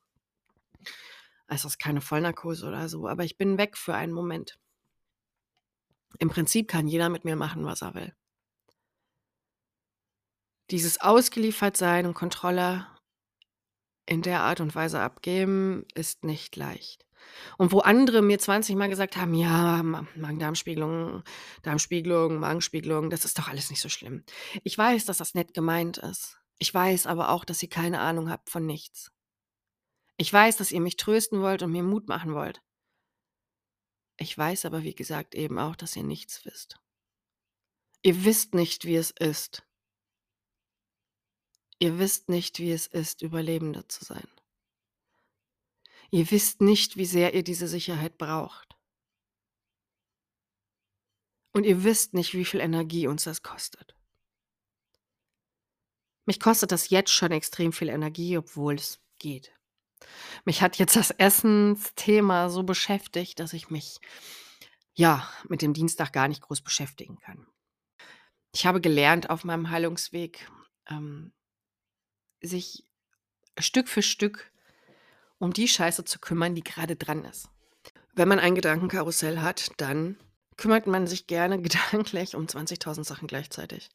Also 1.47 1.69
es 1.69 1.75
ist 1.75 1.79
keine 1.79 2.01
Vollnarkose 2.01 2.67
oder 2.67 2.89
so, 2.89 3.07
aber 3.07 3.23
ich 3.23 3.37
bin 3.37 3.57
weg 3.57 3.77
für 3.77 3.95
einen 3.95 4.11
Moment. 4.11 4.59
Im 6.19 6.27
Prinzip 6.27 6.67
kann 6.67 6.85
jeder 6.85 7.07
mit 7.07 7.23
mir 7.23 7.37
machen, 7.37 7.63
was 7.63 7.81
er 7.81 7.95
will. 7.95 8.13
Dieses 10.69 10.99
Ausgeliefertsein 10.99 12.05
und 12.05 12.13
Kontrolle 12.13 12.90
in 14.11 14.21
der 14.21 14.41
Art 14.41 14.59
und 14.59 14.75
Weise 14.75 14.99
abgeben, 14.99 15.85
ist 15.95 16.25
nicht 16.25 16.57
leicht. 16.57 17.05
Und 17.57 17.71
wo 17.71 17.79
andere 17.79 18.21
mir 18.21 18.39
20 18.39 18.75
Mal 18.75 18.89
gesagt 18.89 19.15
haben, 19.15 19.33
ja, 19.33 19.81
Magen-Darm-Spiegelung, 19.83 21.23
Darmspiegelung, 21.63 22.37
Magenspiegelung, 22.37 23.09
das 23.09 23.23
ist 23.23 23.39
doch 23.39 23.47
alles 23.47 23.69
nicht 23.69 23.79
so 23.79 23.87
schlimm. 23.87 24.25
Ich 24.65 24.77
weiß, 24.77 25.05
dass 25.05 25.19
das 25.19 25.33
nett 25.33 25.53
gemeint 25.53 25.97
ist. 25.97 26.37
Ich 26.59 26.73
weiß 26.73 27.07
aber 27.07 27.29
auch, 27.29 27.45
dass 27.45 27.63
ihr 27.63 27.69
keine 27.69 28.01
Ahnung 28.01 28.29
habt 28.29 28.49
von 28.49 28.65
nichts. 28.65 29.13
Ich 30.17 30.33
weiß, 30.33 30.57
dass 30.57 30.73
ihr 30.73 30.81
mich 30.81 30.97
trösten 30.97 31.39
wollt 31.39 31.63
und 31.63 31.71
mir 31.71 31.83
Mut 31.83 32.09
machen 32.09 32.33
wollt. 32.33 32.61
Ich 34.17 34.37
weiß 34.37 34.65
aber, 34.65 34.83
wie 34.83 34.93
gesagt, 34.93 35.35
eben 35.35 35.57
auch, 35.57 35.77
dass 35.77 35.95
ihr 35.95 36.03
nichts 36.03 36.43
wisst. 36.43 36.81
Ihr 38.01 38.25
wisst 38.25 38.55
nicht, 38.55 38.83
wie 38.83 38.97
es 38.97 39.11
ist, 39.11 39.63
Ihr 41.81 41.97
wisst 41.97 42.29
nicht, 42.29 42.59
wie 42.59 42.71
es 42.71 42.85
ist, 42.85 43.23
Überlebender 43.23 43.89
zu 43.89 44.05
sein. 44.05 44.27
Ihr 46.11 46.29
wisst 46.29 46.61
nicht, 46.61 46.95
wie 46.95 47.07
sehr 47.07 47.33
ihr 47.33 47.43
diese 47.43 47.67
Sicherheit 47.67 48.19
braucht. 48.19 48.77
Und 51.53 51.65
ihr 51.65 51.83
wisst 51.83 52.13
nicht, 52.13 52.35
wie 52.35 52.45
viel 52.45 52.59
Energie 52.59 53.07
uns 53.07 53.23
das 53.23 53.41
kostet. 53.41 53.95
Mich 56.27 56.39
kostet 56.39 56.71
das 56.71 56.91
jetzt 56.91 57.09
schon 57.09 57.31
extrem 57.31 57.73
viel 57.73 57.89
Energie, 57.89 58.37
obwohl 58.37 58.75
es 58.75 58.99
geht. 59.17 59.51
Mich 60.45 60.61
hat 60.61 60.77
jetzt 60.77 60.95
das 60.95 61.09
Essensthema 61.09 62.51
so 62.51 62.61
beschäftigt, 62.61 63.39
dass 63.39 63.53
ich 63.53 63.71
mich 63.71 63.97
ja 64.93 65.27
mit 65.49 65.63
dem 65.63 65.73
Dienstag 65.73 66.13
gar 66.13 66.27
nicht 66.27 66.43
groß 66.43 66.61
beschäftigen 66.61 67.17
kann. 67.17 67.47
Ich 68.53 68.67
habe 68.67 68.81
gelernt 68.81 69.31
auf 69.31 69.43
meinem 69.43 69.71
Heilungsweg, 69.71 70.47
ähm, 70.87 71.33
sich 72.41 72.85
Stück 73.57 73.87
für 73.87 74.01
Stück 74.01 74.51
um 75.39 75.53
die 75.53 75.67
Scheiße 75.67 76.05
zu 76.05 76.19
kümmern, 76.19 76.53
die 76.53 76.63
gerade 76.63 76.95
dran 76.95 77.25
ist. 77.25 77.49
Wenn 78.13 78.27
man 78.27 78.39
ein 78.39 78.55
Gedankenkarussell 78.55 79.39
hat, 79.39 79.71
dann 79.77 80.17
kümmert 80.55 80.85
man 80.85 81.07
sich 81.07 81.27
gerne 81.27 81.61
gedanklich 81.61 82.35
um 82.35 82.45
20.000 82.45 83.03
Sachen 83.03 83.27
gleichzeitig. 83.27 83.89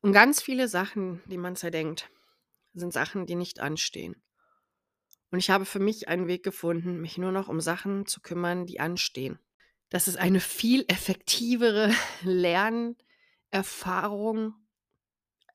Und 0.00 0.12
ganz 0.12 0.42
viele 0.42 0.68
Sachen, 0.68 1.22
die 1.26 1.38
man 1.38 1.56
zerdenkt, 1.56 2.10
sind 2.74 2.92
Sachen, 2.92 3.26
die 3.26 3.36
nicht 3.36 3.60
anstehen. 3.60 4.16
Und 5.30 5.38
ich 5.38 5.50
habe 5.50 5.64
für 5.64 5.78
mich 5.78 6.08
einen 6.08 6.28
Weg 6.28 6.42
gefunden, 6.42 7.00
mich 7.00 7.16
nur 7.18 7.32
noch 7.32 7.48
um 7.48 7.60
Sachen 7.60 8.06
zu 8.06 8.20
kümmern, 8.20 8.66
die 8.66 8.80
anstehen. 8.80 9.38
Das 9.88 10.08
ist 10.08 10.16
eine 10.16 10.40
viel 10.40 10.84
effektivere 10.88 11.94
Lernerfahrung, 12.22 14.54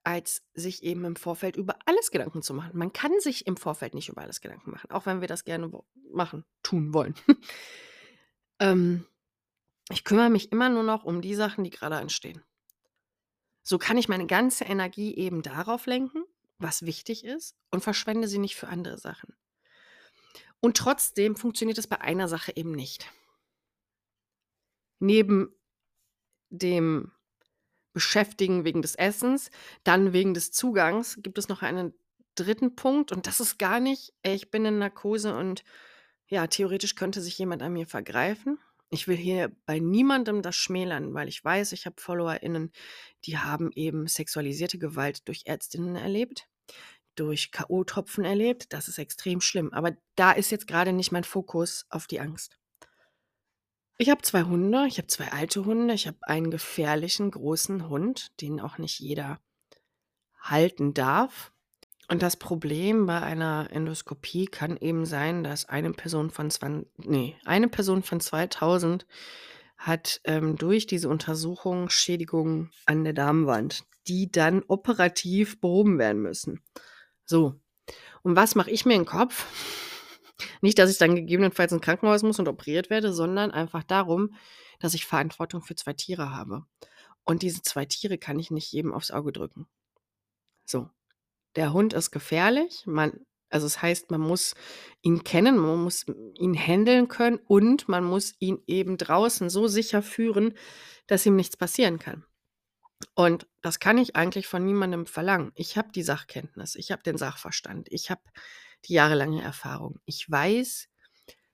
als 0.03 0.43
sich 0.53 0.83
eben 0.83 1.05
im 1.05 1.15
Vorfeld 1.15 1.55
über 1.55 1.77
alles 1.85 2.11
Gedanken 2.11 2.41
zu 2.41 2.53
machen. 2.53 2.77
Man 2.77 2.93
kann 2.93 3.11
sich 3.19 3.45
im 3.47 3.57
Vorfeld 3.57 3.93
nicht 3.93 4.09
über 4.09 4.21
alles 4.21 4.41
Gedanken 4.41 4.71
machen, 4.71 4.89
auch 4.91 5.05
wenn 5.05 5.21
wir 5.21 5.27
das 5.27 5.43
gerne 5.43 5.71
machen 6.11 6.45
tun 6.63 6.93
wollen. 6.93 7.15
Ähm, 8.61 9.07
ich 9.89 10.03
kümmere 10.03 10.29
mich 10.29 10.51
immer 10.51 10.69
nur 10.69 10.83
noch 10.83 11.03
um 11.03 11.21
die 11.21 11.33
Sachen, 11.33 11.63
die 11.63 11.71
gerade 11.71 11.97
anstehen. 11.97 12.43
So 13.63 13.79
kann 13.79 13.97
ich 13.97 14.07
meine 14.07 14.27
ganze 14.27 14.65
Energie 14.65 15.15
eben 15.15 15.41
darauf 15.41 15.87
lenken, 15.87 16.23
was 16.59 16.85
wichtig 16.85 17.25
ist 17.25 17.57
und 17.71 17.83
verschwende 17.83 18.27
sie 18.27 18.37
nicht 18.37 18.55
für 18.55 18.67
andere 18.67 18.99
Sachen. 18.99 19.33
Und 20.59 20.77
trotzdem 20.77 21.35
funktioniert 21.35 21.79
es 21.79 21.87
bei 21.87 21.99
einer 22.01 22.27
Sache 22.27 22.55
eben 22.55 22.71
nicht. 22.71 23.11
Neben 24.99 25.55
dem 26.49 27.11
Beschäftigen 27.93 28.63
wegen 28.63 28.81
des 28.81 28.95
Essens, 28.95 29.51
dann 29.83 30.13
wegen 30.13 30.33
des 30.33 30.51
Zugangs 30.51 31.19
gibt 31.21 31.37
es 31.37 31.49
noch 31.49 31.61
einen 31.61 31.93
dritten 32.35 32.75
Punkt 32.75 33.11
und 33.11 33.27
das 33.27 33.39
ist 33.39 33.59
gar 33.59 33.79
nicht, 33.79 34.13
ich 34.23 34.51
bin 34.51 34.65
in 34.65 34.79
Narkose 34.79 35.35
und 35.35 35.63
ja, 36.27 36.47
theoretisch 36.47 36.95
könnte 36.95 37.21
sich 37.21 37.37
jemand 37.37 37.61
an 37.61 37.73
mir 37.73 37.85
vergreifen. 37.85 38.57
Ich 38.89 39.07
will 39.07 39.17
hier 39.17 39.55
bei 39.65 39.79
niemandem 39.79 40.41
das 40.41 40.55
schmälern, 40.55 41.13
weil 41.13 41.27
ich 41.27 41.43
weiß, 41.43 41.73
ich 41.73 41.85
habe 41.85 42.01
FollowerInnen, 42.01 42.71
die 43.25 43.37
haben 43.37 43.71
eben 43.73 44.07
sexualisierte 44.07 44.79
Gewalt 44.79 45.27
durch 45.27 45.43
Ärztinnen 45.45 45.95
erlebt, 45.95 46.47
durch 47.15 47.51
K.O.-Tropfen 47.51 48.23
erlebt. 48.25 48.73
Das 48.73 48.87
ist 48.87 48.97
extrem 48.97 49.41
schlimm. 49.41 49.71
Aber 49.73 49.95
da 50.15 50.31
ist 50.31 50.51
jetzt 50.51 50.67
gerade 50.67 50.93
nicht 50.93 51.11
mein 51.11 51.23
Fokus 51.23 51.85
auf 51.89 52.07
die 52.07 52.19
Angst. 52.19 52.60
Ich 54.01 54.09
habe 54.09 54.23
zwei 54.23 54.41
Hunde, 54.41 54.87
ich 54.87 54.97
habe 54.97 55.05
zwei 55.05 55.31
alte 55.31 55.63
Hunde, 55.63 55.93
ich 55.93 56.07
habe 56.07 56.17
einen 56.21 56.49
gefährlichen 56.49 57.29
großen 57.29 57.87
Hund, 57.87 58.31
den 58.41 58.59
auch 58.59 58.79
nicht 58.79 58.99
jeder 58.99 59.39
halten 60.39 60.95
darf. 60.95 61.51
Und 62.09 62.23
das 62.23 62.35
Problem 62.35 63.05
bei 63.05 63.21
einer 63.21 63.67
Endoskopie 63.69 64.47
kann 64.47 64.75
eben 64.75 65.05
sein, 65.05 65.43
dass 65.43 65.69
eine 65.69 65.91
Person 65.91 66.31
von 66.31 66.49
20, 66.49 66.89
nee, 66.97 67.35
eine 67.45 67.67
Person 67.67 68.01
von 68.01 68.19
2000 68.19 69.05
hat 69.77 70.19
ähm, 70.23 70.55
durch 70.55 70.87
diese 70.87 71.07
Untersuchung 71.07 71.91
Schädigungen 71.91 72.71
an 72.87 73.03
der 73.03 73.13
Darmwand, 73.13 73.83
die 74.07 74.31
dann 74.31 74.63
operativ 74.67 75.61
behoben 75.61 75.99
werden 75.99 76.23
müssen. 76.23 76.63
So. 77.23 77.53
Und 78.23 78.35
was 78.35 78.55
mache 78.55 78.71
ich 78.71 78.83
mir 78.83 78.95
in 78.95 79.01
den 79.01 79.05
Kopf? 79.05 79.45
Nicht, 80.61 80.79
dass 80.79 80.91
ich 80.91 80.97
dann 80.97 81.15
gegebenenfalls 81.15 81.71
ins 81.71 81.81
Krankenhaus 81.81 82.23
muss 82.23 82.39
und 82.39 82.47
operiert 82.47 82.89
werde, 82.89 83.13
sondern 83.13 83.51
einfach 83.51 83.83
darum, 83.83 84.35
dass 84.79 84.93
ich 84.93 85.05
Verantwortung 85.05 85.61
für 85.61 85.75
zwei 85.75 85.93
Tiere 85.93 86.31
habe. 86.31 86.65
Und 87.23 87.43
diese 87.43 87.61
zwei 87.61 87.85
Tiere 87.85 88.17
kann 88.17 88.39
ich 88.39 88.51
nicht 88.51 88.71
jedem 88.71 88.93
aufs 88.93 89.11
Auge 89.11 89.31
drücken. 89.31 89.67
So. 90.65 90.89
Der 91.55 91.73
Hund 91.73 91.93
ist 91.93 92.11
gefährlich. 92.11 92.83
Man, 92.85 93.25
also 93.49 93.67
es 93.67 93.73
das 93.73 93.81
heißt, 93.81 94.11
man 94.11 94.21
muss 94.21 94.55
ihn 95.01 95.23
kennen, 95.23 95.57
man 95.57 95.83
muss 95.83 96.05
ihn 96.39 96.55
handeln 96.55 97.09
können 97.09 97.39
und 97.45 97.89
man 97.89 98.03
muss 98.03 98.33
ihn 98.39 98.59
eben 98.67 98.97
draußen 98.97 99.49
so 99.49 99.67
sicher 99.67 100.01
führen, 100.01 100.53
dass 101.07 101.25
ihm 101.25 101.35
nichts 101.35 101.57
passieren 101.57 101.99
kann. 101.99 102.25
Und 103.15 103.47
das 103.61 103.79
kann 103.79 103.97
ich 103.97 104.15
eigentlich 104.15 104.47
von 104.47 104.65
niemandem 104.65 105.05
verlangen. 105.05 105.51
Ich 105.55 105.77
habe 105.77 105.91
die 105.91 106.03
Sachkenntnis, 106.03 106.75
ich 106.75 106.91
habe 106.91 107.03
den 107.03 107.17
Sachverstand, 107.17 107.87
ich 107.91 108.09
habe 108.09 108.21
die 108.85 108.93
jahrelange 108.93 109.41
Erfahrung. 109.41 109.99
Ich 110.05 110.29
weiß, 110.29 110.89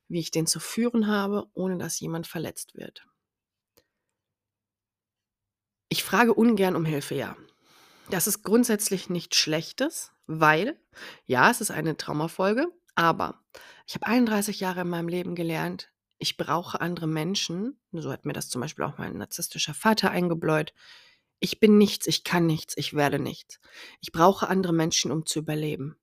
wie 0.08 0.20
ich 0.20 0.32
den 0.32 0.48
zu 0.48 0.60
führen 0.60 1.08
habe, 1.08 1.48
ohne 1.54 1.78
dass 1.78 2.00
jemand 2.00 2.28
verletzt 2.28 2.76
wird. 2.76 3.06
Ich 5.90 6.04
frage 6.04 6.34
ungern 6.34 6.76
um 6.76 6.86
Hilfe, 6.86 7.16
ja. 7.16 7.38
Das 8.10 8.28
ist 8.28 8.44
grundsätzlich 8.44 9.10
nichts 9.10 9.38
Schlechtes, 9.38 10.12
weil, 10.28 10.80
ja, 11.26 11.50
es 11.50 11.62
ist 11.62 11.72
eine 11.72 11.98
Traumafolge, 11.98 12.68
aber 12.96 13.44
ich 13.86 13.96
habe 13.96 14.08
31 14.08 14.60
Jahre 14.60 14.82
in 14.82 14.90
meinem 14.90 15.08
Leben 15.08 15.36
gelernt, 15.36 15.92
ich 16.20 16.38
brauche 16.38 16.82
andere 16.82 17.08
Menschen. 17.08 17.80
So 17.92 18.12
hat 18.12 18.26
mir 18.26 18.34
das 18.34 18.50
zum 18.50 18.62
Beispiel 18.62 18.86
auch 18.86 18.98
mein 18.98 19.18
narzisstischer 19.18 19.74
Vater 19.74 20.12
eingebläut. 20.12 20.74
Ich 21.40 21.60
bin 21.60 21.78
nichts, 21.78 22.08
ich 22.08 22.24
kann 22.24 22.48
nichts, 22.48 22.76
ich 22.76 22.96
werde 22.96 23.20
nichts. 23.20 23.60
Ich 24.02 24.12
brauche 24.12 24.48
andere 24.48 24.74
Menschen, 24.74 25.12
um 25.12 25.26
zu 25.26 25.40
überleben. 25.40 25.98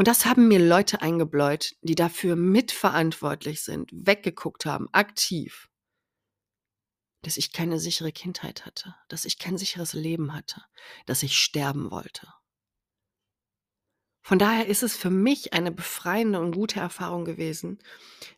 Und 0.00 0.08
das 0.08 0.24
haben 0.24 0.48
mir 0.48 0.58
Leute 0.58 1.02
eingebläut, 1.02 1.76
die 1.82 1.94
dafür 1.94 2.34
mitverantwortlich 2.34 3.60
sind, 3.60 3.90
weggeguckt 3.92 4.64
haben, 4.64 4.88
aktiv, 4.92 5.68
dass 7.20 7.36
ich 7.36 7.52
keine 7.52 7.78
sichere 7.78 8.10
Kindheit 8.10 8.64
hatte, 8.64 8.96
dass 9.08 9.26
ich 9.26 9.38
kein 9.38 9.58
sicheres 9.58 9.92
Leben 9.92 10.32
hatte, 10.32 10.64
dass 11.04 11.22
ich 11.22 11.36
sterben 11.36 11.90
wollte. 11.90 12.32
Von 14.22 14.38
daher 14.38 14.68
ist 14.68 14.82
es 14.82 14.96
für 14.96 15.10
mich 15.10 15.52
eine 15.52 15.70
befreiende 15.70 16.40
und 16.40 16.52
gute 16.52 16.80
Erfahrung 16.80 17.26
gewesen, 17.26 17.78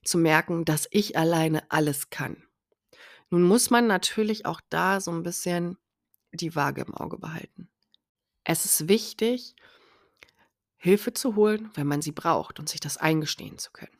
zu 0.02 0.18
merken, 0.18 0.64
dass 0.64 0.88
ich 0.90 1.16
alleine 1.16 1.70
alles 1.70 2.10
kann. 2.10 2.42
Nun 3.30 3.44
muss 3.44 3.70
man 3.70 3.86
natürlich 3.86 4.46
auch 4.46 4.60
da 4.68 5.00
so 5.00 5.12
ein 5.12 5.22
bisschen 5.22 5.78
die 6.32 6.56
Waage 6.56 6.82
im 6.82 6.92
Auge 6.92 7.18
behalten. 7.18 7.70
Es 8.42 8.64
ist 8.64 8.88
wichtig, 8.88 9.54
Hilfe 10.82 11.12
zu 11.12 11.36
holen, 11.36 11.70
wenn 11.74 11.86
man 11.86 12.02
sie 12.02 12.10
braucht 12.10 12.58
und 12.58 12.68
sich 12.68 12.80
das 12.80 12.96
eingestehen 12.96 13.56
zu 13.56 13.70
können. 13.70 13.96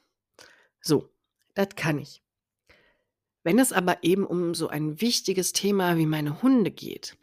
So, 0.80 1.08
das 1.54 1.68
kann 1.76 1.96
ich. 1.96 2.24
Wenn 3.44 3.60
es 3.60 3.72
aber 3.72 4.02
eben 4.02 4.26
um 4.26 4.52
so 4.52 4.66
ein 4.66 5.00
wichtiges 5.00 5.52
Thema 5.52 5.96
wie 5.96 6.06
meine 6.06 6.42
Hunde 6.42 6.72
geht, 6.72 7.16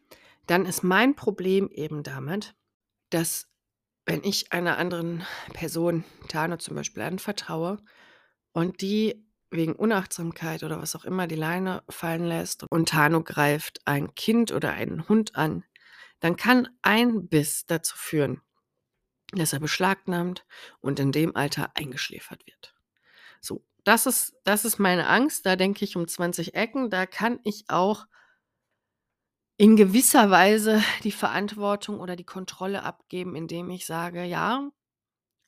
dann 0.48 0.66
ist 0.66 0.82
mein 0.82 1.14
Problem 1.14 1.70
eben 1.72 2.04
damit, 2.04 2.56
dass 3.10 3.50
wenn 4.06 4.24
ich 4.24 4.54
einer 4.54 4.78
anderen 4.78 5.26
Person, 5.52 6.06
Tano 6.30 6.56
zum 6.56 6.76
Beispiel, 6.76 7.04
anvertraue 7.04 7.80
und 8.54 8.80
die 8.80 9.28
wegen 9.52 9.74
Unachtsamkeit 9.74 10.64
oder 10.64 10.82
was 10.82 10.96
auch 10.96 11.04
immer 11.04 11.28
die 11.28 11.36
Leine 11.36 11.84
fallen 11.90 12.24
lässt 12.24 12.64
und 12.70 12.88
Tano 12.88 13.24
greift 13.24 13.82
ein 13.84 14.16
Kind 14.16 14.54
oder 14.54 14.72
einen 14.72 15.10
Hund 15.10 15.36
an, 15.36 15.66
dann 16.22 16.38
kann 16.38 16.70
ein 16.82 17.28
Biss 17.28 17.66
dazu 17.66 17.98
führen, 17.98 18.42
dass 19.34 19.54
er 19.54 19.60
beschlagnahmt 19.60 20.46
und 20.82 21.00
in 21.00 21.12
dem 21.12 21.36
Alter 21.36 21.72
eingeschläfert 21.76 22.46
wird. 22.46 22.76
So, 23.42 23.64
das 23.84 24.06
ist, 24.06 24.36
das 24.44 24.66
ist 24.66 24.80
meine 24.80 25.08
Angst. 25.08 25.46
Da 25.46 25.56
denke 25.56 25.86
ich 25.86 25.96
um 25.96 26.08
20 26.08 26.56
Ecken. 26.56 26.90
Da 26.90 27.06
kann 27.06 27.40
ich 27.44 27.66
auch 27.70 28.06
in 29.58 29.76
gewisser 29.76 30.32
Weise 30.32 30.82
die 31.04 31.12
Verantwortung 31.12 32.00
oder 32.00 32.16
die 32.16 32.26
Kontrolle 32.26 32.84
abgeben, 32.84 33.36
indem 33.36 33.70
ich 33.70 33.86
sage, 33.86 34.24
ja, 34.24 34.70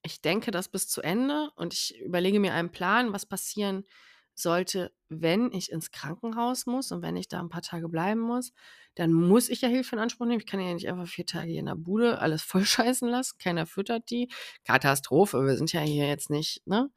ich 0.03 0.21
denke 0.21 0.51
das 0.51 0.69
bis 0.69 0.87
zu 0.87 1.01
Ende 1.01 1.51
und 1.55 1.73
ich 1.73 1.99
überlege 2.01 2.39
mir 2.39 2.53
einen 2.53 2.71
Plan, 2.71 3.13
was 3.13 3.25
passieren 3.25 3.85
sollte, 4.33 4.91
wenn 5.09 5.51
ich 5.51 5.71
ins 5.71 5.91
Krankenhaus 5.91 6.65
muss 6.65 6.91
und 6.91 7.01
wenn 7.01 7.15
ich 7.15 7.27
da 7.27 7.39
ein 7.39 7.49
paar 7.49 7.61
Tage 7.61 7.87
bleiben 7.87 8.21
muss, 8.21 8.53
dann 8.95 9.13
muss 9.13 9.49
ich 9.49 9.61
ja 9.61 9.69
Hilfe 9.69 9.95
in 9.95 10.01
Anspruch 10.01 10.25
nehmen. 10.25 10.39
Ich 10.39 10.47
kann 10.47 10.59
ja 10.59 10.73
nicht 10.73 10.87
einfach 10.89 11.07
vier 11.07 11.25
Tage 11.25 11.51
hier 11.51 11.59
in 11.59 11.65
der 11.67 11.75
Bude 11.75 12.19
alles 12.19 12.41
vollscheißen 12.43 13.07
lassen. 13.07 13.37
Keiner 13.39 13.65
füttert 13.65 14.09
die. 14.09 14.29
Katastrophe, 14.65 15.45
wir 15.45 15.55
sind 15.57 15.73
ja 15.73 15.81
hier 15.81 16.07
jetzt 16.07 16.29
nicht, 16.29 16.65
ne? 16.67 16.89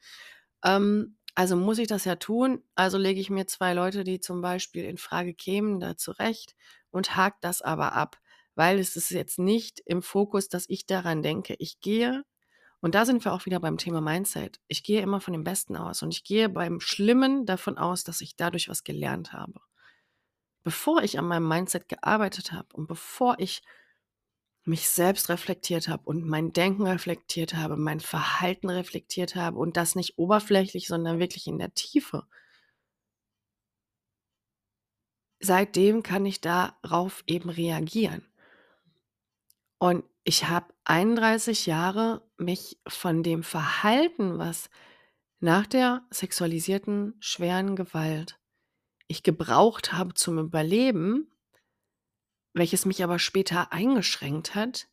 Ähm, 0.64 1.16
also 1.34 1.56
muss 1.56 1.78
ich 1.78 1.88
das 1.88 2.04
ja 2.04 2.16
tun. 2.16 2.62
Also 2.74 2.98
lege 2.98 3.20
ich 3.20 3.30
mir 3.30 3.46
zwei 3.46 3.74
Leute, 3.74 4.04
die 4.04 4.20
zum 4.20 4.40
Beispiel 4.40 4.84
in 4.84 4.98
Frage 4.98 5.34
kämen, 5.34 5.80
da 5.80 5.96
zurecht 5.96 6.54
und 6.90 7.16
hake 7.16 7.36
das 7.40 7.60
aber 7.62 7.92
ab, 7.94 8.18
weil 8.54 8.78
es 8.78 8.96
ist 8.96 9.10
jetzt 9.10 9.38
nicht 9.38 9.80
im 9.84 10.02
Fokus, 10.02 10.48
dass 10.48 10.66
ich 10.68 10.86
daran 10.86 11.22
denke. 11.22 11.56
Ich 11.58 11.80
gehe 11.80 12.24
und 12.80 12.94
da 12.94 13.06
sind 13.06 13.24
wir 13.24 13.32
auch 13.32 13.46
wieder 13.46 13.60
beim 13.60 13.78
Thema 13.78 14.00
Mindset. 14.00 14.60
Ich 14.68 14.84
gehe 14.84 15.00
immer 15.00 15.20
von 15.20 15.32
dem 15.32 15.42
Besten 15.42 15.74
aus 15.74 16.02
und 16.02 16.12
ich 16.12 16.22
gehe 16.22 16.48
beim 16.48 16.80
Schlimmen 16.80 17.46
davon 17.46 17.78
aus, 17.78 18.04
dass 18.04 18.20
ich 18.20 18.36
dadurch 18.36 18.68
was 18.68 18.84
gelernt 18.84 19.32
habe. 19.32 19.60
Bevor 20.64 21.02
ich 21.02 21.18
an 21.18 21.26
meinem 21.26 21.46
Mindset 21.46 21.88
gearbeitet 21.88 22.52
habe 22.52 22.74
und 22.74 22.88
bevor 22.88 23.36
ich 23.38 23.62
mich 24.64 24.88
selbst 24.88 25.28
reflektiert 25.28 25.88
habe 25.88 26.04
und 26.06 26.26
mein 26.26 26.52
Denken 26.52 26.86
reflektiert 26.86 27.54
habe, 27.54 27.76
mein 27.76 28.00
Verhalten 28.00 28.70
reflektiert 28.70 29.36
habe 29.36 29.58
und 29.58 29.76
das 29.76 29.94
nicht 29.94 30.18
oberflächlich, 30.18 30.88
sondern 30.88 31.18
wirklich 31.18 31.46
in 31.46 31.58
der 31.58 31.74
Tiefe. 31.74 32.26
Seitdem 35.38 36.02
kann 36.02 36.24
ich 36.24 36.40
darauf 36.40 37.22
eben 37.26 37.50
reagieren. 37.50 38.26
Und 39.76 40.04
ich 40.24 40.48
habe 40.48 40.72
31 40.84 41.66
Jahre 41.66 42.26
mich 42.38 42.78
von 42.88 43.22
dem 43.22 43.42
Verhalten, 43.42 44.38
was 44.38 44.70
nach 45.40 45.66
der 45.66 46.06
sexualisierten 46.10 47.16
schweren 47.20 47.76
Gewalt 47.76 48.40
ich 49.14 49.22
gebraucht 49.22 49.92
habe 49.92 50.14
zum 50.14 50.38
Überleben, 50.38 51.30
welches 52.52 52.84
mich 52.84 53.02
aber 53.02 53.18
später 53.18 53.72
eingeschränkt 53.72 54.54
hat, 54.54 54.88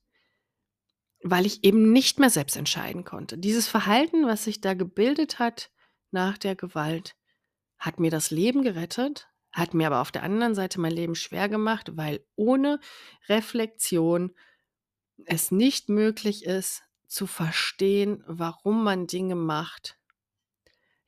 weil 1.23 1.45
ich 1.45 1.63
eben 1.63 1.91
nicht 1.91 2.19
mehr 2.19 2.29
selbst 2.29 2.55
entscheiden 2.55 3.03
konnte. 3.03 3.37
Dieses 3.37 3.67
Verhalten, 3.67 4.25
was 4.25 4.43
sich 4.43 4.61
da 4.61 4.73
gebildet 4.73 5.39
hat 5.39 5.71
nach 6.11 6.37
der 6.37 6.55
Gewalt, 6.55 7.15
hat 7.77 7.99
mir 7.99 8.11
das 8.11 8.31
Leben 8.31 8.63
gerettet, 8.63 9.27
hat 9.51 9.73
mir 9.73 9.87
aber 9.87 10.01
auf 10.01 10.11
der 10.11 10.23
anderen 10.23 10.55
Seite 10.55 10.79
mein 10.79 10.93
Leben 10.93 11.15
schwer 11.15 11.49
gemacht, 11.49 11.97
weil 11.97 12.23
ohne 12.35 12.79
Reflexion 13.27 14.35
es 15.25 15.51
nicht 15.51 15.89
möglich 15.89 16.45
ist, 16.45 16.83
zu 17.07 17.27
verstehen, 17.27 18.23
warum 18.27 18.83
man 18.83 19.07
Dinge 19.07 19.35
macht. 19.35 19.97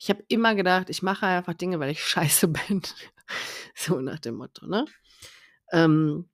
Ich 0.04 0.10
habe 0.10 0.22
immer 0.28 0.54
gedacht, 0.54 0.90
ich 0.90 1.02
mache 1.02 1.26
einfach 1.26 1.54
Dinge, 1.54 1.80
weil 1.80 1.92
ich 1.92 2.04
scheiße 2.04 2.50
bin. 2.50 2.82
so 3.74 4.02
nach 4.02 4.20
dem 4.20 4.36
Motto, 4.36 4.68
ne? 4.68 4.84
Ähm, 5.72 6.30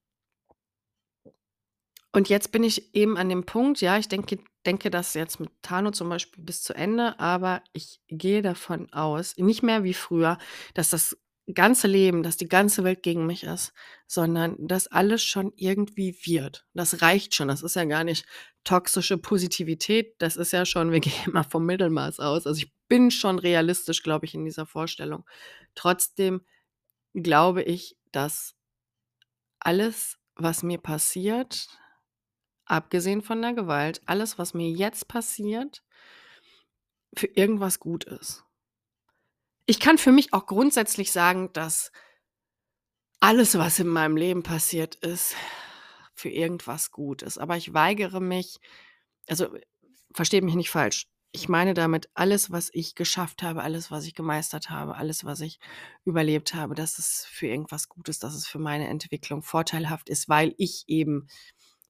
und 2.11 2.29
jetzt 2.29 2.51
bin 2.51 2.63
ich 2.63 2.95
eben 2.95 3.15
an 3.15 3.29
dem 3.29 3.45
Punkt, 3.45 3.79
ja, 3.81 3.99
ich 3.99 4.07
denke, 4.07 4.39
denke 4.65 4.89
das 4.89 5.13
jetzt 5.13 5.39
mit 5.39 5.51
Tano 5.61 5.91
zum 5.91 6.09
Beispiel 6.09 6.43
bis 6.43 6.63
zu 6.63 6.73
Ende, 6.73 7.19
aber 7.19 7.61
ich 7.71 8.01
gehe 8.07 8.41
davon 8.41 8.91
aus, 8.91 9.37
nicht 9.37 9.61
mehr 9.61 9.83
wie 9.83 9.93
früher, 9.93 10.39
dass 10.73 10.89
das 10.89 11.15
ganze 11.53 11.85
Leben, 11.85 12.23
dass 12.23 12.37
die 12.37 12.49
ganze 12.49 12.83
Welt 12.83 13.03
gegen 13.03 13.27
mich 13.27 13.43
ist, 13.43 13.73
sondern 14.07 14.55
dass 14.67 14.87
alles 14.87 15.23
schon 15.23 15.53
irgendwie 15.55 16.17
wird. 16.23 16.65
Das 16.73 17.03
reicht 17.03 17.35
schon. 17.35 17.47
Das 17.47 17.61
ist 17.61 17.75
ja 17.75 17.85
gar 17.85 18.03
nicht 18.03 18.25
toxische 18.69 19.17
Positivität. 19.17 20.15
Das 20.19 20.35
ist 20.37 20.53
ja 20.53 20.63
schon, 20.63 20.91
wir 20.91 20.99
gehen 20.99 21.25
immer 21.25 21.43
vom 21.43 21.65
Mittelmaß 21.65 22.19
aus. 22.19 22.45
Also 22.45 22.61
ich 22.61 22.71
bin 22.87 23.09
schon 23.09 23.39
realistisch, 23.39 24.03
glaube 24.03 24.25
ich, 24.25 24.35
in 24.35 24.45
dieser 24.45 24.65
Vorstellung. 24.65 25.25
Trotzdem 25.73 26.45
glaube 27.13 27.63
ich, 27.63 27.97
dass 28.11 28.55
alles, 29.59 30.19
was 30.35 30.61
mir 30.61 30.77
passiert, 30.77 31.67
abgesehen 32.65 33.23
von 33.23 33.41
der 33.41 33.53
Gewalt, 33.53 34.01
alles, 34.05 34.37
was 34.37 34.53
mir 34.53 34.69
jetzt 34.69 35.07
passiert, 35.07 35.83
für 37.15 37.27
irgendwas 37.27 37.79
gut 37.79 38.03
ist. 38.03 38.43
Ich 39.65 39.79
kann 39.79 39.97
für 39.97 40.11
mich 40.11 40.31
auch 40.31 40.45
grundsätzlich 40.45 41.11
sagen, 41.11 41.51
dass 41.53 41.91
alles, 43.19 43.57
was 43.57 43.79
in 43.79 43.87
meinem 43.87 44.15
Leben 44.15 44.43
passiert 44.43 44.95
ist, 44.95 45.35
für 46.19 46.29
irgendwas 46.29 46.91
gut 46.91 47.21
ist. 47.21 47.37
Aber 47.37 47.57
ich 47.57 47.73
weigere 47.73 48.19
mich, 48.19 48.59
also 49.27 49.47
versteht 50.13 50.43
mich 50.43 50.55
nicht 50.55 50.69
falsch. 50.69 51.07
Ich 51.31 51.47
meine 51.47 51.75
damit 51.75 52.09
alles, 52.15 52.51
was 52.51 52.71
ich 52.73 52.95
geschafft 52.95 53.43
habe, 53.43 53.61
alles, 53.61 53.91
was 53.91 54.05
ich 54.05 54.15
gemeistert 54.15 54.69
habe, 54.69 54.95
alles, 54.95 55.25
was 55.25 55.41
ich 55.41 55.59
überlebt 56.03 56.55
habe, 56.55 56.73
dass 56.73 56.97
es 56.97 57.25
für 57.29 57.47
irgendwas 57.47 57.87
gut 57.87 58.09
ist, 58.09 58.23
dass 58.23 58.33
es 58.33 58.47
für 58.47 58.57
meine 58.59 58.87
Entwicklung 58.87 59.43
vorteilhaft 59.43 60.09
ist, 60.09 60.27
weil 60.27 60.55
ich 60.57 60.85
eben 60.87 61.27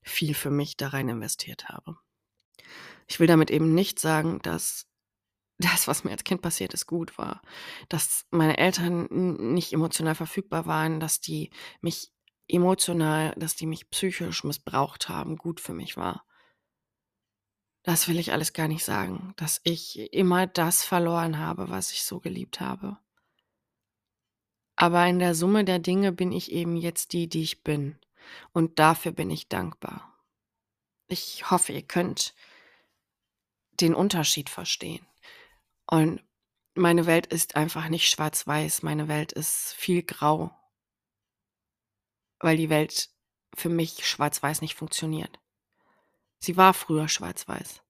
viel 0.01 0.33
für 0.33 0.51
mich 0.51 0.75
da 0.75 0.89
rein 0.89 1.09
investiert 1.09 1.69
habe. 1.69 1.95
Ich 3.07 3.19
will 3.19 3.27
damit 3.27 3.49
eben 3.49 3.73
nicht 3.73 3.99
sagen, 3.99 4.39
dass 4.43 4.85
das, 5.57 5.87
was 5.87 6.03
mir 6.03 6.11
als 6.11 6.23
Kind 6.23 6.41
passiert 6.41 6.73
ist, 6.73 6.85
gut 6.85 7.17
war. 7.17 7.41
Dass 7.89 8.25
meine 8.31 8.57
Eltern 8.57 9.07
nicht 9.53 9.73
emotional 9.73 10.15
verfügbar 10.15 10.65
waren, 10.65 10.99
dass 10.99 11.19
die 11.19 11.49
mich 11.81 12.13
emotional, 12.49 13.33
dass 13.37 13.55
die 13.55 13.65
mich 13.65 13.89
psychisch 13.89 14.43
missbraucht 14.43 15.07
haben, 15.07 15.37
gut 15.37 15.59
für 15.59 15.73
mich 15.73 15.95
war. 15.95 16.25
Das 17.83 18.07
will 18.07 18.19
ich 18.19 18.33
alles 18.33 18.53
gar 18.53 18.67
nicht 18.67 18.83
sagen, 18.83 19.33
dass 19.37 19.61
ich 19.63 20.13
immer 20.13 20.47
das 20.47 20.83
verloren 20.83 21.37
habe, 21.39 21.69
was 21.69 21.91
ich 21.91 22.03
so 22.03 22.19
geliebt 22.19 22.59
habe. 22.59 22.97
Aber 24.75 25.05
in 25.07 25.19
der 25.19 25.35
Summe 25.35 25.65
der 25.65 25.79
Dinge 25.79 26.11
bin 26.11 26.31
ich 26.31 26.51
eben 26.51 26.75
jetzt 26.75 27.13
die, 27.13 27.27
die 27.27 27.41
ich 27.41 27.63
bin. 27.63 27.97
Und 28.53 28.79
dafür 28.79 29.11
bin 29.11 29.29
ich 29.29 29.49
dankbar. 29.49 30.13
Ich 31.07 31.49
hoffe, 31.49 31.73
ihr 31.73 31.81
könnt 31.81 32.33
den 33.71 33.95
Unterschied 33.95 34.49
verstehen. 34.49 35.05
Und 35.85 36.23
meine 36.75 37.05
Welt 37.05 37.27
ist 37.27 37.55
einfach 37.55 37.89
nicht 37.89 38.09
schwarz-weiß, 38.09 38.83
meine 38.83 39.07
Welt 39.07 39.31
ist 39.31 39.73
viel 39.73 40.03
grau, 40.03 40.55
weil 42.39 42.57
die 42.57 42.69
Welt 42.69 43.09
für 43.55 43.69
mich 43.69 44.07
schwarz-weiß 44.07 44.61
nicht 44.61 44.75
funktioniert. 44.75 45.39
Sie 46.39 46.55
war 46.57 46.73
früher 46.73 47.07
schwarz-weiß, 47.07 47.81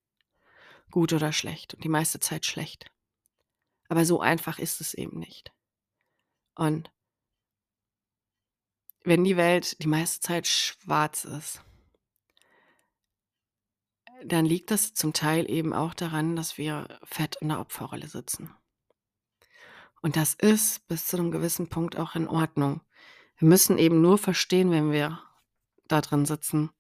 gut 0.91 1.13
oder 1.13 1.31
schlecht 1.31 1.73
und 1.75 1.83
die 1.83 1.89
meiste 1.89 2.19
Zeit 2.19 2.45
schlecht. 2.45 2.91
Aber 3.89 4.05
so 4.05 4.21
einfach 4.21 4.59
ist 4.59 4.81
es 4.81 4.93
eben 4.93 5.19
nicht. 5.19 5.51
Und 6.55 6.91
wenn 9.03 9.23
die 9.23 9.37
Welt 9.37 9.81
die 9.81 9.87
meiste 9.87 10.19
Zeit 10.19 10.47
schwarz 10.47 11.25
ist, 11.25 11.63
dann 14.23 14.45
liegt 14.45 14.71
das 14.71 14.93
zum 14.93 15.13
Teil 15.13 15.49
eben 15.49 15.73
auch 15.73 15.93
daran, 15.93 16.35
dass 16.35 16.57
wir 16.57 16.99
fett 17.03 17.37
in 17.37 17.49
der 17.49 17.59
Opferrolle 17.59 18.07
sitzen. 18.07 18.53
Und 20.01 20.15
das 20.15 20.33
ist 20.33 20.87
bis 20.87 21.07
zu 21.07 21.17
einem 21.17 21.31
gewissen 21.31 21.69
Punkt 21.69 21.97
auch 21.97 22.15
in 22.15 22.27
Ordnung. 22.27 22.81
Wir 23.39 23.47
müssen 23.47 23.77
eben 23.77 24.01
nur 24.01 24.17
verstehen, 24.17 24.69
wenn 24.69 24.91
wir 24.91 25.23
da 25.87 26.01
drin 26.01 26.25
sitzen, 26.25 26.71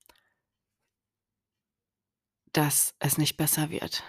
dass 2.51 2.95
es 2.99 3.17
nicht 3.17 3.37
besser 3.37 3.69
wird. 3.69 4.03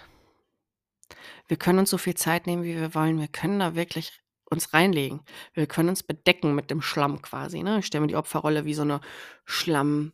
Wir 1.46 1.56
können 1.56 1.78
uns 1.78 1.90
so 1.90 1.98
viel 1.98 2.16
Zeit 2.16 2.48
nehmen, 2.48 2.64
wie 2.64 2.74
wir 2.74 2.92
wollen. 2.94 3.20
Wir 3.20 3.28
können 3.28 3.60
da 3.60 3.76
wirklich 3.76 4.20
uns 4.46 4.74
reinlegen. 4.74 5.20
Wir 5.54 5.68
können 5.68 5.90
uns 5.90 6.02
bedecken 6.02 6.56
mit 6.56 6.72
dem 6.72 6.82
Schlamm 6.82 7.22
quasi. 7.22 7.62
Ne? 7.62 7.78
Ich 7.78 7.86
stelle 7.86 8.02
mir 8.02 8.08
die 8.08 8.16
Opferrolle 8.16 8.64
wie 8.64 8.74
so 8.74 8.82
eine 8.82 9.00
Schlamm, 9.44 10.12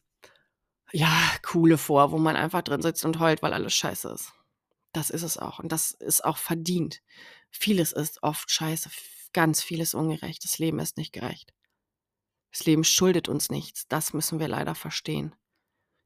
ja, 0.92 1.10
Kuhle 1.42 1.78
vor, 1.78 2.12
wo 2.12 2.18
man 2.18 2.36
einfach 2.36 2.60
drin 2.62 2.82
sitzt 2.82 3.06
und 3.06 3.18
heult, 3.18 3.42
weil 3.42 3.54
alles 3.54 3.72
scheiße 3.72 4.10
ist. 4.10 4.34
Das 4.92 5.08
ist 5.08 5.22
es 5.22 5.38
auch. 5.38 5.58
Und 5.58 5.72
das 5.72 5.92
ist 5.92 6.22
auch 6.22 6.36
verdient. 6.36 7.00
Vieles 7.50 7.92
ist 7.92 8.22
oft 8.22 8.50
scheiße, 8.50 8.90
ganz 9.32 9.62
vieles 9.62 9.94
ungerecht. 9.94 10.44
Das 10.44 10.58
Leben 10.58 10.78
ist 10.80 10.98
nicht 10.98 11.12
gerecht. 11.12 11.55
Das 12.56 12.64
Leben 12.64 12.84
schuldet 12.84 13.28
uns 13.28 13.50
nichts. 13.50 13.86
Das 13.86 14.14
müssen 14.14 14.40
wir 14.40 14.48
leider 14.48 14.74
verstehen. 14.74 15.34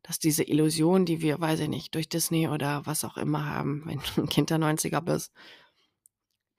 Dass 0.02 0.18
diese 0.18 0.42
Illusion, 0.42 1.06
die 1.06 1.20
wir, 1.20 1.40
weiß 1.40 1.60
ich 1.60 1.68
nicht, 1.68 1.94
durch 1.94 2.08
Disney 2.08 2.48
oder 2.48 2.84
was 2.86 3.04
auch 3.04 3.16
immer 3.16 3.46
haben, 3.46 3.82
wenn 3.86 4.00
du 4.00 4.22
ein 4.22 4.28
Kind 4.28 4.50
der 4.50 4.58
90er 4.58 5.00
bist, 5.00 5.32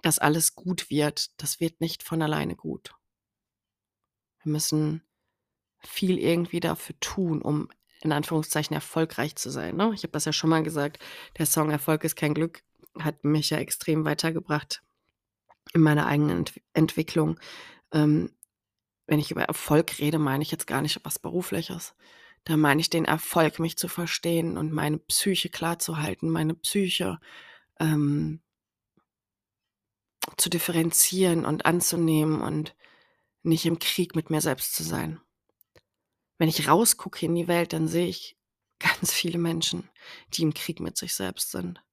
dass 0.01 0.17
alles 0.17 0.55
gut 0.55 0.89
wird, 0.89 1.29
das 1.41 1.59
wird 1.59 1.81
nicht 1.81 2.03
von 2.03 2.21
alleine 2.21 2.55
gut. 2.55 2.95
Wir 4.43 4.53
müssen 4.53 5.03
viel 5.79 6.17
irgendwie 6.17 6.61
dafür 6.61 6.97
tun, 7.01 7.41
um 7.41 7.67
in 7.99 8.13
Anführungszeichen 8.13 8.73
erfolgreich 8.73 9.35
zu 9.35 9.49
sein. 9.49 9.75
Ne? 9.75 9.91
Ich 9.93 10.03
habe 10.03 10.13
das 10.13 10.23
ja 10.23 10.31
schon 10.31 10.49
mal 10.49 10.63
gesagt. 10.63 10.99
Der 11.37 11.45
Song 11.45 11.69
Erfolg 11.69 12.05
ist 12.05 12.15
kein 12.15 12.33
Glück 12.33 12.63
hat 12.97 13.25
mich 13.25 13.49
ja 13.49 13.57
extrem 13.57 14.05
weitergebracht 14.05 14.83
in 15.73 15.81
meiner 15.81 16.05
eigenen 16.05 16.39
Ent 16.39 16.61
Entwicklung. 16.73 17.39
Ähm, 17.91 18.31
wenn 19.11 19.19
ich 19.19 19.29
über 19.29 19.43
Erfolg 19.43 19.99
rede, 19.99 20.19
meine 20.19 20.41
ich 20.41 20.51
jetzt 20.51 20.67
gar 20.67 20.81
nicht 20.81 21.03
was 21.03 21.19
Berufliches. 21.19 21.95
Da 22.45 22.55
meine 22.55 22.79
ich 22.79 22.89
den 22.89 23.03
Erfolg, 23.03 23.59
mich 23.59 23.77
zu 23.77 23.89
verstehen 23.89 24.57
und 24.57 24.71
meine 24.71 24.99
Psyche 24.99 25.49
klar 25.49 25.79
zu 25.79 25.97
halten, 25.97 26.29
meine 26.29 26.53
Psyche 26.53 27.19
ähm, 27.81 28.41
zu 30.37 30.49
differenzieren 30.49 31.43
und 31.43 31.65
anzunehmen 31.65 32.39
und 32.39 32.73
nicht 33.43 33.65
im 33.65 33.79
Krieg 33.79 34.15
mit 34.15 34.29
mir 34.29 34.39
selbst 34.39 34.75
zu 34.75 34.83
sein. 34.83 35.19
Wenn 36.37 36.47
ich 36.47 36.69
rausgucke 36.69 37.25
in 37.25 37.35
die 37.35 37.49
Welt, 37.49 37.73
dann 37.73 37.89
sehe 37.89 38.07
ich 38.07 38.37
ganz 38.79 39.11
viele 39.11 39.39
Menschen, 39.39 39.89
die 40.29 40.43
im 40.43 40.53
Krieg 40.53 40.79
mit 40.79 40.95
sich 40.95 41.13
selbst 41.13 41.51
sind. 41.51 41.83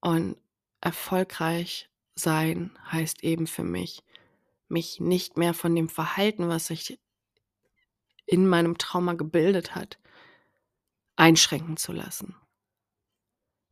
Und 0.00 0.36
erfolgreich 0.80 1.90
sein 2.16 2.76
heißt 2.90 3.22
eben 3.22 3.46
für 3.46 3.62
mich, 3.62 4.02
mich 4.74 5.00
nicht 5.00 5.38
mehr 5.38 5.54
von 5.54 5.74
dem 5.74 5.88
Verhalten, 5.88 6.48
was 6.48 6.66
sich 6.66 7.00
in 8.26 8.46
meinem 8.46 8.76
Trauma 8.76 9.14
gebildet 9.14 9.74
hat, 9.74 9.98
einschränken 11.16 11.78
zu 11.78 11.92
lassen. 11.92 12.36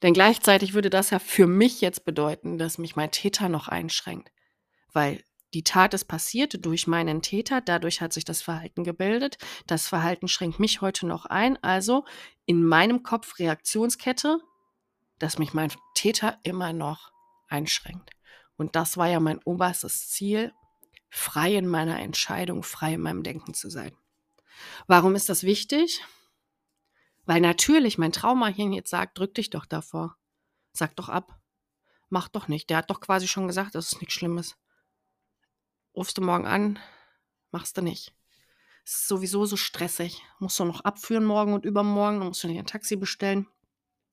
Denn 0.00 0.14
gleichzeitig 0.14 0.72
würde 0.72 0.90
das 0.90 1.10
ja 1.10 1.18
für 1.18 1.46
mich 1.46 1.80
jetzt 1.80 2.04
bedeuten, 2.04 2.56
dass 2.56 2.78
mich 2.78 2.96
mein 2.96 3.10
Täter 3.10 3.48
noch 3.48 3.68
einschränkt. 3.68 4.32
Weil 4.92 5.22
die 5.54 5.64
Tat 5.64 5.92
ist 5.94 6.06
passiert 6.06 6.64
durch 6.64 6.86
meinen 6.86 7.20
Täter, 7.20 7.60
dadurch 7.60 8.00
hat 8.00 8.12
sich 8.12 8.24
das 8.24 8.40
Verhalten 8.40 8.84
gebildet. 8.84 9.36
Das 9.66 9.86
Verhalten 9.86 10.26
schränkt 10.28 10.58
mich 10.58 10.80
heute 10.80 11.06
noch 11.06 11.26
ein. 11.26 11.62
Also 11.62 12.04
in 12.46 12.64
meinem 12.64 13.02
Kopf 13.02 13.38
Reaktionskette, 13.38 14.38
dass 15.18 15.38
mich 15.38 15.52
mein 15.52 15.70
Täter 15.94 16.38
immer 16.42 16.72
noch 16.72 17.12
einschränkt. 17.48 18.10
Und 18.56 18.76
das 18.76 18.96
war 18.96 19.08
ja 19.08 19.20
mein 19.20 19.40
oberstes 19.44 20.08
Ziel, 20.08 20.52
frei 21.14 21.56
in 21.56 21.68
meiner 21.68 22.00
Entscheidung, 22.00 22.62
frei 22.62 22.94
in 22.94 23.02
meinem 23.02 23.22
Denken 23.22 23.52
zu 23.52 23.68
sein. 23.68 23.94
Warum 24.86 25.14
ist 25.14 25.28
das 25.28 25.42
wichtig? 25.42 26.02
Weil 27.26 27.42
natürlich 27.42 27.98
mein 27.98 28.12
Traumahirn 28.12 28.72
jetzt 28.72 28.88
sagt, 28.88 29.18
drück 29.18 29.34
dich 29.34 29.50
doch 29.50 29.66
davor. 29.66 30.16
Sag 30.72 30.96
doch 30.96 31.10
ab. 31.10 31.38
Mach 32.08 32.28
doch 32.28 32.48
nicht. 32.48 32.70
Der 32.70 32.78
hat 32.78 32.88
doch 32.88 33.00
quasi 33.00 33.28
schon 33.28 33.46
gesagt, 33.46 33.74
das 33.74 33.92
ist 33.92 34.00
nichts 34.00 34.14
Schlimmes. 34.14 34.56
Rufst 35.94 36.16
du 36.16 36.22
morgen 36.22 36.46
an, 36.46 36.78
machst 37.50 37.76
du 37.76 37.82
nicht. 37.82 38.14
Es 38.86 38.94
ist 38.94 39.08
sowieso 39.08 39.44
so 39.44 39.56
stressig. 39.56 40.22
Musst 40.38 40.58
du 40.58 40.64
noch 40.64 40.80
abführen 40.80 41.26
morgen 41.26 41.52
und 41.52 41.66
übermorgen, 41.66 42.20
dann 42.20 42.28
musst 42.28 42.42
du 42.42 42.48
dir 42.48 42.58
ein 42.58 42.66
Taxi 42.66 42.96
bestellen. 42.96 43.46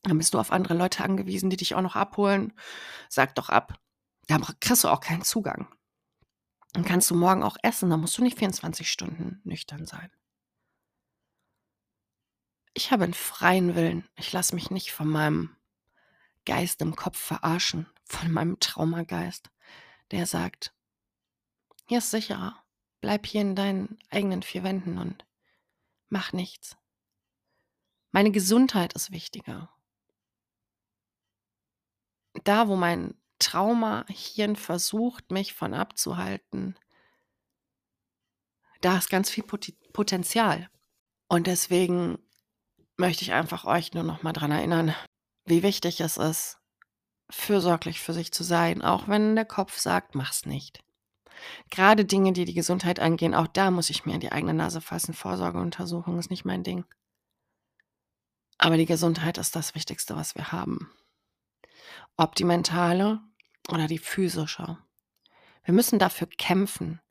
Dann 0.03 0.17
bist 0.17 0.33
du 0.33 0.39
auf 0.39 0.51
andere 0.51 0.73
Leute 0.73 1.03
angewiesen, 1.05 1.49
die 1.49 1.57
dich 1.57 1.75
auch 1.75 1.81
noch 1.81 1.95
abholen. 1.95 2.53
Sag 3.07 3.35
doch 3.35 3.47
ab. 3.47 3.79
Da 4.27 4.37
kriegst 4.59 4.83
du 4.83 4.89
auch 4.89 4.99
keinen 4.99 5.23
Zugang. 5.23 5.73
Dann 6.73 6.85
kannst 6.85 7.09
du 7.09 7.15
morgen 7.15 7.43
auch 7.43 7.57
essen, 7.63 7.89
da 7.89 7.97
musst 7.97 8.17
du 8.17 8.23
nicht 8.23 8.37
24 8.37 8.89
Stunden 8.89 9.41
nüchtern 9.43 9.85
sein. 9.85 10.11
Ich 12.73 12.91
habe 12.91 13.03
einen 13.03 13.13
freien 13.13 13.75
Willen. 13.75 14.07
Ich 14.15 14.31
lasse 14.31 14.55
mich 14.55 14.69
nicht 14.69 14.91
von 14.91 15.07
meinem 15.07 15.55
Geist 16.45 16.81
im 16.81 16.95
Kopf 16.95 17.17
verarschen, 17.17 17.87
von 18.05 18.31
meinem 18.31 18.59
Traumageist, 18.59 19.49
der 20.11 20.25
sagt, 20.25 20.73
hier 21.87 21.97
ist 21.97 22.11
sicherer, 22.11 22.63
bleib 23.01 23.25
hier 23.25 23.41
in 23.41 23.55
deinen 23.55 23.99
eigenen 24.09 24.43
vier 24.43 24.63
Wänden 24.63 24.97
und 24.97 25.25
mach 26.07 26.33
nichts. 26.33 26.77
Meine 28.11 28.31
Gesundheit 28.31 28.93
ist 28.93 29.11
wichtiger. 29.11 29.69
Da, 32.43 32.67
wo 32.67 32.75
mein 32.75 33.15
Trauma-Hirn 33.49 34.55
versucht, 34.55 35.31
mich 35.31 35.53
von 35.53 35.73
abzuhalten, 35.73 36.77
da 38.81 38.97
ist 38.97 39.09
ganz 39.09 39.29
viel 39.29 39.43
Potenzial. 39.43 40.69
Und 41.27 41.47
deswegen 41.47 42.19
möchte 42.95 43.23
ich 43.23 43.33
einfach 43.33 43.65
euch 43.65 43.93
nur 43.93 44.03
noch 44.03 44.21
mal 44.21 44.33
daran 44.33 44.51
erinnern, 44.51 44.95
wie 45.45 45.63
wichtig 45.63 45.99
es 45.99 46.17
ist, 46.17 46.59
fürsorglich 47.31 48.01
für 48.01 48.13
sich 48.13 48.31
zu 48.31 48.43
sein, 48.43 48.83
auch 48.83 49.07
wenn 49.07 49.35
der 49.35 49.45
Kopf 49.45 49.79
sagt, 49.79 50.13
mach's 50.13 50.45
nicht. 50.45 50.83
Gerade 51.71 52.05
Dinge, 52.05 52.33
die 52.33 52.45
die 52.45 52.53
Gesundheit 52.53 52.99
angehen, 52.99 53.33
auch 53.33 53.47
da 53.47 53.71
muss 53.71 53.89
ich 53.89 54.05
mir 54.05 54.13
in 54.13 54.19
die 54.19 54.31
eigene 54.31 54.53
Nase 54.53 54.79
fassen. 54.79 55.13
Vorsorgeuntersuchung 55.13 56.19
ist 56.19 56.29
nicht 56.29 56.45
mein 56.45 56.63
Ding. 56.63 56.85
Aber 58.59 58.77
die 58.77 58.85
Gesundheit 58.85 59.39
ist 59.39 59.55
das 59.55 59.73
Wichtigste, 59.73 60.15
was 60.15 60.35
wir 60.35 60.51
haben. 60.51 60.91
Ob 62.15 62.35
die 62.35 62.43
mentale 62.43 63.21
oder 63.71 63.87
die 63.87 63.97
physische. 63.97 64.77
Wir 65.63 65.73
müssen 65.73 65.99
dafür 65.99 66.27
kämpfen. 66.27 67.01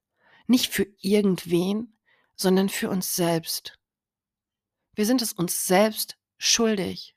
Nicht 0.46 0.72
für 0.72 0.86
irgendwen, 1.00 1.98
sondern 2.34 2.68
für 2.68 2.88
uns 2.88 3.14
selbst. 3.14 3.78
Wir 4.94 5.06
sind 5.06 5.22
es 5.22 5.32
uns 5.32 5.66
selbst 5.66 6.16
schuldig. 6.38 7.14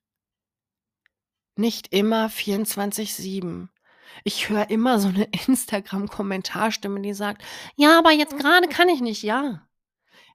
Nicht 1.56 1.94
immer 1.94 2.28
24-7. 2.28 3.70
Ich 4.24 4.50
höre 4.50 4.70
immer 4.70 5.00
so 5.00 5.08
eine 5.08 5.24
Instagram-Kommentarstimme, 5.48 7.02
die 7.02 7.14
sagt, 7.14 7.44
ja, 7.76 7.98
aber 7.98 8.12
jetzt 8.12 8.38
gerade 8.38 8.68
kann 8.68 8.90
ich 8.90 9.02
nicht. 9.02 9.24
Ja, 9.24 9.68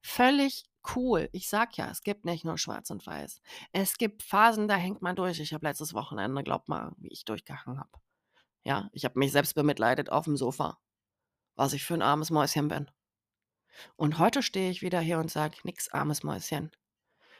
völlig 0.03 0.65
cool. 0.95 1.29
Ich 1.33 1.49
sag 1.49 1.77
ja, 1.77 1.91
es 1.91 2.03
gibt 2.03 2.25
nicht 2.25 2.45
nur 2.45 2.59
schwarz 2.59 2.91
und 2.91 3.07
weiß. 3.07 3.41
Es 3.73 3.99
gibt 3.99 4.23
Phasen, 4.23 4.69
da 4.69 4.77
hängt 4.77 5.03
man 5.03 5.17
durch. 5.17 5.41
Ich 5.41 5.53
habe 5.53 5.67
letztes 5.67 5.95
Wochenende, 5.95 6.43
glaub 6.43 6.69
mal, 6.69 6.93
wie 6.99 7.09
ich 7.09 7.25
durchgehangen 7.25 7.79
habe. 7.79 7.91
Ja, 8.67 8.91
ich 8.93 9.05
habe 9.05 9.17
mich 9.21 9.31
selbst 9.31 9.55
bemitleidet 9.55 10.11
auf 10.11 10.25
dem 10.25 10.37
Sofa, 10.37 10.81
was 11.55 11.73
ich 11.73 11.85
für 11.85 11.95
ein 11.95 12.03
armes 12.03 12.31
Mäuschen 12.31 12.67
bin. 12.67 12.91
Und 13.95 14.19
heute 14.19 14.43
stehe 14.43 14.73
ich 14.73 14.83
wieder 14.83 14.99
hier 14.99 15.21
und 15.21 15.31
sage, 15.31 15.59
nix 15.63 15.89
armes 15.91 16.25
Mäuschen. 16.25 16.73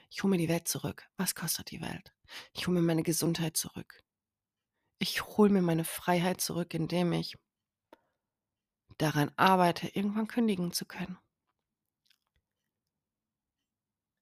Ich 0.09 0.23
hole 0.23 0.31
mir 0.31 0.39
die 0.39 0.49
Welt 0.49 0.69
zurück. 0.69 1.09
Was 1.17 1.35
kostet 1.35 1.73
die 1.73 1.81
Welt? 1.81 2.15
Ich 2.53 2.69
hole 2.69 2.79
mir 2.79 2.87
meine 2.87 3.03
Gesundheit 3.03 3.57
zurück. 3.57 4.05
Ich 5.01 5.27
hole 5.27 5.51
mir 5.51 5.63
meine 5.63 5.83
Freiheit 5.83 6.41
zurück, 6.41 6.73
indem 6.75 7.13
ich 7.13 7.37
daran 8.97 9.33
arbeite, 9.35 9.89
irgendwann 9.89 10.29
kündigen 10.29 10.71
zu 10.71 10.87
können. 10.87 11.19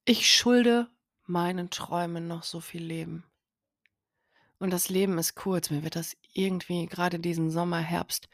Ich 0.06 0.34
schulde 0.34 0.88
meinen 1.26 1.68
Träumen 1.68 2.26
noch 2.28 2.44
so 2.44 2.60
viel 2.60 2.82
Leben. 2.82 3.24
Und 4.58 4.70
das 4.70 4.88
Leben 4.88 5.18
ist 5.18 5.34
kurz. 5.34 5.68
Mir 5.68 5.82
wird 5.82 5.96
das 5.96 6.16
irgendwie 6.34 6.86
gerade 6.86 7.18
diesen 7.18 7.50
Sommer, 7.50 7.78
Herbst 7.78 8.28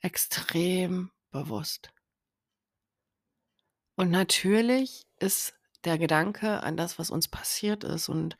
extrem 0.00 1.10
bewusst. 1.30 1.90
Und 3.96 4.10
natürlich 4.10 5.06
ist 5.18 5.54
der 5.84 5.98
Gedanke 5.98 6.62
an 6.62 6.76
das, 6.76 6.98
was 6.98 7.10
uns 7.10 7.28
passiert 7.28 7.82
ist 7.82 8.08
und 8.08 8.36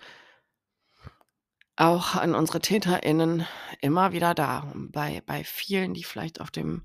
auch 1.76 2.14
an 2.14 2.34
unsere 2.34 2.60
TäterInnen 2.60 3.46
immer 3.80 4.12
wieder 4.12 4.34
da. 4.34 4.72
Bei, 4.74 5.20
bei 5.26 5.44
vielen, 5.44 5.94
die 5.94 6.04
vielleicht 6.04 6.40
auf 6.40 6.50
dem 6.50 6.84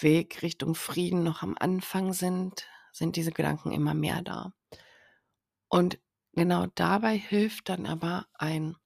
Weg 0.00 0.42
Richtung 0.42 0.74
Frieden 0.74 1.22
noch 1.22 1.42
am 1.42 1.56
Anfang 1.58 2.12
sind, 2.12 2.66
sind 2.92 3.16
diese 3.16 3.32
Gedanken 3.32 3.72
immer 3.72 3.94
mehr 3.94 4.22
da. 4.22 4.52
Und 5.68 5.98
genau 6.32 6.66
dabei 6.74 7.16
hilft 7.16 7.68
dann 7.68 7.86
aber 7.86 8.26
ein 8.34 8.76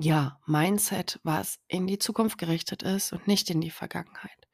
ja, 0.00 0.40
Mindset, 0.46 1.20
was 1.24 1.58
in 1.66 1.86
die 1.86 1.98
Zukunft 1.98 2.38
gerichtet 2.38 2.82
ist 2.82 3.12
und 3.12 3.26
nicht 3.26 3.50
in 3.50 3.60
die 3.60 3.70
Vergangenheit. 3.70 4.48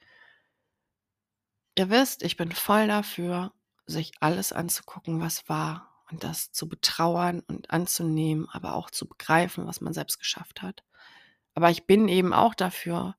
Ihr 1.76 1.90
wisst, 1.90 2.22
ich 2.22 2.36
bin 2.36 2.52
voll 2.52 2.86
dafür, 2.86 3.52
sich 3.86 4.12
alles 4.20 4.52
anzugucken, 4.52 5.20
was 5.20 5.48
war 5.48 5.94
und 6.10 6.24
das 6.24 6.52
zu 6.52 6.68
betrauern 6.68 7.40
und 7.40 7.70
anzunehmen, 7.70 8.48
aber 8.50 8.74
auch 8.74 8.90
zu 8.90 9.06
begreifen, 9.06 9.66
was 9.66 9.80
man 9.80 9.92
selbst 9.92 10.18
geschafft 10.18 10.62
hat. 10.62 10.84
Aber 11.54 11.70
ich 11.70 11.86
bin 11.86 12.08
eben 12.08 12.32
auch 12.32 12.54
dafür, 12.54 13.16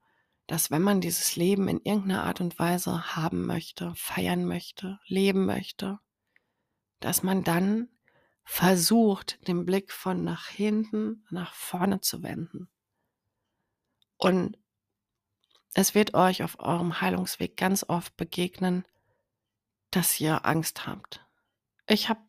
dass 0.47 0.71
wenn 0.71 0.81
man 0.81 1.01
dieses 1.01 1.35
Leben 1.35 1.67
in 1.67 1.81
irgendeiner 1.83 2.23
Art 2.23 2.41
und 2.41 2.57
Weise 2.59 3.15
haben 3.15 3.45
möchte, 3.45 3.93
feiern 3.95 4.45
möchte, 4.45 4.99
leben 5.05 5.45
möchte, 5.45 5.99
dass 6.99 7.23
man 7.23 7.43
dann 7.43 7.89
versucht, 8.45 9.45
den 9.47 9.65
Blick 9.65 9.91
von 9.91 10.23
nach 10.23 10.47
hinten 10.47 11.25
nach 11.29 11.53
vorne 11.53 11.99
zu 11.99 12.23
wenden. 12.23 12.69
Und 14.17 14.57
es 15.73 15.93
wird 15.93 16.13
euch 16.13 16.41
auf 16.43 16.59
eurem 16.59 17.01
Heilungsweg 17.01 17.57
ganz 17.57 17.83
oft 17.87 18.15
begegnen, 18.15 18.85
dass 19.91 20.19
ihr 20.21 20.45
Angst 20.45 20.87
habt. 20.87 21.25
Ich 21.87 22.07
habe, 22.07 22.21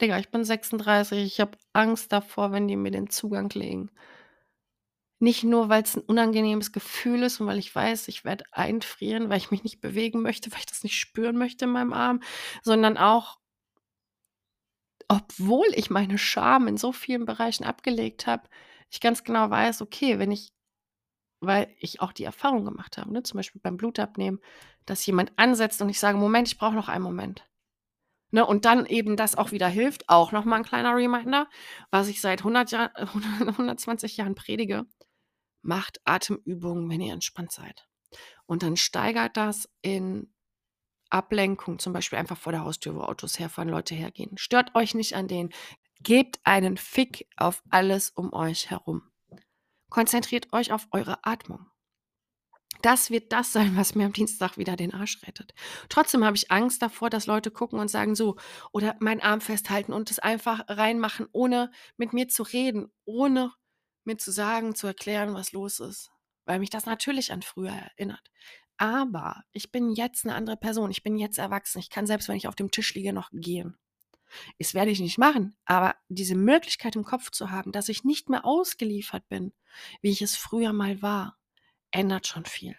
Digga, 0.00 0.18
ich 0.18 0.30
bin 0.30 0.44
36, 0.44 1.24
ich 1.24 1.40
habe 1.40 1.58
Angst 1.72 2.12
davor, 2.12 2.52
wenn 2.52 2.68
die 2.68 2.76
mir 2.76 2.92
den 2.92 3.10
Zugang 3.10 3.50
legen. 3.50 3.90
Nicht 5.18 5.44
nur, 5.44 5.68
weil 5.70 5.82
es 5.82 5.96
ein 5.96 6.02
unangenehmes 6.02 6.72
Gefühl 6.72 7.22
ist 7.22 7.40
und 7.40 7.46
weil 7.46 7.58
ich 7.58 7.74
weiß, 7.74 8.08
ich 8.08 8.24
werde 8.24 8.44
einfrieren, 8.52 9.30
weil 9.30 9.38
ich 9.38 9.50
mich 9.50 9.64
nicht 9.64 9.80
bewegen 9.80 10.20
möchte, 10.22 10.52
weil 10.52 10.58
ich 10.58 10.66
das 10.66 10.82
nicht 10.82 10.98
spüren 10.98 11.36
möchte 11.36 11.64
in 11.64 11.72
meinem 11.72 11.92
Arm, 11.92 12.20
sondern 12.62 12.98
auch, 12.98 13.38
obwohl 15.08 15.66
ich 15.74 15.90
meine 15.90 16.18
Scham 16.18 16.68
in 16.68 16.76
so 16.76 16.92
vielen 16.92 17.24
Bereichen 17.26 17.64
abgelegt 17.64 18.26
habe, 18.26 18.44
ich 18.90 19.00
ganz 19.00 19.24
genau 19.24 19.50
weiß, 19.50 19.82
okay, 19.82 20.18
wenn 20.18 20.30
ich 20.32 20.50
weil 21.40 21.68
ich 21.80 22.00
auch 22.02 22.12
die 22.12 22.24
Erfahrung 22.24 22.64
gemacht 22.64 22.98
habe, 22.98 23.12
ne, 23.12 23.22
zum 23.22 23.38
Beispiel 23.38 23.60
beim 23.62 23.76
Blutabnehmen, 23.76 24.40
dass 24.86 25.06
jemand 25.06 25.32
ansetzt 25.38 25.82
und 25.82 25.88
ich 25.90 26.00
sage: 26.00 26.18
„Moment, 26.18 26.48
ich 26.48 26.58
brauche 26.58 26.74
noch 26.74 26.88
einen 26.88 27.04
Moment.“ 27.04 27.46
Ne, 28.32 28.46
und 28.46 28.64
dann 28.66 28.86
eben 28.86 29.16
das 29.16 29.36
auch 29.36 29.52
wieder 29.52 29.68
hilft, 29.68 30.08
auch 30.10 30.32
noch 30.32 30.44
mal 30.46 30.58
'n 30.58 30.64
kleiner 30.64 30.94
Reminder, 30.96 31.48
was 31.92 32.08
ich 32.08 32.20
seit 32.22 32.44
100 32.44 32.70
Jahren 32.72 32.90
120 33.58 34.16
Jahren 34.18 34.34
predige: 34.36 34.86
Macht 35.62 36.00
Atemübungen, 36.06 36.90
wenn 36.90 37.00
ihr 37.02 37.14
entspannt 37.14 37.52
seid. 37.52 37.86
Und 38.46 38.64
dann 38.64 38.76
steigert 38.78 39.36
das 39.38 39.70
in 39.82 40.33
Ablenkung, 41.14 41.78
zum 41.78 41.92
Beispiel 41.92 42.18
einfach 42.18 42.36
vor 42.36 42.52
der 42.52 42.64
Haustür, 42.64 42.94
wo 42.96 43.00
Autos 43.00 43.38
herfahren, 43.38 43.68
Leute 43.68 43.94
hergehen. 43.94 44.36
Stört 44.36 44.74
euch 44.74 44.94
nicht 44.94 45.14
an 45.14 45.28
denen. 45.28 45.50
Gebt 46.00 46.40
einen 46.44 46.76
Fick 46.76 47.28
auf 47.36 47.62
alles 47.70 48.10
um 48.10 48.32
euch 48.32 48.70
herum. 48.70 49.02
Konzentriert 49.90 50.52
euch 50.52 50.72
auf 50.72 50.88
eure 50.90 51.24
Atmung. 51.24 51.66
Das 52.82 53.10
wird 53.10 53.32
das 53.32 53.52
sein, 53.52 53.76
was 53.76 53.94
mir 53.94 54.06
am 54.06 54.12
Dienstag 54.12 54.58
wieder 54.58 54.76
den 54.76 54.92
Arsch 54.92 55.22
rettet. 55.22 55.54
Trotzdem 55.88 56.24
habe 56.24 56.36
ich 56.36 56.50
Angst 56.50 56.82
davor, 56.82 57.08
dass 57.08 57.26
Leute 57.26 57.50
gucken 57.50 57.78
und 57.78 57.88
sagen 57.88 58.14
so 58.14 58.36
oder 58.72 58.96
meinen 58.98 59.22
Arm 59.22 59.40
festhalten 59.40 59.92
und 59.92 60.10
es 60.10 60.18
einfach 60.18 60.64
reinmachen, 60.68 61.28
ohne 61.32 61.70
mit 61.96 62.12
mir 62.12 62.28
zu 62.28 62.42
reden, 62.42 62.92
ohne 63.04 63.52
mir 64.04 64.18
zu 64.18 64.32
sagen, 64.32 64.74
zu 64.74 64.86
erklären, 64.86 65.32
was 65.32 65.52
los 65.52 65.80
ist, 65.80 66.10
weil 66.44 66.58
mich 66.58 66.70
das 66.70 66.84
natürlich 66.84 67.32
an 67.32 67.42
früher 67.42 67.72
erinnert. 67.72 68.30
Aber 68.76 69.44
ich 69.52 69.70
bin 69.70 69.90
jetzt 69.90 70.24
eine 70.24 70.34
andere 70.34 70.56
Person. 70.56 70.90
Ich 70.90 71.02
bin 71.02 71.16
jetzt 71.16 71.38
erwachsen. 71.38 71.78
Ich 71.78 71.90
kann 71.90 72.06
selbst, 72.06 72.28
wenn 72.28 72.36
ich 72.36 72.48
auf 72.48 72.56
dem 72.56 72.70
Tisch 72.70 72.94
liege, 72.94 73.12
noch 73.12 73.30
gehen. 73.32 73.76
Das 74.58 74.74
werde 74.74 74.90
ich 74.90 75.00
nicht 75.00 75.18
machen, 75.18 75.56
aber 75.64 75.94
diese 76.08 76.34
Möglichkeit 76.34 76.96
im 76.96 77.04
Kopf 77.04 77.30
zu 77.30 77.50
haben, 77.50 77.72
dass 77.72 77.88
ich 77.88 78.04
nicht 78.04 78.28
mehr 78.28 78.44
ausgeliefert 78.44 79.28
bin, 79.28 79.52
wie 80.00 80.10
ich 80.10 80.22
es 80.22 80.36
früher 80.36 80.72
mal 80.72 81.02
war, 81.02 81.38
ändert 81.90 82.26
schon 82.26 82.44
viel. 82.44 82.76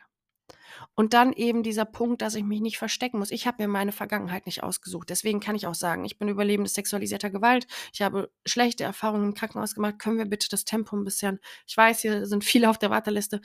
Und 0.93 1.13
dann 1.13 1.31
eben 1.33 1.63
dieser 1.63 1.85
Punkt, 1.85 2.21
dass 2.21 2.35
ich 2.35 2.43
mich 2.43 2.59
nicht 2.59 2.77
verstecken 2.77 3.19
muss. 3.19 3.31
Ich 3.31 3.47
habe 3.47 3.63
mir 3.63 3.67
meine 3.69 3.93
Vergangenheit 3.93 4.45
nicht 4.45 4.63
ausgesucht. 4.63 5.09
Deswegen 5.09 5.39
kann 5.39 5.55
ich 5.55 5.67
auch 5.67 5.75
sagen, 5.75 6.03
ich 6.03 6.17
bin 6.17 6.27
Überlebende 6.27 6.69
sexualisierter 6.69 7.29
Gewalt. 7.29 7.67
Ich 7.93 8.01
habe 8.01 8.31
schlechte 8.45 8.83
Erfahrungen 8.83 9.23
im 9.25 9.33
Krankenhaus 9.33 9.75
gemacht. 9.75 9.99
Können 9.99 10.17
wir 10.17 10.25
bitte 10.25 10.49
das 10.49 10.65
Tempo 10.65 10.95
ein 10.95 11.05
bisschen? 11.05 11.39
Ich 11.65 11.77
weiß, 11.77 12.01
hier 12.01 12.25
sind 12.25 12.43
viele 12.43 12.69
auf 12.69 12.77
der 12.77 12.89
Warteliste. 12.89 13.41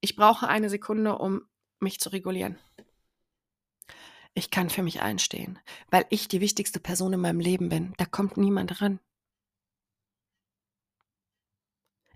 Ich 0.00 0.14
brauche 0.14 0.46
eine 0.46 0.68
Sekunde, 0.68 1.16
um 1.16 1.42
mich 1.80 2.00
zu 2.00 2.10
regulieren. 2.10 2.58
Ich 4.34 4.50
kann 4.50 4.70
für 4.70 4.82
mich 4.82 5.02
einstehen, 5.02 5.58
weil 5.90 6.06
ich 6.10 6.28
die 6.28 6.40
wichtigste 6.40 6.80
Person 6.80 7.12
in 7.12 7.20
meinem 7.20 7.40
Leben 7.40 7.68
bin. 7.68 7.94
Da 7.96 8.04
kommt 8.04 8.36
niemand 8.36 8.80
ran. 8.80 9.00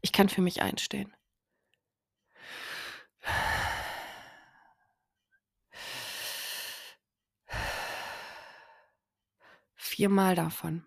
Ich 0.02 0.12
kann 0.12 0.28
für 0.28 0.42
mich 0.42 0.62
einstehen. 0.62 1.14
Viermal 9.74 10.34
davon. 10.34 10.86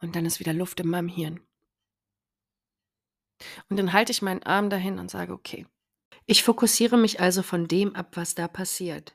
Und 0.00 0.16
dann 0.16 0.26
ist 0.26 0.40
wieder 0.40 0.52
Luft 0.52 0.80
in 0.80 0.88
meinem 0.88 1.08
Hirn. 1.08 1.40
Und 3.68 3.78
dann 3.78 3.92
halte 3.92 4.12
ich 4.12 4.22
meinen 4.22 4.42
Arm 4.42 4.70
dahin 4.70 4.98
und 4.98 5.10
sage, 5.10 5.32
okay, 5.32 5.66
ich 6.26 6.42
fokussiere 6.42 6.96
mich 6.96 7.20
also 7.20 7.42
von 7.42 7.68
dem 7.68 7.94
ab, 7.94 8.16
was 8.16 8.34
da 8.34 8.48
passiert. 8.48 9.14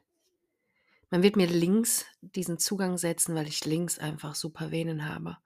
Man 1.10 1.24
wird 1.24 1.36
mir 1.36 1.48
links 1.48 2.06
diesen 2.22 2.60
Zugang 2.60 2.98
setzen, 2.98 3.36
weil 3.36 3.48
ich 3.48 3.66
links 3.66 3.98
einfach 3.98 4.36
super 4.36 4.72
Venen 4.72 5.08
habe. 5.08 5.38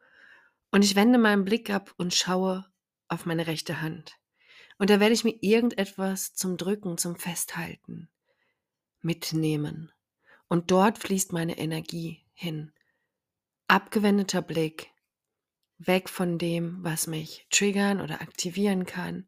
Und 0.72 0.84
ich 0.84 0.96
wende 0.96 1.18
meinen 1.18 1.46
Blick 1.46 1.70
ab 1.70 1.94
und 1.98 2.14
schaue 2.14 2.66
auf 3.08 3.26
meine 3.26 3.48
rechte 3.48 3.82
Hand. 3.82 4.18
Und 4.78 4.90
da 4.90 5.00
werde 5.00 5.14
ich 5.14 5.24
mir 5.24 5.38
irgendetwas 5.42 6.34
zum 6.34 6.58
Drücken, 6.58 6.98
zum 6.98 7.16
Festhalten 7.16 8.10
mitnehmen. 9.02 9.92
Und 10.48 10.72
dort 10.72 10.98
fließt 10.98 11.32
meine 11.32 11.58
Energie 11.58 12.24
hin. 12.34 12.72
Abgewendeter 13.68 14.42
Blick, 14.42 14.92
weg 15.78 16.10
von 16.10 16.38
dem, 16.38 16.84
was 16.84 17.08
mich 17.08 17.48
triggern 17.50 18.02
oder 18.02 18.22
aktivieren 18.22 18.86
kann, 18.86 19.28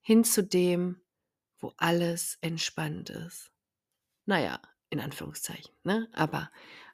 hin 0.00 0.24
zu 0.24 0.42
dem, 0.42 1.00
wo 1.64 1.72
alles 1.78 2.36
entspannt 2.42 3.08
ist. 3.08 3.50
Naja, 4.26 4.60
in 4.90 5.00
Anführungszeichen, 5.00 5.74
ne? 5.82 6.10
aber 6.12 6.50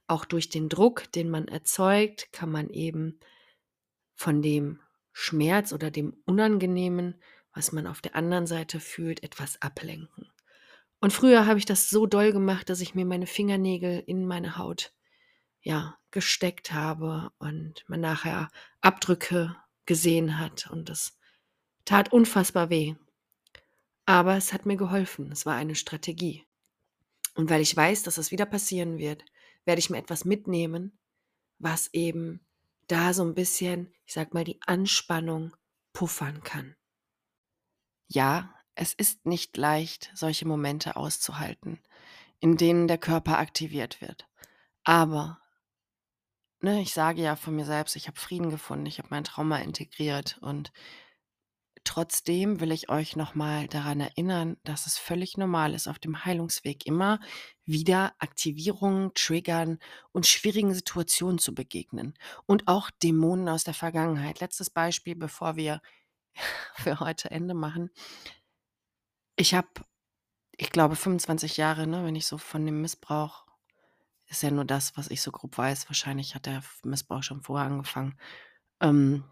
auch 0.07 0.25
durch 0.25 0.49
den 0.49 0.69
Druck, 0.69 1.11
den 1.11 1.29
man 1.29 1.49
erzeugt, 1.49 2.33
kann 2.33 2.53
man 2.53 2.71
eben 2.71 3.19
von 4.15 4.43
dem 4.43 4.81
Schmerz 5.13 5.73
oder 5.73 5.91
dem 5.91 6.17
Unangenehmen, 6.25 7.21
was 7.53 7.73
man 7.73 7.89
auf 7.89 8.01
der 8.01 8.15
anderen 8.15 8.47
Seite 8.47 8.79
fühlt, 8.79 9.25
etwas 9.25 9.61
ablenken. 9.61 10.29
Und 11.01 11.13
früher 11.13 11.47
habe 11.47 11.59
ich 11.59 11.65
das 11.65 11.91
so 11.91 12.07
doll 12.07 12.33
gemacht, 12.33 12.71
dass 12.71 12.81
ich 12.81 12.95
mir 12.95 13.05
meine 13.05 13.27
Fingernägel 13.27 14.05
in 14.07 14.25
meine 14.25 14.57
Haut 14.57 14.93
ja, 15.63 15.99
gesteckt 16.13 16.73
habe 16.73 17.33
und 17.39 17.85
man 17.89 18.01
nachher 18.01 18.51
Abdrücke 18.83 19.57
gesehen 19.85 20.39
hat 20.39 20.71
und 20.71 20.89
das 20.89 21.19
tat 21.85 22.13
unfassbar 22.13 22.71
weh. 22.71 22.95
Aber 24.11 24.37
es 24.37 24.53
hat 24.53 24.67
mir 24.67 24.77
geholfen. 24.77 25.31
Es 25.31 25.47
war 25.47 25.55
eine 25.55 25.77
Strategie. 25.77 26.45
Und 27.37 27.49
weil 27.49 27.61
ich 27.61 27.77
weiß, 27.77 28.03
dass 28.03 28.19
es 28.19 28.33
wieder 28.33 28.45
passieren 28.45 28.99
wird, 28.99 29.25
werde 29.65 29.79
ich 29.79 29.89
mir 29.89 29.99
etwas 29.99 30.25
mitnehmen, 30.25 30.99
was 31.61 31.95
eben 31.95 32.45
da 32.89 33.15
so 33.15 33.23
ein 33.23 33.37
bisschen, 33.37 33.95
ich 34.07 34.15
sag 34.15 34.35
mal, 34.35 34.43
die 34.43 34.61
Anspannung 34.63 35.55
puffern 35.93 36.43
kann. 36.43 36.75
Ja, 38.09 38.53
es 38.75 38.95
ist 38.95 39.27
nicht 39.27 39.57
leicht, 39.57 40.11
solche 40.17 40.45
Momente 40.45 40.97
auszuhalten, 40.97 41.79
in 42.41 42.57
denen 42.57 42.89
der 42.89 42.99
Körper 42.99 43.39
aktiviert 43.39 44.01
wird. 44.01 44.29
Aber 44.83 45.41
ne, 46.59 46.81
ich 46.83 46.93
sage 46.95 47.23
ja 47.23 47.37
von 47.37 47.55
mir 47.55 47.65
selbst, 47.65 47.95
ich 47.95 48.09
habe 48.09 48.19
Frieden 48.19 48.51
gefunden, 48.51 48.87
ich 48.87 48.99
habe 48.99 49.11
mein 49.13 49.23
Trauma 49.23 49.59
integriert 49.59 50.39
und 50.41 50.73
trotzdem 51.85 52.61
will 52.61 52.73
ich 52.73 52.89
euch 52.89 53.17
nochmal 53.17 53.69
daran 53.69 54.01
erinnern, 54.01 54.57
dass 54.65 54.87
es 54.87 54.99
völlig 54.99 55.37
normal 55.37 55.75
ist, 55.75 55.89
auf 55.89 55.99
dem 55.99 56.25
Heilungsweg 56.25 56.87
immer 56.87 57.21
wieder 57.65 58.15
Aktivierungen, 58.19 59.13
Triggern 59.15 59.79
und 60.13 60.27
schwierigen 60.27 60.75
Situationen 60.75 61.39
zu 61.39 61.55
begegnen 61.55 62.15
und 62.47 62.69
auch 62.69 62.91
Dämonen 63.03 63.49
aus 63.49 63.65
der 63.65 63.75
Vergangenheit. 63.75 64.41
Letztes 64.41 64.71
Beispiel, 64.71 65.17
bevor 65.17 65.57
wir 65.57 65.81
für 66.77 67.01
heute 67.01 67.31
Ende 67.31 67.55
machen. 67.55 67.91
Ich 69.37 69.55
habe, 69.55 69.69
ich 70.57 70.71
glaube, 70.71 70.97
25 70.97 71.57
Jahre, 71.57 71.87
ne, 71.87 72.05
wenn 72.05 72.17
ich 72.17 72.27
so 72.27 72.39
von 72.39 72.67
dem 72.67 72.83
Missbrauch 72.83 73.47
ist 74.31 74.43
ja 74.43 74.51
nur 74.51 74.65
das, 74.65 74.97
was 74.97 75.11
ich 75.11 75.23
so 75.23 75.33
grob 75.33 75.59
weiß. 75.59 75.89
Wahrscheinlich 75.89 76.35
hat 76.35 76.47
der 76.47 76.63
Missbrauch 76.85 77.23
schon 77.23 77.43
vorher 77.43 77.67
angefangen. 77.67 78.17
Ähm, 78.81 79.25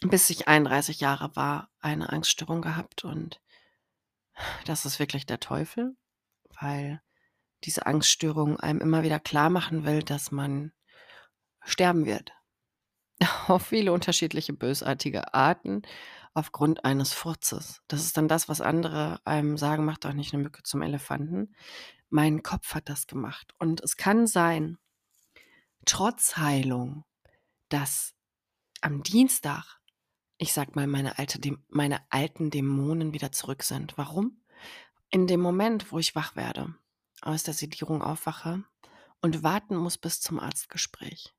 bis 0.00 0.30
ich 0.30 0.48
31 0.48 1.00
Jahre 1.00 1.34
war, 1.36 1.70
eine 1.80 2.10
Angststörung 2.10 2.62
gehabt 2.62 3.04
und 3.04 3.40
das 4.64 4.86
ist 4.86 4.98
wirklich 4.98 5.26
der 5.26 5.40
Teufel, 5.40 5.96
weil 6.60 7.02
diese 7.64 7.86
Angststörung 7.86 8.58
einem 8.58 8.80
immer 8.80 9.02
wieder 9.02 9.20
klar 9.20 9.50
machen 9.50 9.84
will, 9.84 10.02
dass 10.02 10.30
man 10.30 10.72
sterben 11.62 12.06
wird. 12.06 12.32
Auf 13.48 13.66
viele 13.66 13.92
unterschiedliche 13.92 14.54
bösartige 14.54 15.34
Arten 15.34 15.82
aufgrund 16.32 16.84
eines 16.84 17.12
Furzes. 17.12 17.82
Das 17.88 18.00
ist 18.00 18.16
dann 18.16 18.28
das, 18.28 18.48
was 18.48 18.60
andere 18.60 19.20
einem 19.24 19.58
sagen, 19.58 19.84
macht 19.84 20.04
doch 20.04 20.12
nicht 20.12 20.32
eine 20.32 20.42
Mücke 20.42 20.62
zum 20.62 20.80
Elefanten. 20.80 21.54
Mein 22.08 22.42
Kopf 22.42 22.74
hat 22.74 22.88
das 22.88 23.06
gemacht. 23.06 23.52
Und 23.58 23.82
es 23.82 23.96
kann 23.96 24.26
sein, 24.26 24.78
trotz 25.84 26.36
Heilung, 26.36 27.04
dass 27.68 28.14
am 28.80 29.02
Dienstag, 29.02 29.79
ich 30.40 30.54
sag 30.54 30.74
mal, 30.74 30.86
meine, 30.86 31.18
alte, 31.18 31.38
meine 31.68 32.00
alten 32.08 32.50
Dämonen 32.50 33.12
wieder 33.12 33.30
zurück 33.30 33.62
sind. 33.62 33.98
Warum? 33.98 34.40
In 35.10 35.26
dem 35.26 35.40
Moment, 35.40 35.92
wo 35.92 35.98
ich 35.98 36.14
wach 36.14 36.34
werde, 36.34 36.74
aus 37.20 37.42
der 37.42 37.52
Sedierung 37.52 38.00
aufwache 38.00 38.64
und 39.20 39.42
warten 39.42 39.76
muss 39.76 39.98
bis 39.98 40.22
zum 40.22 40.40
Arztgespräch, 40.40 41.34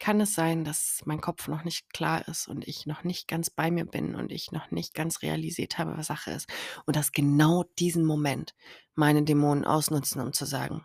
kann 0.00 0.20
es 0.20 0.34
sein, 0.34 0.64
dass 0.64 1.02
mein 1.04 1.20
Kopf 1.20 1.46
noch 1.46 1.62
nicht 1.62 1.92
klar 1.92 2.26
ist 2.26 2.48
und 2.48 2.66
ich 2.66 2.84
noch 2.84 3.04
nicht 3.04 3.28
ganz 3.28 3.48
bei 3.48 3.70
mir 3.70 3.84
bin 3.84 4.16
und 4.16 4.32
ich 4.32 4.50
noch 4.50 4.72
nicht 4.72 4.92
ganz 4.92 5.22
realisiert 5.22 5.78
habe, 5.78 5.96
was 5.96 6.08
Sache 6.08 6.32
ist. 6.32 6.48
Und 6.84 6.96
dass 6.96 7.12
genau 7.12 7.62
diesen 7.78 8.04
Moment 8.04 8.56
meine 8.96 9.22
Dämonen 9.22 9.64
ausnutzen, 9.64 10.20
um 10.20 10.32
zu 10.32 10.46
sagen, 10.46 10.84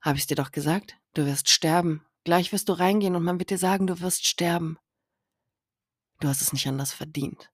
habe 0.00 0.18
ich 0.18 0.26
dir 0.26 0.34
doch 0.34 0.50
gesagt, 0.50 0.96
du 1.14 1.24
wirst 1.24 1.50
sterben. 1.50 2.04
Gleich 2.24 2.50
wirst 2.50 2.68
du 2.68 2.72
reingehen 2.72 3.14
und 3.14 3.22
man 3.22 3.38
wird 3.38 3.50
dir 3.50 3.58
sagen, 3.58 3.86
du 3.86 4.00
wirst 4.00 4.26
sterben. 4.26 4.76
Du 6.20 6.28
hast 6.28 6.42
es 6.42 6.52
nicht 6.52 6.66
anders 6.66 6.92
verdient. 6.92 7.50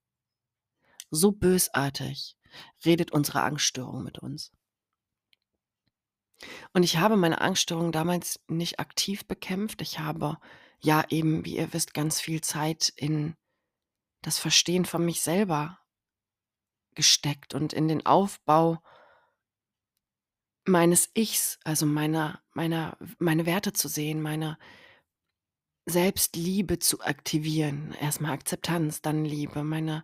So 1.09 1.31
bösartig 1.31 2.37
redet 2.85 3.11
unsere 3.11 3.41
Angststörung 3.43 4.03
mit 4.03 4.19
uns. 4.19 4.51
Und 6.73 6.83
ich 6.83 6.97
habe 6.97 7.17
meine 7.17 7.41
Angststörung 7.41 7.91
damals 7.91 8.39
nicht 8.47 8.79
aktiv 8.79 9.25
bekämpft. 9.25 9.81
Ich 9.81 9.99
habe 9.99 10.37
ja 10.79 11.03
eben, 11.09 11.45
wie 11.45 11.57
ihr 11.57 11.73
wisst, 11.73 11.93
ganz 11.93 12.21
viel 12.21 12.41
Zeit 12.41 12.93
in 12.95 13.35
das 14.21 14.37
Verstehen 14.37 14.85
von 14.85 15.03
mich 15.03 15.21
selber 15.21 15.79
gesteckt 16.93 17.53
und 17.53 17.73
in 17.73 17.87
den 17.87 18.05
Aufbau 18.05 18.81
meines 20.65 21.09
Ichs, 21.13 21.59
also 21.63 21.85
meiner, 21.85 22.41
meiner, 22.53 22.97
meine 23.19 23.45
Werte 23.45 23.71
zu 23.71 23.87
sehen, 23.87 24.21
meine 24.21 24.57
Selbstliebe 25.87 26.79
zu 26.79 27.01
aktivieren. 27.01 27.93
Erstmal 27.99 28.33
Akzeptanz, 28.33 29.01
dann 29.01 29.23
Liebe, 29.25 29.63
meine, 29.63 30.03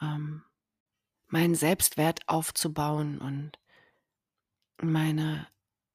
ähm, 0.00 0.42
meinen 1.28 1.54
Selbstwert 1.54 2.20
aufzubauen 2.26 3.18
und 3.18 3.52
meine 4.82 5.46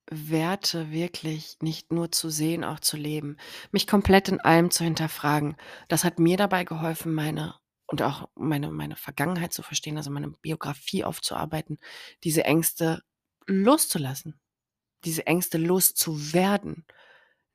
Werte 0.09 0.91
wirklich 0.91 1.57
nicht 1.61 1.91
nur 1.91 2.11
zu 2.11 2.29
sehen, 2.29 2.63
auch 2.63 2.79
zu 2.79 2.97
leben, 2.97 3.37
mich 3.71 3.87
komplett 3.87 4.29
in 4.29 4.39
allem 4.39 4.69
zu 4.69 4.83
hinterfragen. 4.83 5.57
Das 5.87 6.03
hat 6.03 6.19
mir 6.19 6.37
dabei 6.37 6.63
geholfen, 6.63 7.13
meine 7.13 7.55
und 7.87 8.01
auch 8.03 8.29
meine 8.35 8.71
meine 8.71 8.95
Vergangenheit 8.95 9.53
zu 9.53 9.63
verstehen, 9.63 9.97
also 9.97 10.11
meine 10.11 10.29
Biografie 10.29 11.03
aufzuarbeiten, 11.03 11.79
diese 12.23 12.43
Ängste 12.43 13.01
loszulassen, 13.47 14.39
diese 15.03 15.25
Ängste 15.25 15.57
loszuwerden. 15.57 16.85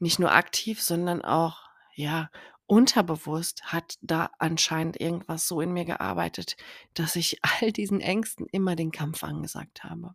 Nicht 0.01 0.19
nur 0.19 0.33
aktiv, 0.33 0.83
sondern 0.83 1.23
auch, 1.23 1.63
ja, 1.95 2.31
unterbewusst 2.67 3.65
hat 3.65 3.97
da 4.01 4.31
anscheinend 4.39 5.01
irgendwas 5.01 5.49
so 5.49 5.61
in 5.61 5.73
mir 5.73 5.85
gearbeitet, 5.85 6.57
dass 6.95 7.17
ich 7.17 7.39
all 7.63 7.73
diesen 7.73 8.01
Ängsten 8.01 8.47
immer 8.47 8.77
den 8.77 8.93
Kampf 8.93 9.25
angesagt 9.25 9.85
habe. 9.85 10.15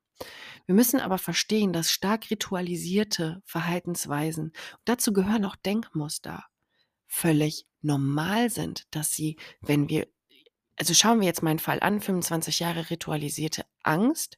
Wir 0.65 0.75
müssen 0.75 0.99
aber 0.99 1.17
verstehen, 1.17 1.73
dass 1.73 1.91
stark 1.91 2.29
ritualisierte 2.31 3.41
Verhaltensweisen, 3.45 4.53
dazu 4.85 5.13
gehören 5.13 5.45
auch 5.45 5.55
Denkmuster, 5.57 6.45
völlig 7.07 7.67
normal 7.81 8.49
sind, 8.49 8.83
dass 8.91 9.13
sie, 9.13 9.37
wenn 9.61 9.89
wir, 9.89 10.07
also 10.77 10.93
schauen 10.93 11.19
wir 11.19 11.27
jetzt 11.27 11.43
meinen 11.43 11.59
Fall 11.59 11.81
an, 11.81 12.01
25 12.01 12.59
Jahre 12.59 12.89
ritualisierte 12.89 13.65
Angst, 13.83 14.37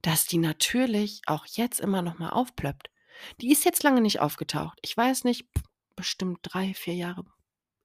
dass 0.00 0.26
die 0.26 0.38
natürlich 0.38 1.22
auch 1.26 1.44
jetzt 1.46 1.80
immer 1.80 2.00
noch 2.00 2.18
mal 2.18 2.30
aufplöppt. 2.30 2.90
Die 3.40 3.52
ist 3.52 3.64
jetzt 3.64 3.82
lange 3.82 4.00
nicht 4.00 4.20
aufgetaucht. 4.20 4.78
Ich 4.82 4.96
weiß 4.96 5.24
nicht, 5.24 5.46
bestimmt 5.94 6.40
drei, 6.42 6.74
vier 6.74 6.94
Jahre. 6.94 7.24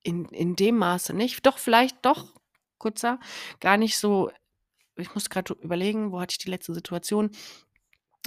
In, 0.04 0.26
in 0.26 0.56
dem 0.56 0.78
Maße 0.78 1.14
nicht. 1.14 1.46
Doch, 1.46 1.58
vielleicht 1.58 2.06
doch, 2.06 2.34
kurzer, 2.78 3.20
gar 3.60 3.78
nicht 3.78 3.98
so. 3.98 4.32
Ich 4.96 5.14
muss 5.16 5.30
gerade 5.30 5.54
überlegen, 5.54 6.12
wo 6.12 6.20
hatte 6.20 6.34
ich 6.34 6.40
die 6.40 6.50
letzte 6.50 6.74
Situation? 6.74 7.32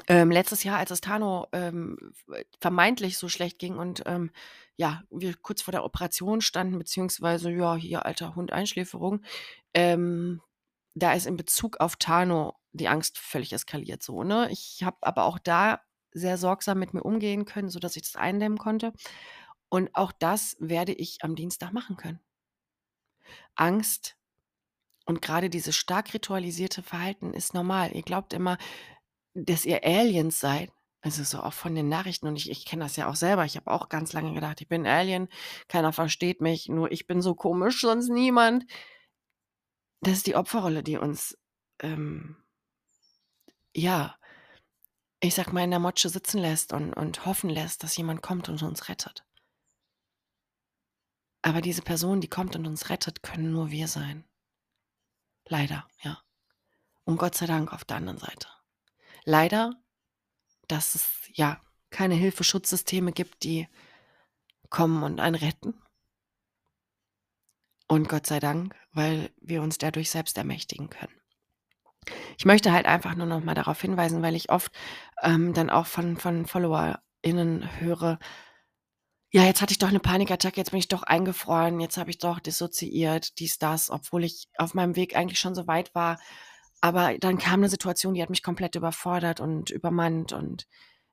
Ähm, 0.09 0.31
letztes 0.31 0.65
Jahr, 0.65 0.79
als 0.79 0.91
es 0.91 1.01
Tano 1.01 1.47
ähm, 1.53 2.13
vermeintlich 2.61 3.17
so 3.17 3.29
schlecht 3.29 3.61
ging 3.61 3.77
und 3.77 4.03
ähm, 4.07 4.33
ja, 4.77 5.05
wir 5.11 5.35
kurz 5.37 5.63
vor 5.63 5.73
der 5.73 5.85
Operation 5.85 6.41
standen, 6.41 6.79
beziehungsweise, 6.79 7.51
ja, 7.51 7.77
hier 7.77 8.05
alter 8.05 8.35
Hund 8.35 8.53
Einschläferung, 8.53 9.23
ähm, 9.73 10.41
da 10.95 11.13
ist 11.13 11.27
in 11.27 11.37
Bezug 11.37 11.79
auf 11.79 11.97
Tano 11.97 12.57
die 12.73 12.89
Angst 12.89 13.19
völlig 13.19 13.53
eskaliert 13.53 14.03
so, 14.03 14.25
ne? 14.25 14.49
Ich 14.51 14.83
habe 14.83 14.97
aber 15.01 15.25
auch 15.25 15.39
da 15.39 15.81
sehr 16.15 16.39
sorgsam 16.39 16.79
mit 16.79 16.95
mir 16.95 17.03
umgehen 17.03 17.45
können, 17.45 17.69
sodass 17.69 17.97
ich 17.97 18.03
das 18.03 18.17
eindämmen 18.17 18.59
konnte. 18.59 18.93
Und 19.69 19.95
auch 19.95 20.13
das 20.13 20.57
werde 20.61 20.93
ich 20.93 21.19
am 21.23 21.35
Dienstag 21.37 21.73
machen 21.73 21.97
können. 21.97 22.21
Angst 23.57 24.17
und 25.07 25.21
gerade 25.21 25.51
dieses 25.51 25.77
stark 25.77 26.15
ritualisierte 26.15 26.83
Verhalten 26.83 27.35
ist 27.35 27.55
normal. 27.55 27.93
Ihr 27.93 28.03
glaubt 28.03 28.33
immer, 28.33 28.57
dass 29.35 29.65
ihr 29.67 29.85
Aliens 29.85 30.41
seid. 30.41 30.71
Also 31.03 31.23
so 31.23 31.41
auch 31.41 31.53
von 31.53 31.75
den 31.75 31.89
Nachrichten 31.91 32.27
und 32.27 32.37
ich 32.37 32.51
ich 32.51 32.65
kenne 32.65 32.85
das 32.85 32.97
ja 32.97 33.09
auch 33.11 33.17
selber. 33.17 33.45
Ich 33.45 33.57
habe 33.57 33.71
auch 33.71 33.91
ganz 33.91 34.15
lange 34.15 34.33
gedacht, 34.33 34.63
ich 34.63 34.69
bin 34.69 34.87
Alien, 34.87 35.29
keiner 35.69 35.93
versteht 35.93 36.41
mich, 36.41 36.69
nur 36.71 36.91
ich 36.93 37.07
bin 37.07 37.21
so 37.21 37.35
komisch, 37.35 37.83
sonst 37.83 38.09
niemand. 38.09 38.65
Das 40.01 40.15
ist 40.15 40.27
die 40.27 40.37
Opferrolle, 40.37 40.83
die 40.83 40.97
uns, 40.97 41.37
ähm 41.81 42.37
ja, 43.75 44.17
ich 45.25 45.35
sage 45.35 45.53
mal, 45.53 45.65
in 45.65 45.71
der 45.71 45.81
Motsche 45.81 46.09
sitzen 46.09 46.39
lässt 46.39 46.73
und 46.73 46.93
und 46.93 47.25
hoffen 47.27 47.51
lässt, 47.51 47.83
dass 47.83 47.97
jemand 47.97 48.23
kommt 48.23 48.49
und 48.49 48.63
uns 48.63 48.89
rettet. 48.89 49.25
Aber 51.43 51.61
diese 51.61 51.83
Person, 51.83 52.21
die 52.21 52.29
kommt 52.29 52.57
und 52.57 52.67
uns 52.67 52.89
rettet, 52.89 53.23
können 53.23 53.53
nur 53.53 53.71
wir 53.71 53.89
sein. 53.89 54.25
Leider, 55.47 55.87
ja. 56.03 56.23
Und 57.05 57.19
Gott 57.19 57.35
sei 57.35 57.47
Dank 57.47 57.73
auf 57.73 57.85
der 57.85 57.99
anderen 57.99 58.19
Seite. 58.19 58.49
Leider, 59.25 59.75
dass 60.69 60.95
es, 60.95 61.07
ja, 61.33 61.61
keine 61.91 62.15
Hilfeschutzsysteme 62.15 63.13
gibt, 63.13 63.45
die 63.45 63.69
kommen 64.71 65.03
und 65.03 65.21
einen 65.21 65.37
retten. 65.37 65.81
Und 67.89 68.09
Gott 68.09 68.27
sei 68.27 68.41
Dank, 68.41 68.75
weil 68.93 69.31
wir 69.41 69.61
uns 69.63 69.79
dadurch 69.79 70.11
selbst 70.11 70.39
ermächtigen 70.39 70.89
können. 70.89 71.21
Ich 72.39 72.45
möchte 72.45 72.73
halt 72.73 72.87
einfach 72.87 73.15
nur 73.15 73.27
noch 73.27 73.43
mal 73.45 73.55
darauf 73.55 73.81
hinweisen, 73.81 74.23
weil 74.23 74.35
ich 74.35 74.51
oft, 74.51 74.73
ähm, 75.23 75.55
dann 75.55 75.71
auch 75.71 75.87
von 75.87 76.17
von 76.17 76.47
FollowerInnen 76.47 77.81
höre: 77.81 78.19
„Ja, 79.33 79.43
jetzt 79.45 79.61
hatte 79.63 79.73
ich 79.73 79.79
doch 79.79 79.91
'ne 79.91 79.99
Panikattacke, 80.01 80.57
jetzt 80.59 80.71
bin 80.71 80.79
ich 80.79 80.89
doch 80.89 81.03
eingefroren, 81.03 81.81
jetzt 81.81 81.97
habe 81.97 82.11
ich 82.11 82.19
doch 82.19 82.39
dissoziiert, 82.39 83.39
dies, 83.41 83.59
das“, 83.59 83.91
obwohl 83.91 84.25
ich 84.25 84.47
auf 84.59 84.75
meinem 84.75 84.97
Weg 84.97 85.17
eigentlich 85.17 85.41
schon 85.41 85.55
so 85.55 85.67
weit 85.67 85.95
war. 85.95 86.19
Aber 86.81 87.17
dann 87.19 87.39
kam 87.39 87.61
'ne 87.61 87.69
Situation, 87.69 88.15
die 88.15 88.23
hat 88.23 88.31
mich 88.31 88.43
komplett 88.43 88.77
überfordert 88.77 89.41
und 89.41 89.71
übermannt 89.71 90.33
und 90.33 90.67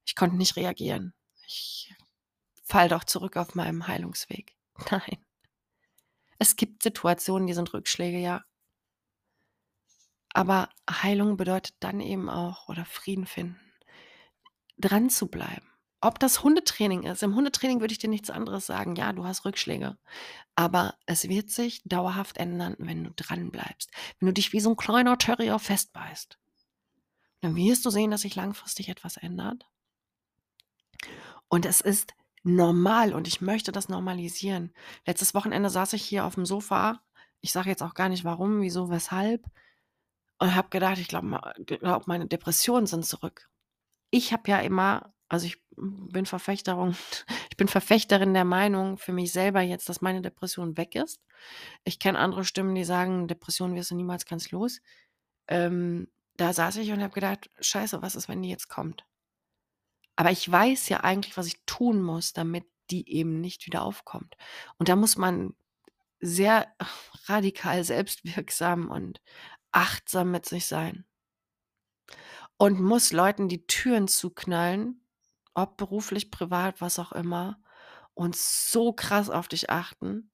ich 0.05 0.15
konnte 0.15 0.35
nicht 0.37 0.55
reagieren. 0.57 1.13
Ich 1.47 1.93
falle 2.65 2.89
doch 2.89 3.05
zurück 3.05 3.37
auf 3.37 3.55
meinem 3.55 3.87
Heilungsweg. 3.87 4.55
Nein. 4.91 5.23
Es 6.39 6.55
gibt 6.55 6.81
Situationen, 6.81 7.45
die 7.45 7.53
sind 7.53 7.71
Rückschläge, 7.71 8.17
ja. 8.17 8.43
Aber 10.33 10.69
Heilung 10.89 11.37
bedeutet 11.37 11.75
dann 11.79 11.99
eben 11.99 12.29
auch 12.29 12.69
oder 12.69 12.85
Frieden 12.85 13.25
finden, 13.25 13.59
dran 14.77 15.09
zu 15.09 15.27
bleiben. 15.27 15.67
Ob 16.01 16.19
das 16.19 16.43
Hundetraining 16.43 17.03
ist, 17.03 17.23
im 17.23 17.35
Hundetraining 17.35 17.81
würde 17.81 17.93
ich 17.93 17.99
dir 17.99 18.09
nichts 18.09 18.29
anderes 18.31 18.65
sagen. 18.65 18.95
Ja, 18.95 19.13
du 19.13 19.25
hast 19.25 19.45
Rückschläge, 19.45 19.97
aber 20.55 20.95
es 21.07 21.29
wird 21.29 21.51
sich 21.51 21.81
dauerhaft 21.85 22.37
ändern, 22.37 22.75
wenn 22.79 23.03
du 23.05 23.11
dran 23.15 23.51
bleibst. 23.51 23.91
Wenn 24.19 24.27
du 24.27 24.33
dich 24.33 24.53
wie 24.53 24.61
so 24.61 24.71
'n 24.71 24.77
kleiner 24.77 25.17
Terrier 25.17 25.59
festbeißt, 25.59 26.39
dann 27.41 27.55
wirst 27.55 27.85
du 27.85 27.89
sehen, 27.91 28.11
dass 28.11 28.21
sich 28.21 28.35
langfristig 28.35 28.89
etwas 28.89 29.17
ändert. 29.17 29.67
Und 31.49 31.65
es 31.65 31.81
ist 31.81 32.13
normal 32.43 33.13
und 33.13 33.27
ich 33.27 33.41
möchte 33.41 33.71
das 33.71 33.89
normalisieren. 33.89 34.73
Letztes 35.05 35.33
Wochenende 35.33 35.69
saß 35.69 35.93
ich 35.93 36.03
hier 36.03 36.25
aufm 36.25 36.45
Sofa. 36.45 37.01
Ich 37.41 37.51
sage 37.51 37.69
jetzt 37.69 37.83
auch 37.83 37.93
gar 37.93 38.07
nicht 38.09 38.23
warum, 38.23 38.61
wieso, 38.61 38.89
weshalb 38.89 39.43
und 40.41 40.55
habe 40.55 40.69
gedacht, 40.71 40.99
ich 40.99 41.09
glaube 41.09 41.27
ma 41.27 41.53
glaube, 41.65 42.05
meine 42.07 42.27
Depressionen 42.27 42.87
sind 42.87 43.05
zurück. 43.07 43.49
Ich 44.11 44.33
habe 44.33 44.49
ja 44.51 44.59
immer 44.59 45.13
also, 45.29 45.47
ich 45.47 45.57
bin 45.77 46.25
Verfechterung 46.27 46.95
ich 47.51 47.57
bin 47.57 47.67
Verfechterin 47.69 48.33
der 48.35 48.45
Meinung 48.45 48.97
für 48.97 49.13
mich 49.13 49.31
selber 49.33 49.61
jetzt, 49.61 49.89
dass 49.89 50.01
meine 50.01 50.21
Depression 50.21 50.77
weg 50.77 50.95
ist. 50.95 51.21
Ich 51.85 51.99
kenne 51.99 52.19
andere 52.19 52.45
Stimmen, 52.45 52.75
die 52.75 52.85
sagen: 52.85 53.27
„Depression 53.29 53.75
wirst 53.75 53.91
du 53.91 53.95
niemals 53.95 54.25
ganz 54.25 54.51
los.“ 54.51 54.81
Ähm, 55.49 56.09
da 56.37 56.53
saß 56.53 56.77
ich 56.77 56.91
und 56.93 57.01
habe 57.03 57.13
gedacht: 57.15 57.49
„Scheiße, 57.61 58.01
was 58.03 58.15
ist, 58.15 58.29
wenn 58.29 58.43
die 58.43 58.49
jetzt 58.51 58.69
kommt?“ 58.69 59.05
Aber 60.15 60.31
ich 60.31 60.49
weiß 60.49 60.89
ja 60.89 61.01
eigentlich, 61.01 61.37
was 61.37 61.47
ich 61.47 61.63
tun 61.65 62.01
muss, 62.01 62.33
damit 62.33 62.65
die 62.91 63.09
eben 63.09 63.39
nicht 63.41 63.65
wieder 63.65 63.83
aufkommt. 63.83 64.35
Und 64.77 64.89
da 64.89 64.95
muss 64.95 65.17
man 65.17 65.55
sehr 66.21 66.67
radikal 67.27 67.83
selbstwirksam 67.83 68.89
und 68.91 69.21
achtsam 69.71 70.31
mit 70.31 70.45
sich 70.45 70.65
sein. 70.65 71.05
Und 72.57 72.79
muss 72.79 73.11
Leuten 73.11 73.49
die 73.49 73.65
Türen 73.65 74.07
zuknallen, 74.07 75.05
ob 75.53 75.77
beruflich, 75.77 76.31
privat, 76.31 76.79
was 76.81 76.99
auch 76.99 77.11
immer, 77.11 77.61
und 78.13 78.35
so 78.35 78.93
krass 78.93 79.29
auf 79.29 79.47
dich 79.47 79.69
achten. 79.69 80.31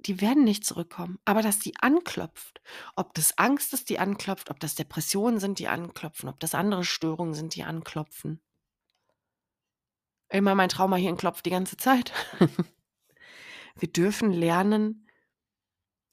Die 0.00 0.20
werden 0.20 0.44
nicht 0.44 0.64
zurückkommen, 0.64 1.18
aber 1.24 1.42
dass 1.42 1.58
die 1.58 1.76
anklopft, 1.80 2.60
ob 2.96 3.14
das 3.14 3.36
Angst 3.36 3.72
ist, 3.74 3.88
die 3.88 3.98
anklopft, 3.98 4.50
ob 4.50 4.60
das 4.60 4.74
Depressionen 4.74 5.40
sind, 5.40 5.58
die 5.58 5.68
anklopfen, 5.68 6.28
ob 6.28 6.38
das 6.40 6.54
andere 6.54 6.84
Störungen 6.84 7.34
sind, 7.34 7.54
die 7.54 7.64
anklopfen. 7.64 8.40
Immer 10.28 10.54
mein 10.54 10.68
Traumahirn 10.68 11.16
klopft 11.16 11.46
die 11.46 11.50
ganze 11.50 11.76
Zeit. 11.76 12.12
Wir 13.76 13.90
dürfen 13.90 14.32
lernen 14.32 15.08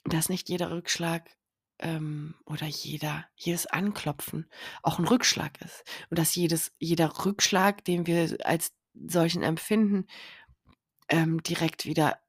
dass 0.06 0.30
nicht 0.30 0.50
jeder 0.50 0.72
Rückschlag, 0.72 1.30
ähm, 1.80 2.36
oder 2.46 2.66
jeder 2.68 3.26
jedes 3.36 3.68
Anklopfen 3.68 4.50
auch 4.84 5.00
'n 5.00 5.08
Rückschlag 5.08 5.60
ist 5.62 5.84
und 6.10 6.20
dass 6.20 6.36
jedes 6.36 6.72
jeder 6.80 7.26
Rückschlag, 7.26 7.84
den 7.86 8.08
wir 8.08 8.38
als 8.46 8.74
solchen 8.94 9.44
empfinden, 9.44 10.08
ähm, 11.10 11.42
direkt 11.44 11.86
wieder 11.86 12.20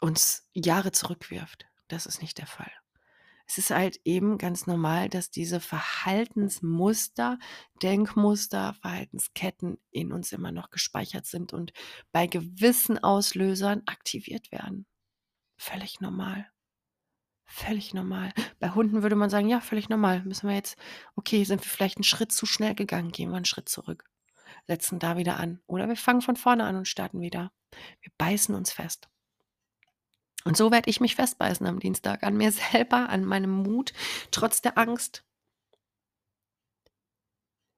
uns 0.00 0.48
Jahre 0.54 0.92
zurückwirft. 0.92 1.66
Das 1.88 2.06
ist 2.06 2.22
nicht 2.22 2.38
der 2.38 2.46
Fall. 2.46 2.72
Es 3.46 3.58
ist 3.58 3.70
halt 3.70 4.00
eben 4.04 4.38
ganz 4.38 4.66
normal, 4.66 5.08
dass 5.10 5.30
diese 5.30 5.60
Verhaltensmuster, 5.60 7.38
Denkmuster, 7.82 8.74
Verhaltensketten 8.74 9.78
in 9.90 10.12
uns 10.12 10.32
immer 10.32 10.52
noch 10.52 10.70
gespeichert 10.70 11.26
sind 11.26 11.52
und 11.52 11.72
bei 12.12 12.26
gewissen 12.26 12.98
Auslösern 13.02 13.82
aktiviert 13.86 14.52
werden. 14.52 14.86
Völlig 15.58 16.00
normal. 16.00 16.46
Völlig 17.46 17.94
normal. 17.94 18.32
Bei 18.58 18.70
Hunden 18.70 19.02
würde 19.02 19.16
man 19.16 19.30
sagen: 19.30 19.48
„Ja, 19.48 19.60
völlig 19.60 19.88
normal. 19.88 20.22
Müssen 20.24 20.48
wir 20.48 20.54
jetzt 20.56 20.76
okay, 21.16 21.44
sind 21.44 21.62
wir 21.64 21.68
vielleicht 21.70 21.98
'n 21.98 22.02
Schritt 22.04 22.32
zu 22.32 22.44
schnell 22.46 22.74
gegangen, 22.74 23.12
gehen 23.12 23.30
wir 23.30 23.36
'n 23.38 23.44
Schritt 23.44 23.68
zurück, 23.68 24.04
setzen 24.68 24.98
da 24.98 25.16
wieder 25.18 25.38
an 25.38 25.60
oder 25.66 25.88
wir 25.88 25.96
fangen 25.96 26.22
von 26.22 26.36
vorne 26.36 26.64
an 26.64 26.76
und 26.76 26.88
starten 26.88 27.20
wieder.“ 27.20 27.52
Wir 28.02 28.12
beißen 28.18 28.54
uns 28.54 28.72
fest. 28.72 29.08
Und 30.44 30.56
so 30.56 30.70
werde 30.70 30.88
ich 30.90 31.00
mich 31.00 31.14
festbeißen 31.16 31.66
am 31.66 31.80
Dienstag 31.80 32.22
an 32.22 32.36
mir 32.36 32.52
selber, 32.72 33.08
an 33.08 33.24
meinem 33.24 33.50
Mut, 33.50 33.92
trotz 34.30 34.62
der 34.62 34.78
Angst. 34.78 35.24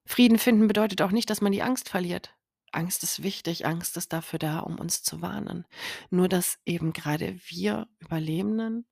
Frieden 0.07 0.39
finden 0.39 0.67
bedeutet 0.67 1.01
auch 1.03 1.11
nicht, 1.11 1.29
dass 1.29 1.41
man 1.41 1.51
die 1.51 1.61
Angst 1.61 1.89
verliert. 1.89 2.35
Angst 2.71 3.03
ist 3.03 3.23
wichtig, 3.23 3.65
Angst 3.65 3.95
ist 3.97 4.11
dafür 4.13 4.39
da, 4.39 4.59
um 4.59 4.79
uns 4.79 5.03
zu 5.03 5.21
warnen. 5.21 5.65
Nur 6.09 6.27
dass 6.27 6.57
eben 6.65 6.93
grade 6.93 7.37
wir 7.47 7.87
Überlebenden 7.99 8.85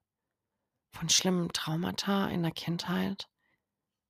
von 0.96 1.10
schlimmen 1.10 1.52
Traumata 1.52 2.28
in 2.30 2.42
der 2.42 2.52
Kindheit 2.52 3.28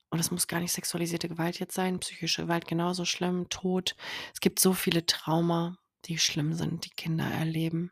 und 0.10 0.20
es 0.20 0.32
muss 0.32 0.48
gar 0.48 0.60
nicht 0.60 0.72
sexualisierte 0.72 1.28
Gewalt 1.28 1.60
jetzt 1.60 1.76
sein, 1.76 2.00
psychische 2.00 2.44
Gewalt 2.44 2.68
genauso 2.68 3.06
schlimm, 3.06 3.50
Tod. 3.50 3.96
Es 4.34 4.40
gibt 4.40 4.60
so 4.60 4.74
viele 4.74 5.06
Trauma, 5.06 5.78
die 6.06 6.20
schlimm 6.20 6.54
sind, 6.54 6.86
die 6.86 6.92
Kinder 6.92 7.26
erleben. 7.26 7.92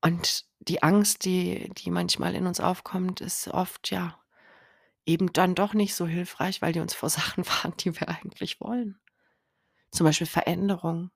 Und 0.00 0.46
die 0.58 0.82
Angst, 0.82 1.24
die 1.24 1.70
die 1.76 1.90
manchmal 1.90 2.34
in 2.34 2.46
uns 2.46 2.58
aufkommt, 2.58 3.20
ist 3.20 3.48
oft, 3.48 3.90
ja, 3.90 4.18
eben 5.06 5.32
dann 5.32 5.54
doch 5.54 5.74
nicht 5.74 5.94
so 5.94 6.06
hilfreich, 6.06 6.62
weil 6.62 6.72
die 6.72 6.80
uns 6.80 6.94
vor 6.94 7.08
Sachen 7.10 7.46
warnt, 7.62 7.84
die 7.84 7.94
wir 8.00 8.08
eigentlich 8.08 8.60
wollen. 8.60 8.98
Zum 9.92 10.06
Beispiel 10.06 10.26
Veränderung 10.26 11.10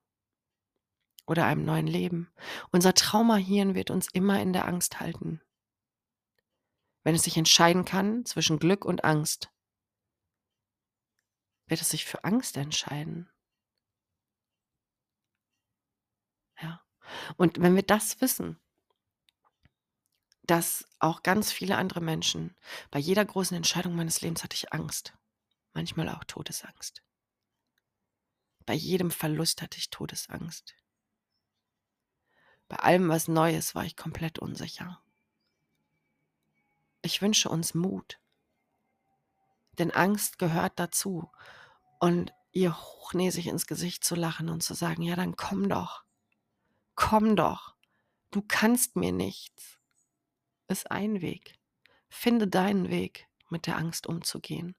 oder 1.26 1.46
einem 1.46 1.64
neuen 1.64 1.86
Leben. 1.86 2.30
Unser 2.70 2.94
Traumahirn 2.94 3.74
wird 3.74 3.90
uns 3.90 4.08
immer 4.12 4.40
in 4.40 4.52
der 4.52 4.66
Angst 4.66 5.00
halten. 5.00 5.40
Wenn 7.02 7.14
es 7.14 7.24
sich 7.24 7.36
entscheiden 7.36 7.84
kann 7.84 8.24
zwischen 8.24 8.58
Glück 8.58 8.84
und 8.84 9.04
Angst 9.04 9.50
wird 11.68 11.80
es 11.80 11.90
sich 11.90 12.04
für 12.04 12.22
Angst 12.22 12.56
entscheiden. 12.56 13.28
Ja. 16.60 16.80
Und 17.36 17.60
wenn 17.60 17.74
wir 17.74 17.82
das 17.82 18.20
wissen 18.20 18.60
dass 20.46 20.86
auch 20.98 21.22
ganz 21.22 21.52
viele 21.52 21.76
andere 21.76 22.00
Menschen 22.00 22.54
bei 22.90 22.98
jeder 22.98 23.24
großen 23.24 23.56
Entscheidung 23.56 23.96
meines 23.96 24.20
Lebens 24.20 24.44
hatte 24.44 24.54
ich 24.54 24.72
Angst, 24.72 25.14
manchmal 25.72 26.08
auch 26.08 26.24
Todesangst. 26.24 27.02
Bei 28.64 28.74
jedem 28.74 29.10
Verlust 29.10 29.62
hatte 29.62 29.78
ich 29.78 29.90
Todesangst. 29.90 30.74
Bei 32.68 32.76
allem, 32.76 33.08
was 33.08 33.28
neu 33.28 33.54
ist, 33.54 33.74
war 33.74 33.84
ich 33.84 33.96
komplett 33.96 34.38
unsicher. 34.38 35.00
Ich 37.02 37.22
wünsche 37.22 37.48
uns 37.48 37.74
Mut. 37.74 38.18
Denn 39.78 39.90
Angst 39.90 40.38
gehört 40.38 40.78
dazu. 40.78 41.30
Und 42.00 42.32
ihr 42.52 42.76
hochnäsig 42.76 43.46
ins 43.46 43.66
Gesicht 43.66 44.04
zu 44.04 44.14
lachen 44.14 44.48
und 44.48 44.62
zu 44.62 44.74
sagen, 44.74 45.02
ja, 45.02 45.14
dann 45.14 45.36
komm 45.36 45.68
doch. 45.68 46.04
Komm 46.94 47.36
doch. 47.36 47.74
Du 48.30 48.42
kannst 48.46 48.96
mir 48.96 49.12
nichts. 49.12 49.78
Ist 50.68 50.90
ein 50.90 51.20
Weg. 51.20 51.54
Finde 52.08 52.48
deinen 52.48 52.88
Weg, 52.88 53.28
mit 53.50 53.66
der 53.66 53.76
Angst 53.76 54.06
umzugehen. 54.06 54.74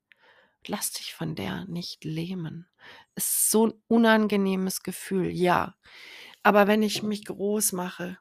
Lass 0.66 0.92
dich 0.92 1.14
von 1.14 1.36
der 1.36 1.66
nicht 1.66 2.04
lähmen. 2.04 2.68
Ist 3.16 3.50
so 3.50 3.68
ein 3.68 3.74
unangenehmes 3.88 4.84
Gefühl, 4.84 5.30
ja. 5.30 5.76
Aber 6.48 6.66
wenn 6.66 6.82
ich 6.82 7.04
mich 7.04 7.26
groß 7.26 7.74
mache, 7.74 8.18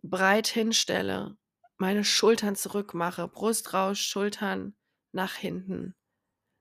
breit 0.00 0.46
hinstelle, 0.46 1.36
meine 1.76 2.02
Schultern 2.02 2.56
zurückmache, 2.56 3.28
Brust 3.28 3.74
raus, 3.74 3.98
Schultern 3.98 4.74
nach 5.12 5.34
hinten 5.34 5.94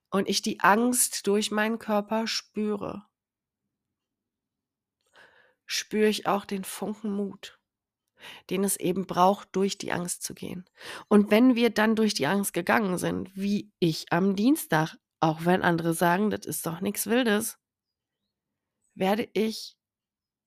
und 0.10 0.28
ich 0.28 0.42
die 0.42 0.60
Angst 0.60 1.28
durch 1.28 1.50
meinen 1.50 1.80
Körper 1.80 2.28
spüre, 2.28 3.06
spüre 5.66 6.10
ich 6.10 6.28
auch 6.28 6.44
den 6.44 6.66
Funken 6.66 7.16
Mut, 7.16 7.58
den 8.50 8.66
es 8.66 8.76
eben 8.76 9.08
braucht, 9.08 9.56
durch 9.56 9.78
die 9.78 9.94
Angst 9.94 10.24
zu 10.24 10.34
gehen. 10.34 10.70
Und 11.08 11.32
wenn 11.32 11.56
wir 11.56 11.70
dann 11.70 11.96
durch 11.96 12.16
die 12.16 12.28
Angst 12.28 12.52
gegangen 12.52 12.98
sind, 12.98 13.34
wie 13.34 13.72
ich 13.80 14.12
am 14.12 14.36
Dienstag, 14.36 14.98
auch 15.22 15.46
wenn 15.46 15.62
andere 15.62 15.94
sagen, 15.94 16.32
das 16.32 16.46
ist 16.46 16.66
doch 16.66 16.82
nichts 16.82 17.08
Wildes, 17.08 17.60
werde 18.94 19.30
ich 19.32 19.78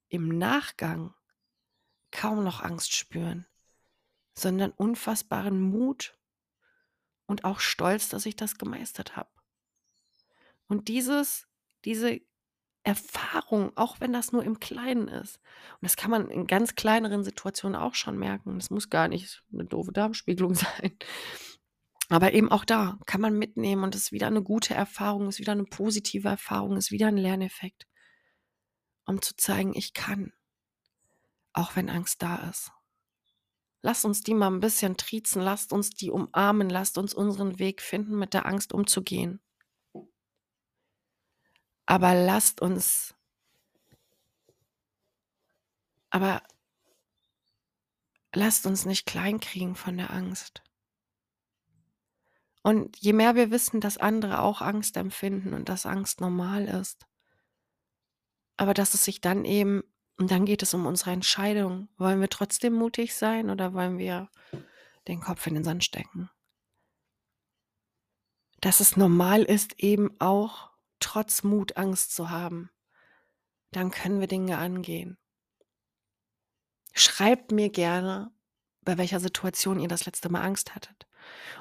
im 0.09 0.39
Nachgang 0.39 1.15
kaum 2.11 2.45
noch 2.45 2.63
Angst 2.63 2.95
spüren, 2.95 3.47
sondern 4.35 4.71
unfassbaren 4.71 5.61
Mut 5.61 6.19
und 7.27 7.45
auch 7.45 7.61
Stolz, 7.61 8.09
dass 8.09 8.27
ich 8.27 8.37
das 8.37 8.57
gemeistert 8.59 9.17
habe. 9.17 9.31
Und 10.67 10.89
dieses, 10.89 11.47
diese 11.85 12.21
Erfahrung, 12.83 13.77
auch 13.77 14.01
wenn 14.01 14.13
das 14.13 14.33
nur 14.33 14.45
im 14.45 14.61
Kleinen 14.61 15.09
ist, 15.09 15.37
und 15.81 15.83
das 15.83 15.97
kann 15.97 16.11
man 16.11 16.31
in 16.31 16.47
ganz 16.47 16.75
kleineren 16.75 17.25
Situationen 17.25 17.77
auch 17.77 17.95
schon 17.95 18.19
merken, 18.19 18.59
das 18.59 18.71
muss 18.71 18.89
gar 18.89 19.09
nicht 19.09 19.43
eine 19.53 19.65
doofe 19.65 19.93
Darmspiegelung 19.93 20.55
sein, 20.55 20.97
aber 22.09 22.33
eben 22.33 22.51
auch 22.51 22.65
da 22.65 22.99
kann 23.05 23.21
man 23.21 23.37
mitnehmen 23.37 23.85
und 23.85 23.95
es 23.95 24.05
ist 24.05 24.13
wieder 24.13 24.29
eine 24.29 24.43
gute 24.43 24.75
Erfahrung, 24.75 25.29
ist 25.29 25.41
wieder 25.41 25.53
eine 25.53 25.65
positive 25.65 26.29
Erfahrung, 26.29 26.77
ist 26.77 26.91
wieder 26.91 27.09
ein 27.09 27.19
Lerneffekt, 27.19 27.87
um 29.09 29.23
zu 29.23 29.35
zeigen, 29.37 29.75
ich 29.75 29.95
kann, 29.95 30.33
auch 31.55 31.77
wenn 31.77 31.89
Angst 31.89 32.23
da 32.23 32.37
ist. 32.49 32.71
Lasst 33.81 34.05
uns 34.05 34.23
die 34.23 34.35
mal 34.35 34.51
ein 34.51 34.61
bisschen 34.61 34.97
triezen, 34.97 35.41
lasst 35.41 35.73
uns 35.73 35.91
die 35.91 36.11
umarmen, 36.11 36.69
lasst 36.69 36.99
uns 36.99 37.15
unseren 37.15 37.59
Weg 37.59 37.81
finden, 37.81 38.19
mit 38.19 38.35
der 38.35 38.45
Angst 38.45 38.73
umzugehen. 38.73 39.41
Aber 41.87 42.15
lasst 42.15 42.61
uns, 42.61 43.15
aber 46.11 46.43
lasst 48.35 48.67
uns 48.67 48.85
nicht 48.85 49.07
kleinkriegen 49.07 49.75
von 49.75 49.97
der 49.97 50.11
Angst. 50.11 50.63
Und 52.63 52.99
je 52.99 53.15
mehr 53.15 53.37
wir 53.37 53.51
wissen, 53.51 53.81
dass 53.81 53.97
andere 53.97 54.43
auch 54.43 54.61
Angst 54.61 54.99
empfinden 54.99 55.55
und 55.55 55.71
dass 55.71 55.87
Angst 55.87 56.21
normal 56.21 56.67
ist, 56.67 57.07
aber 58.59 58.75
dass 58.75 58.95
es 58.95 59.05
sich 59.05 59.21
dann 59.21 59.45
eben 59.45 59.83
und 60.19 60.33
dann 60.33 60.45
geht 60.45 60.63
es 60.63 60.75
um 60.75 60.85
unsere 60.85 61.13
Entscheidung. 61.13 61.89
Wollen 61.97 62.21
wir 62.21 62.29
trotzdem 62.29 62.75
mutig 62.75 63.15
sein 63.15 63.51
oder 63.51 63.73
wollen 63.73 63.99
wir 63.99 64.29
den 65.07 65.21
Kopf 65.21 65.47
in 65.47 65.55
den 65.55 65.65
Sand 65.65 65.85
stecken? 65.85 66.29
Dass 68.61 68.81
es 68.81 68.97
normal 68.97 69.45
ist, 69.45 69.79
eben 69.79 70.11
auch 70.21 70.71
trotz 70.99 71.45
Mut 71.45 71.77
Angst 71.77 72.15
zu 72.15 72.31
haben. 72.31 72.71
Dann 73.71 73.93
können 73.93 74.19
wir 74.19 74.27
Dinge 74.27 74.59
angehen. 74.59 75.17
Schreibt 76.95 77.53
mir 77.53 77.71
gerne, 77.71 78.33
bei 78.83 78.99
welcher 78.99 79.21
Situation 79.21 79.79
ihr 79.79 79.89
das 79.89 80.05
letzte 80.05 80.31
Mal 80.31 80.43
Angst 80.43 80.75
hattet 80.75 81.07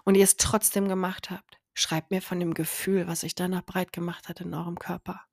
und 0.03 0.15
ihr 0.15 0.23
es 0.23 0.37
trotzdem 0.37 0.87
gemacht 0.87 1.29
habt. 1.29 1.59
Schreibt 1.75 2.09
mir 2.09 2.23
von 2.23 2.39
dem 2.39 2.55
Gefühl, 2.55 3.05
was 3.05 3.19
sich 3.19 3.35
danach 3.35 3.63
breit 3.63 3.93
gemacht 3.93 4.29
hat 4.29 4.41
in 4.41 4.55
eurem 4.55 4.79
Körper. 4.79 5.26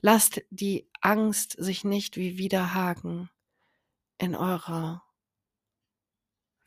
Lasst 0.00 0.42
die 0.50 0.90
Angst 1.00 1.56
sich 1.58 1.84
nicht 1.84 2.16
wie 2.16 2.38
Widerhaken 2.38 3.30
in 4.18 4.34
eure 4.34 5.02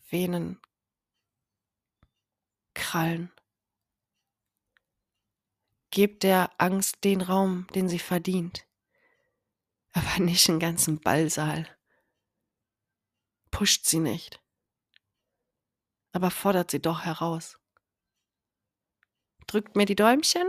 Venen 0.09 0.59
krallen. 2.73 3.31
Gebt 5.91 6.23
der 6.23 6.51
Angst 6.59 7.03
den 7.03 7.21
Raum, 7.21 7.67
den 7.75 7.89
sie 7.89 7.99
verdient, 7.99 8.65
aber 9.91 10.19
nicht 10.23 10.49
einen 10.49 10.59
ganzen 10.59 10.99
Ballsaal. 10.99 11.67
Pusht 13.51 13.85
sie 13.85 13.99
nicht, 13.99 14.41
aber 16.11 16.31
fordert 16.31 16.71
sie 16.71 16.81
doch 16.81 17.01
heraus. 17.05 17.59
Drückt 19.47 19.75
mir 19.75 19.85
die 19.85 19.95
Däumchen 19.95 20.47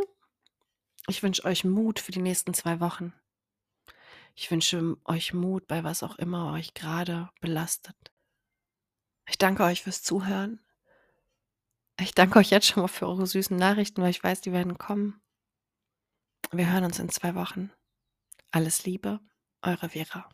ich 1.10 1.22
wünsche 1.22 1.44
euch 1.44 1.64
Mut 1.64 2.00
für 2.00 2.12
die 2.12 2.22
nächsten 2.22 2.54
zwei 2.54 2.80
Wochen. 2.80 3.12
Ich 4.34 4.50
wünsche 4.50 4.96
euch 5.04 5.34
Mut 5.34 5.66
bei 5.66 5.84
was 5.84 6.02
auch 6.02 6.16
immer 6.16 6.52
euch 6.52 6.72
gerade 6.72 7.28
belastet. 7.40 7.96
Ich 9.28 9.36
danke 9.38 9.64
euch 9.64 9.82
fürs 9.82 10.02
Zuhören. 10.02 10.60
Ich 12.00 12.14
danke 12.14 12.38
euch 12.38 12.50
jetzt 12.50 12.66
schon 12.66 12.82
mal 12.82 12.88
für 12.88 13.06
eure 13.06 13.26
süßen 13.26 13.56
Nachrichten, 13.56 14.00
weil 14.02 14.10
ich 14.10 14.24
weiß, 14.24 14.40
die 14.40 14.52
werden 14.52 14.78
kommen. 14.78 15.20
Wir 16.50 16.72
hören 16.72 16.84
uns 16.84 16.98
in 16.98 17.10
zwei 17.10 17.34
Wochen. 17.34 17.70
Alles 18.50 18.84
Liebe, 18.84 19.20
eure 19.62 19.90
Vera. 19.90 20.28